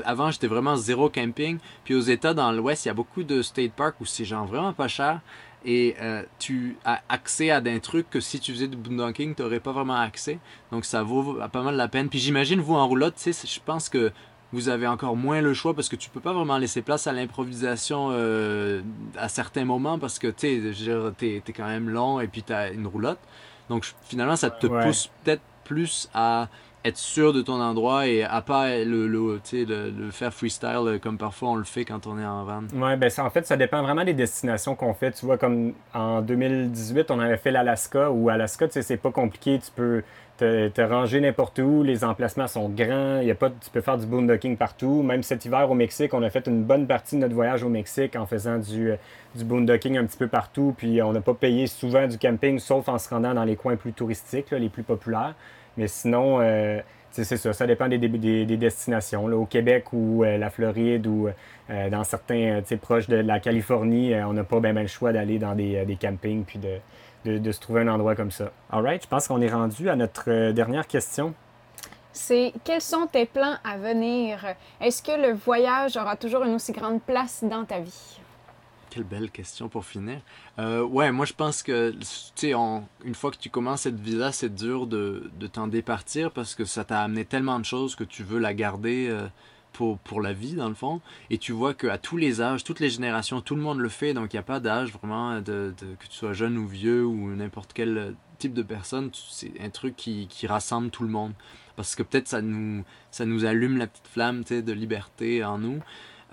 avant, 0.06 0.32
j'étais 0.32 0.48
vraiment 0.48 0.78
zéro 0.78 1.10
camping. 1.10 1.58
Puis 1.84 1.96
aux 1.96 2.02
États, 2.02 2.34
dans 2.34 2.52
l'Ouest, 2.54 2.86
il 2.86 2.88
y 2.88 2.92
a 2.92 2.94
beaucoup 2.94 3.24
de 3.24 3.42
state 3.42 3.74
parks 3.74 4.00
où 4.00 4.06
c'est 4.06 4.24
genre 4.24 4.46
vraiment 4.46 4.72
pas 4.72 4.88
cher. 4.88 5.20
Et 5.66 5.96
euh, 6.00 6.24
tu 6.40 6.78
as 6.86 7.02
accès 7.10 7.50
à 7.50 7.60
des 7.60 7.80
trucs 7.82 8.10
que 8.10 8.22
si 8.22 8.40
tu 8.40 8.54
faisais 8.54 8.68
du 8.68 8.78
boondocking, 8.78 9.36
tu 9.36 9.42
n'aurais 9.42 9.60
pas 9.60 9.74
vraiment 9.74 10.00
accès. 10.00 10.40
Donc 10.72 10.86
ça 10.86 11.04
vaut 11.04 11.40
pas 11.52 11.62
mal 11.62 11.76
la 11.76 11.90
peine. 11.90 12.08
Puis 12.08 12.20
j'imagine, 12.20 12.62
vous 12.62 12.76
en 12.76 12.88
roulotte, 12.88 13.16
je 13.26 13.60
pense 13.66 13.90
que 13.90 14.14
vous 14.54 14.70
avez 14.70 14.88
encore 14.88 15.18
moins 15.18 15.42
le 15.42 15.54
choix 15.54 15.74
parce 15.74 15.90
que 15.90 15.98
tu 15.98 16.10
peux 16.10 16.22
pas 16.22 16.32
vraiment 16.32 16.58
laisser 16.58 16.82
place 16.82 17.08
à 17.08 17.12
l'improvisation 17.12 18.12
euh, 18.12 18.82
à 19.18 19.28
certains 19.28 19.66
moments 19.66 20.00
parce 20.00 20.20
que 20.20 20.28
tu 20.28 20.48
es, 20.48 21.36
es, 21.36 21.54
quand 21.54 21.68
même 21.68 21.90
long 21.90 22.22
et 22.22 22.28
puis 22.28 22.44
tu 22.44 22.54
as 22.54 22.70
une 22.70 22.88
roulotte. 22.88 23.20
Donc 23.70 23.86
finalement, 24.04 24.36
ça 24.36 24.50
te 24.50 24.68
pousse 24.68 25.10
peut-être 25.24 25.42
plus 25.64 26.10
à 26.14 26.48
être 26.86 26.98
sûr 26.98 27.34
de 27.34 27.42
ton 27.42 27.60
endroit 27.60 28.08
et 28.08 28.24
à 28.24 28.42
pas 28.42 28.78
le, 28.78 29.08
le, 29.08 29.42
le, 29.52 30.12
faire 30.12 30.32
freestyle 30.32 31.00
comme 31.02 31.18
parfois 31.18 31.50
on 31.50 31.56
le 31.56 31.64
fait 31.64 31.84
quand 31.84 32.06
on 32.06 32.20
est 32.20 32.26
en 32.26 32.44
van. 32.44 32.62
Oui, 32.74 32.96
ben 32.96 33.10
ça, 33.10 33.26
en 33.26 33.30
fait, 33.32 33.46
ça 33.48 33.58
dépend 33.58 33.82
vraiment 33.82 34.04
des 34.04 34.14
destinations 34.14 34.76
qu'on 34.76 34.94
fait. 34.94 35.12
Tu 35.12 35.26
vois, 35.26 35.40
comme 35.40 35.74
en 35.96 36.22
2018, 36.22 37.10
on 37.10 37.20
avait 37.20 37.38
fait 37.38 37.50
l'Alaska, 37.50 38.12
où 38.12 38.30
Alaska, 38.30 38.68
tu 38.68 38.74
sais, 38.74 38.84
c'est 38.84 38.98
pas 38.98 39.12
compliqué. 39.12 39.60
Tu 39.60 39.72
peux 39.72 40.04
te, 40.38 40.82
ranger 40.82 41.22
n'importe 41.22 41.60
où, 41.60 41.84
les 41.84 42.04
emplacements 42.04 42.48
sont 42.48 42.70
grands, 42.70 43.22
y 43.22 43.32
a 43.32 43.36
pas, 43.36 43.50
tu 43.50 43.70
peux 43.72 43.82
faire 43.82 43.98
du 43.98 44.06
boondocking 44.06 44.58
partout. 44.58 45.02
Même 45.02 45.24
cet 45.24 45.46
hiver 45.46 45.70
au 45.70 45.74
Mexique, 45.74 46.14
on 46.14 46.24
a 46.24 46.30
fait 46.30 46.48
une 46.48 46.64
bonne 46.64 46.88
partie 46.88 47.16
de 47.16 47.22
notre 47.22 47.34
voyage 47.34 47.64
au 47.64 47.70
Mexique 47.70 48.16
en 48.16 48.26
faisant 48.26 48.58
du, 48.58 48.92
du 49.36 49.44
boondocking 49.44 49.98
un 49.98 50.06
petit 50.06 50.18
peu 50.18 50.28
partout. 50.28 50.74
Puis 50.78 51.02
on 51.02 51.14
n'a 51.14 51.22
pas 51.22 51.34
payé 51.34 51.68
souvent 51.68 52.08
du 52.08 52.18
camping, 52.18 52.60
sauf 52.60 52.90
en 52.90 52.98
se 52.98 53.10
rendant 53.10 53.34
dans 53.34 53.46
les 53.46 53.56
coins 53.56 53.76
plus 53.76 53.94
touristiques, 53.94 54.52
les 54.52 54.70
plus 54.70 54.84
populaires. 54.84 55.36
Mais 55.78 55.88
sinon, 55.88 56.40
euh, 56.42 56.80
c'est 57.12 57.24
ça, 57.24 57.54
ça 57.54 57.68
dépend 57.68 57.88
des, 57.88 57.98
des, 57.98 58.58
destinations. 58.58 59.28
Là, 59.28 59.38
au 59.38 59.46
Québec 59.46 59.86
ou 59.94 60.24
euh, 60.24 60.38
la 60.38 60.50
Floride 60.50 61.08
ou 61.08 61.28
euh, 61.70 61.90
dans 61.90 62.04
certains, 62.04 62.62
proches 62.82 63.08
de 63.08 63.18
la 63.18 63.40
Californie, 63.40 64.14
on 64.16 64.34
n'a 64.34 64.44
pas 64.44 64.60
bien 64.60 64.74
le 64.74 64.88
choix 64.88 65.14
d'aller 65.14 65.40
dans 65.40 65.56
des, 65.56 65.86
des, 65.86 65.96
campings 65.96 66.44
puis 66.44 66.60
de, 66.60 66.78
de, 67.26 67.52
se 67.52 67.60
trouver 67.60 67.82
un 67.82 67.88
endroit 67.88 68.16
comme 68.16 68.32
ça. 68.32 68.52
Alright, 68.70 69.04
je 69.04 69.08
pense 69.08 69.28
qu'on 69.28 69.42
est 69.42 69.52
rendu 69.52 69.90
à 69.90 69.96
notre 69.96 70.52
dernière 70.52 70.88
question. 70.88 71.34
C'est 72.14 72.54
quels 72.64 72.82
sont 72.82 73.08
tes 73.08 73.26
plans 73.26 73.56
à 73.64 73.78
venir? 73.78 74.46
Est-ce 74.80 75.04
que 75.04 75.12
le 75.12 75.34
voyage 75.34 75.98
aura 75.98 76.16
toujours 76.16 76.44
une 76.44 76.56
aussi 76.56 76.72
grande 76.72 77.02
place 77.02 77.44
dans 77.44 77.66
ta 77.66 77.80
vie? 77.80 78.20
Quelle 78.90 79.04
belle 79.04 79.30
question 79.30 79.68
pour 79.68 79.84
finir. 79.84 80.22
Euh, 80.58 80.82
ouais, 80.82 81.12
moi 81.12 81.26
je 81.26 81.34
pense 81.34 81.62
que, 81.62 81.92
tu 81.92 82.06
sais, 82.36 82.54
une 83.04 83.16
fois 83.16 83.32
que 83.32 83.38
tu 83.38 83.50
commences 83.50 83.82
cette 83.82 84.00
vie-là, 84.00 84.32
c'est 84.32 84.54
dur 84.54 84.88
de, 84.88 85.30
de 85.38 85.48
t'en 85.48 85.68
départir 85.68 86.32
parce 86.32 86.56
que 86.56 86.64
ça 86.64 86.86
t'a 86.86 87.02
amené 87.02 87.26
tellement 87.26 87.60
de 87.60 87.66
choses 87.66 87.96
que 87.96 88.06
tu 88.06 88.24
veux 88.24 88.40
la 88.40 88.54
garder 88.54 89.10
euh, 89.10 89.28
pour, 89.76 89.98
pour 90.00 90.22
la 90.22 90.34
vie, 90.34 90.54
dans 90.54 90.70
le 90.70 90.76
fond. 90.76 91.02
Et 91.30 91.38
tu 91.38 91.52
vois 91.52 91.74
qu'à 91.74 91.98
tous 91.98 92.18
les 92.18 92.42
âges, 92.42 92.64
toutes 92.64 92.80
les 92.80 92.90
générations, 92.90 93.42
tout 93.42 93.56
le 93.56 93.62
monde 93.62 93.80
le 93.80 93.90
fait, 93.90 94.14
donc 94.14 94.34
il 94.34 94.36
n'y 94.36 94.40
a 94.40 94.44
pas 94.44 94.60
d'âge 94.60 94.92
vraiment, 94.94 95.42
de, 95.42 95.74
que 95.78 96.08
tu 96.08 96.18
sois 96.18 96.34
jeune 96.34 96.58
ou 96.58 96.68
vieux 96.68 97.06
ou 97.06 97.36
n'importe 97.36 97.74
quel 97.74 98.16
type 98.38 98.54
de 98.54 98.64
personne, 98.64 99.10
c'est 99.14 99.52
un 99.62 99.70
truc 99.70 99.96
qui, 99.96 100.28
qui 100.28 100.48
rassemble 100.48 100.90
tout 100.90 101.04
le 101.04 101.10
monde. 101.10 101.34
Parce 101.76 101.96
que 101.96 102.04
peut-être 102.04 102.28
ça 102.28 102.42
nous, 102.42 102.84
ça 103.12 103.26
nous 103.26 103.46
allume 103.46 103.78
la 103.78 103.88
petite 103.88 104.08
flamme 104.08 104.44
de 104.44 104.72
liberté 104.72 105.44
en 105.44 105.58
nous. 105.58 105.82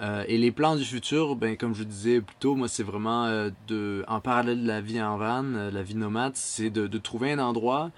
Euh, 0.00 0.24
et 0.26 0.38
les 0.38 0.50
plans 0.50 0.76
du 0.76 0.84
futur, 0.84 1.36
ben, 1.36 1.56
comme 1.56 1.74
je 1.74 1.84
disais 1.84 2.20
plus 2.20 2.36
tôt, 2.36 2.54
moi, 2.54 2.66
c'est 2.66 2.82
vraiment 2.82 3.26
euh, 3.26 3.50
de, 3.68 4.04
en 4.08 4.20
parallèle 4.20 4.62
de 4.62 4.66
la 4.66 4.80
vie 4.80 5.00
en 5.00 5.16
van, 5.16 5.44
euh, 5.44 5.70
la 5.70 5.82
vie 5.82 5.94
nomade, 5.94 6.32
c'est 6.34 6.70
de, 6.70 6.86
de, 6.86 6.98
trouver 6.98 7.32
un 7.32 7.38
endroit, 7.38 7.90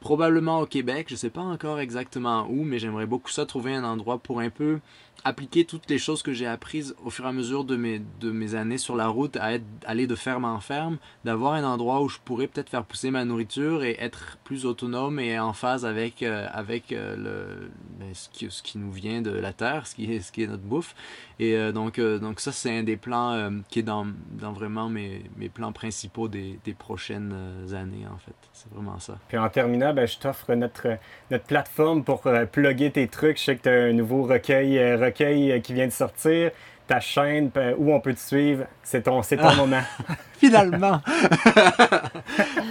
probablement 0.00 0.60
au 0.60 0.66
Québec, 0.66 1.06
je 1.08 1.16
sais 1.16 1.30
pas 1.30 1.40
encore 1.40 1.80
exactement 1.80 2.46
où, 2.48 2.64
mais 2.64 2.78
j'aimerais 2.78 3.06
beaucoup 3.06 3.30
ça, 3.30 3.46
trouver 3.46 3.74
un 3.74 3.84
endroit 3.84 4.18
pour 4.18 4.40
un 4.40 4.50
peu 4.50 4.80
appliquer 5.24 5.64
toutes 5.64 5.88
les 5.88 5.98
choses 5.98 6.22
que 6.22 6.32
j'ai 6.32 6.46
apprises 6.46 6.94
au 7.02 7.10
fur 7.10 7.24
et 7.24 7.28
à 7.28 7.32
mesure 7.32 7.64
de 7.64 7.76
mes, 7.76 8.02
de 8.20 8.30
mes 8.30 8.54
années 8.54 8.76
sur 8.76 8.94
la 8.94 9.08
route, 9.08 9.36
à 9.36 9.54
être, 9.54 9.64
aller 9.86 10.06
de 10.06 10.14
ferme 10.14 10.44
en 10.44 10.60
ferme, 10.60 10.98
d'avoir 11.24 11.54
un 11.54 11.64
endroit 11.64 12.02
où 12.02 12.08
je 12.08 12.18
pourrais 12.22 12.46
peut-être 12.46 12.68
faire 12.68 12.84
pousser 12.84 13.10
ma 13.10 13.24
nourriture 13.24 13.82
et 13.84 13.96
être 13.98 14.36
plus 14.44 14.66
autonome 14.66 15.18
et 15.18 15.38
en 15.38 15.54
phase 15.54 15.86
avec, 15.86 16.22
euh, 16.22 16.46
avec 16.52 16.92
euh, 16.92 17.16
le, 17.16 17.70
ben, 17.98 18.14
ce, 18.14 18.28
qui, 18.28 18.46
ce 18.50 18.62
qui 18.62 18.76
nous 18.76 18.92
vient 18.92 19.22
de 19.22 19.30
la 19.30 19.54
terre, 19.54 19.86
ce 19.86 19.94
qui 19.94 20.04
ce 20.20 20.30
qui 20.30 20.42
est 20.42 20.46
notre 20.46 20.62
bouffe. 20.62 20.94
Et 21.40 21.54
euh, 21.54 21.72
donc, 21.72 22.00
donc 22.00 22.40
ça, 22.40 22.52
c'est 22.52 22.78
un 22.78 22.82
des 22.82 22.96
plans 22.96 23.50
qui 23.68 23.80
est 23.80 23.82
dans, 23.82 24.06
dans 24.32 24.52
vraiment 24.52 24.88
mes, 24.88 25.22
mes 25.36 25.48
plans 25.48 25.72
principaux 25.72 26.28
des, 26.28 26.58
des 26.64 26.74
prochaines 26.74 27.34
années, 27.72 28.06
en 28.12 28.18
fait. 28.18 28.34
C'est 28.52 28.72
vraiment 28.72 28.98
ça. 28.98 29.18
Puis 29.28 29.36
en 29.36 29.48
terminant, 29.48 29.92
ben, 29.92 30.06
je 30.06 30.18
t'offre 30.18 30.54
notre, 30.54 30.98
notre 31.30 31.44
plateforme 31.44 32.04
pour 32.04 32.22
plugger 32.52 32.90
tes 32.90 33.08
trucs. 33.08 33.38
Je 33.38 33.44
sais 33.44 33.56
que 33.56 33.62
tu 33.62 33.68
as 33.68 33.72
un 33.72 33.92
nouveau 33.92 34.22
recueil 34.22 34.78
euh, 34.78 35.10
qui 35.10 35.72
vient 35.72 35.86
de 35.86 35.92
sortir, 35.92 36.50
ta 36.86 37.00
chaîne, 37.00 37.50
où 37.78 37.92
on 37.92 38.00
peut 38.00 38.14
te 38.14 38.20
suivre. 38.20 38.64
C'est 38.82 39.02
ton, 39.02 39.22
c'est 39.22 39.36
ton 39.36 39.48
ah. 39.48 39.54
moment. 39.56 39.82
Finalement! 40.38 41.00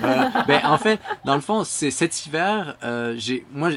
Euh, 0.03 0.25
ben, 0.47 0.59
en 0.65 0.77
fait, 0.77 0.99
dans 1.23 1.35
le 1.35 1.41
fond, 1.41 1.63
c'est 1.63 1.89
cet 1.89 2.25
hiver, 2.25 2.75
euh, 2.83 3.13
j'ai, 3.17 3.45
moi, 3.53 3.69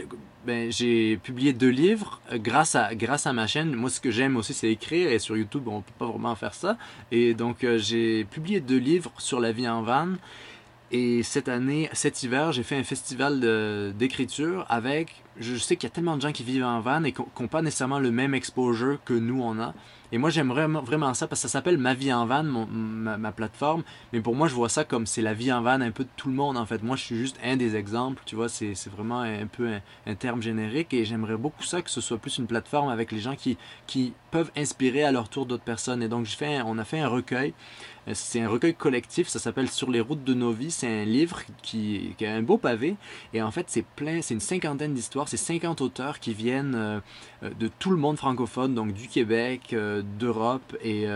ben, 0.47 0.71
j'ai 0.71 1.17
publié 1.17 1.53
deux 1.53 1.71
livres 1.71 2.21
grâce, 2.35 2.75
à, 2.77 2.95
grâce 2.95 3.27
à 3.27 3.33
ma 3.33 3.47
chaîne. 3.47 3.75
Moi, 3.75 3.91
ce 3.91 4.01
que 4.01 4.11
j'aime 4.11 4.37
aussi, 4.37 4.55
c'est 4.55 4.71
écrire. 4.71 5.11
Et 5.11 5.19
sur 5.19 5.37
YouTube, 5.37 5.67
on 5.67 5.81
peut 5.81 5.93
pas 5.99 6.07
vraiment 6.07 6.35
faire 6.37 6.55
ça. 6.55 6.79
Et 7.11 7.35
donc, 7.35 7.67
j'ai 7.79 8.25
publié 8.25 8.61
deux 8.61 8.79
livres 8.79 9.13
sur 9.19 9.41
la 9.41 9.53
vie 9.53 9.69
en 9.69 9.83
van. 9.83 10.09
Et 10.93 11.25
cette 11.25 11.49
année, 11.49 11.89
cet 11.93 12.23
hiver, 12.23 12.53
j'ai 12.53 12.63
fait 12.63 12.77
un 12.77 12.85
festival 12.85 13.41
d'écriture 13.97 14.65
avec. 14.69 15.23
Je 15.39 15.57
sais 15.57 15.77
qu'il 15.77 15.89
y 15.89 15.93
a 15.93 15.95
tellement 15.95 16.17
de 16.17 16.23
gens 16.23 16.33
qui 16.33 16.45
vivent 16.45 16.65
en 16.65 16.81
van 16.81 17.03
et 17.05 17.13
qui 17.13 17.21
n'ont 17.21 17.49
pas 17.49 17.61
nécessairement 17.61 17.99
le 17.99 18.11
même 18.11 18.35
exposure 18.35 18.99
que 19.05 19.13
nous 19.13 19.43
on 19.43 19.61
a. 19.61 19.75
Et 20.13 20.19
moi, 20.19 20.31
j'aime 20.31 20.53
vraiment, 20.53 21.15
ça 21.15 21.27
parce 21.27 21.43
que 21.43 21.49
ça 21.49 21.53
s'appelle 21.53 21.79
Ma 21.79 21.93
vie 21.93 22.13
en 22.13 22.27
van, 22.27 22.45
ma, 22.45 23.33
plateforme. 23.33 23.83
Mais 24.13 24.21
pour 24.21 24.37
moi, 24.37 24.47
je 24.47 24.55
vois 24.55 24.69
ça 24.69 24.85
comme 24.85 25.05
c'est 25.05 25.23
la 25.23 25.35
vie 25.35 25.53
en 25.53 25.61
van 25.63 25.81
un 25.81 25.91
peu 25.91 26.05
de 26.05 26.09
tout 26.17 26.29
le 26.29 26.35
monde 26.35 26.57
en 26.57 26.65
fait. 26.65 26.83
Moi, 26.83 26.95
je 26.95 27.03
suis 27.03 27.17
juste 27.17 27.37
un 27.43 27.57
des 27.57 27.75
exemples, 27.75 28.23
tu 28.25 28.37
vois. 28.37 28.49
C'est 28.49 28.89
vraiment 28.89 29.21
un 29.21 29.47
peu 29.47 29.69
un, 30.07 30.15
terme 30.15 30.41
générique 30.41 30.95
et 30.95 31.05
j'aimerais 31.05 31.37
beaucoup 31.37 31.65
ça 31.65 31.83
que 31.83 31.91
ce 31.91 32.01
soit 32.01 32.19
plus 32.19 32.39
une 32.39 32.47
plateforme 32.47 32.89
avec 32.89 33.11
les 33.11 33.19
gens 33.19 33.35
qui, 33.35 33.59
qui 33.89 34.13
peuvent 34.31 34.53
inspirer 34.57 35.03
à 35.03 35.11
leur 35.11 35.29
tour 35.29 35.45
d'autres 35.45 35.65
personnes. 35.65 36.03
Et 36.03 36.09
donc, 36.09 36.27
fait 36.27 36.61
on 36.65 36.79
a 36.79 36.85
fait 36.85 37.01
un 37.01 37.09
recueil 37.09 37.53
c'est 38.13 38.41
un 38.41 38.49
recueil 38.49 38.75
collectif, 38.75 39.29
ça 39.29 39.39
s'appelle 39.39 39.69
Sur 39.69 39.91
les 39.91 40.01
routes 40.01 40.25
de 40.25 40.35
nos 40.35 40.53
vies. 40.53 40.71
C'est 40.71 41.03
un 41.03 41.05
livre 41.05 41.41
qui, 41.63 42.15
a 42.21 42.33
un 42.33 42.43
beau 42.43 42.59
pavé. 42.59 42.97
Et 43.35 43.43
en 43.43 43.51
fait, 43.51 43.67
c'est 43.69 43.85
plein, 43.85 44.23
c'est 44.23 44.35
une 44.35 44.41
cinquantaine 44.41 44.95
d'histoires. 44.95 45.29
C'est 45.29 45.37
50 45.37 45.81
auteurs 45.81 46.21
qui 46.21 46.33
viennent 46.33 46.75
euh, 46.75 47.01
euh, 47.43 47.51
de 47.59 47.69
tout 47.79 47.91
le 47.91 47.97
monde 47.97 48.17
francophone, 48.17 48.75
donc 48.75 48.93
du 48.93 49.09
Québec, 49.09 49.75
d'Europe. 50.19 50.77
Et, 50.83 51.07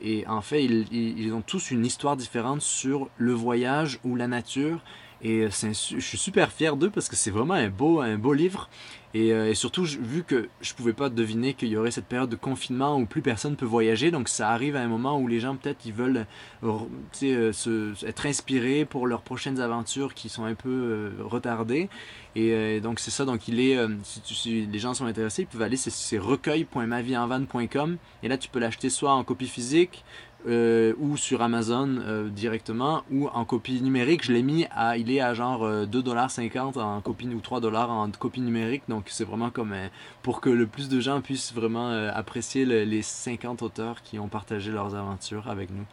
et 0.00 0.26
en 0.26 0.40
fait, 0.40 0.64
ils, 0.64 1.32
ont 1.32 1.42
tous 1.42 1.70
une 1.70 1.84
histoire 1.84 2.16
différente 2.16 2.62
sur 2.62 3.08
le 3.16 3.32
voyage 3.32 3.98
ou 4.04 4.14
la 4.14 4.28
nature. 4.28 4.80
Et 5.22 5.48
je 5.50 5.72
suis 6.00 6.18
super 6.18 6.52
fier 6.52 6.76
d'eux 6.76 6.90
parce 6.90 7.08
que 7.08 7.16
c'est 7.16 7.30
vraiment 7.30 7.54
un 7.54 7.68
beau, 7.68 8.00
un 8.00 8.16
beau 8.16 8.32
livre. 8.32 8.68
Euh, 9.14 9.48
et, 9.48 9.54
surtout, 9.54 9.84
vu 9.84 10.22
que 10.22 10.48
je 10.60 10.74
pouvais 10.74 10.92
pas 10.92 11.08
deviner 11.08 11.54
qu'il 11.54 11.68
y 11.68 11.76
aurait 11.76 11.90
cette 11.90 12.06
période 12.06 12.28
de 12.28 12.36
confinement 12.36 12.96
où 12.98 13.06
plus 13.06 13.22
personne 13.22 13.56
peut 13.56 13.66
voyager, 13.66 14.10
donc 14.10 14.28
ça 14.28 14.50
arrive 14.50 14.76
à 14.76 14.80
un 14.80 14.88
moment 14.88 15.18
où 15.18 15.26
les 15.26 15.40
gens 15.40 15.56
peut-être 15.56 15.86
ils 15.86 15.94
veulent 15.94 16.26
euh, 16.62 16.78
euh, 17.22 17.94
être 18.06 18.26
inspirés 18.26 18.84
pour 18.84 19.06
leurs 19.06 19.22
prochaines 19.22 19.60
aventures 19.60 20.12
qui 20.12 20.28
sont 20.28 20.44
un 20.44 20.54
peu 20.54 21.12
retardées. 21.20 21.88
Et 22.36 22.80
donc 22.80 23.00
c'est 23.00 23.10
ça, 23.10 23.24
donc 23.24 23.48
il 23.48 23.58
est, 23.58 23.76
si, 24.04 24.66
les 24.66 24.78
gens 24.78 24.94
sont 24.94 25.06
intéressés, 25.06 25.42
ils 25.42 25.46
peuvent 25.46 25.62
aller, 25.62 25.76
c'est 25.76 26.18
recueil.maviehenvan.com 26.18 27.96
et 28.22 28.28
là 28.28 28.38
tu 28.38 28.48
peux 28.48 28.60
l'acheter 28.60 28.90
soit 28.90 29.12
en 29.12 29.24
copie 29.24 29.48
physique, 29.48 30.04
euh, 30.46 30.94
ou 30.98 31.16
sur 31.16 31.42
Amazon 31.42 31.96
euh, 31.98 32.28
directement 32.28 33.02
ou 33.10 33.28
en 33.28 33.44
copie 33.44 33.80
numérique. 33.82 34.24
Je 34.24 34.32
l'ai 34.32 34.42
mis 34.42 34.66
à, 34.70 34.96
il 34.96 35.10
est 35.10 35.20
à 35.20 35.34
genre 35.34 35.68
2,50$ 35.68 36.78
en 36.80 37.00
copie 37.00 37.26
ou 37.28 37.40
3$ 37.40 37.74
en 37.74 38.10
copie 38.12 38.40
numérique. 38.40 38.82
Donc 38.88 39.06
c'est 39.08 39.24
vraiment 39.24 39.50
comme 39.50 39.74
pour 40.22 40.40
que 40.40 40.50
le 40.50 40.66
plus 40.66 40.88
de 40.88 41.00
gens 41.00 41.20
puissent 41.20 41.52
vraiment 41.52 41.90
apprécier 42.14 42.64
les 42.64 43.02
50 43.02 43.62
auteurs 43.62 44.02
qui 44.02 44.18
ont 44.18 44.28
partagé 44.28 44.70
leurs 44.70 44.94
aventures 44.94 45.48
avec 45.48 45.70
nous. 45.70 45.84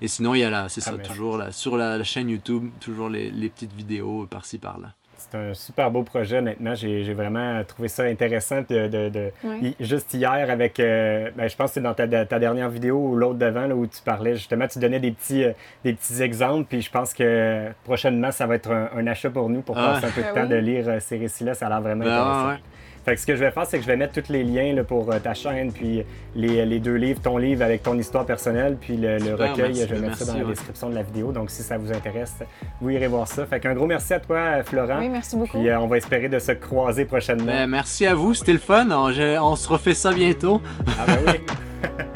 Et 0.00 0.08
sinon, 0.08 0.34
il 0.34 0.40
y 0.40 0.44
a 0.44 0.50
là, 0.50 0.68
c'est 0.68 0.82
ah, 0.86 0.92
ça, 0.92 0.98
toujours 0.98 1.38
là, 1.38 1.52
sur 1.52 1.76
la, 1.76 2.02
chaîne 2.04 2.28
YouTube, 2.28 2.70
toujours 2.80 3.08
les, 3.08 3.30
les 3.30 3.48
petites 3.48 3.72
vidéos 3.72 4.26
par-ci 4.26 4.58
par-là 4.58 4.94
c'est 5.30 5.38
un 5.38 5.54
super 5.54 5.90
beau 5.90 6.02
projet, 6.02 6.38
honnêtement. 6.38 6.74
J'ai 6.74 7.14
vraiment 7.14 7.62
trouvé 7.64 7.88
ça 7.88 8.04
intéressant. 8.04 8.62
De, 8.68 9.32
Juste 9.80 10.14
hier, 10.14 10.50
avec, 10.50 10.80
euh, 10.80 11.30
ben, 11.36 11.48
je 11.48 11.56
pense 11.56 11.70
que 11.70 11.74
c'est 11.74 11.80
dans 11.80 11.94
ta, 11.94 12.06
dernière 12.06 12.68
vidéo 12.68 12.96
ou 12.96 13.16
l'autre 13.16 13.38
devant, 13.38 13.66
là, 13.66 13.74
où 13.74 13.86
tu 13.86 14.02
parlais 14.02 14.34
justement, 14.34 14.66
tu 14.66 14.78
donnais 14.78 15.00
des 15.00 15.12
petits, 15.12 15.44
euh, 15.44 15.52
des 15.84 15.94
petits 15.94 16.22
exemples. 16.22 16.66
Puis 16.68 16.82
je 16.82 16.90
pense 16.90 17.14
que 17.14 17.68
prochainement, 17.84 18.30
ça 18.30 18.46
va 18.46 18.56
être 18.56 18.70
un, 18.70 19.06
achat 19.06 19.30
pour 19.30 19.48
nous 19.48 19.60
pour 19.60 19.76
ah 19.78 19.94
passer 19.94 20.06
un 20.06 20.10
peu 20.10 20.22
de 20.22 20.34
ben 20.34 20.42
temps 20.42 20.48
de 20.48 20.56
lire 20.56 20.88
euh, 20.88 20.98
ces 21.00 21.18
récits-là. 21.18 21.54
Ça 21.54 21.66
a 21.66 21.68
l'air 21.68 21.80
vraiment 21.80 22.04
ben 22.04 22.12
intéressant. 22.12 22.62
Fait 23.04 23.14
que 23.14 23.20
ce 23.20 23.26
que 23.26 23.36
je 23.36 23.44
vais 23.44 23.50
faire, 23.50 23.66
c'est 23.66 23.76
que 23.76 23.82
je 23.82 23.88
vais 23.88 23.96
mettre 23.96 24.20
tous 24.20 24.32
les 24.32 24.42
liens 24.44 24.82
pour 24.82 25.12
euh, 25.12 25.18
ta 25.18 25.34
chaîne, 25.34 25.72
puis 25.72 26.02
les, 26.34 26.80
deux 26.80 26.94
livres, 26.94 27.20
ton 27.20 27.36
livre 27.36 27.62
avec 27.62 27.82
ton 27.82 27.98
histoire 27.98 28.24
personnelle, 28.24 28.76
puis 28.80 28.96
le, 28.96 29.34
recueil, 29.34 29.74
je 29.74 29.94
vais 29.94 30.00
mettre 30.00 30.16
ça 30.16 30.32
dans 30.32 30.38
la 30.38 30.44
description 30.44 30.88
de 30.88 30.94
la 30.94 31.02
vidéo. 31.02 31.32
Donc 31.32 31.50
si 31.50 31.62
ça 31.62 31.76
vous 31.76 31.92
intéresse, 31.92 32.34
vous 32.80 32.90
irez 32.90 33.08
voir 33.08 33.28
ça. 33.28 33.44
Fait 33.46 33.60
qu'un 33.60 33.74
gros 33.74 33.86
merci 33.86 34.14
à 34.14 34.20
toi, 34.20 34.62
Florent. 34.64 35.00
Oui, 35.00 35.08
merci 35.08 35.36
beaucoup. 35.36 35.58
Puis 35.58 35.68
euh, 35.68 35.80
on 35.80 35.86
va 35.86 35.98
espérer 35.98 36.28
de 36.28 36.38
se 36.38 36.52
croiser 36.52 37.04
prochainement. 37.04 37.44
Ben, 37.44 37.66
merci 37.66 38.06
à 38.06 38.14
vous, 38.14 38.32
c'était 38.34 38.52
le 38.52 38.58
fun. 38.58 38.86
On, 38.90 39.10
on, 39.10 39.56
se 39.56 39.68
refait 39.68 39.94
ça 39.94 40.12
bientôt. 40.12 40.60
Ah 40.98 41.04
ben 41.06 41.18
oui. 41.26 41.40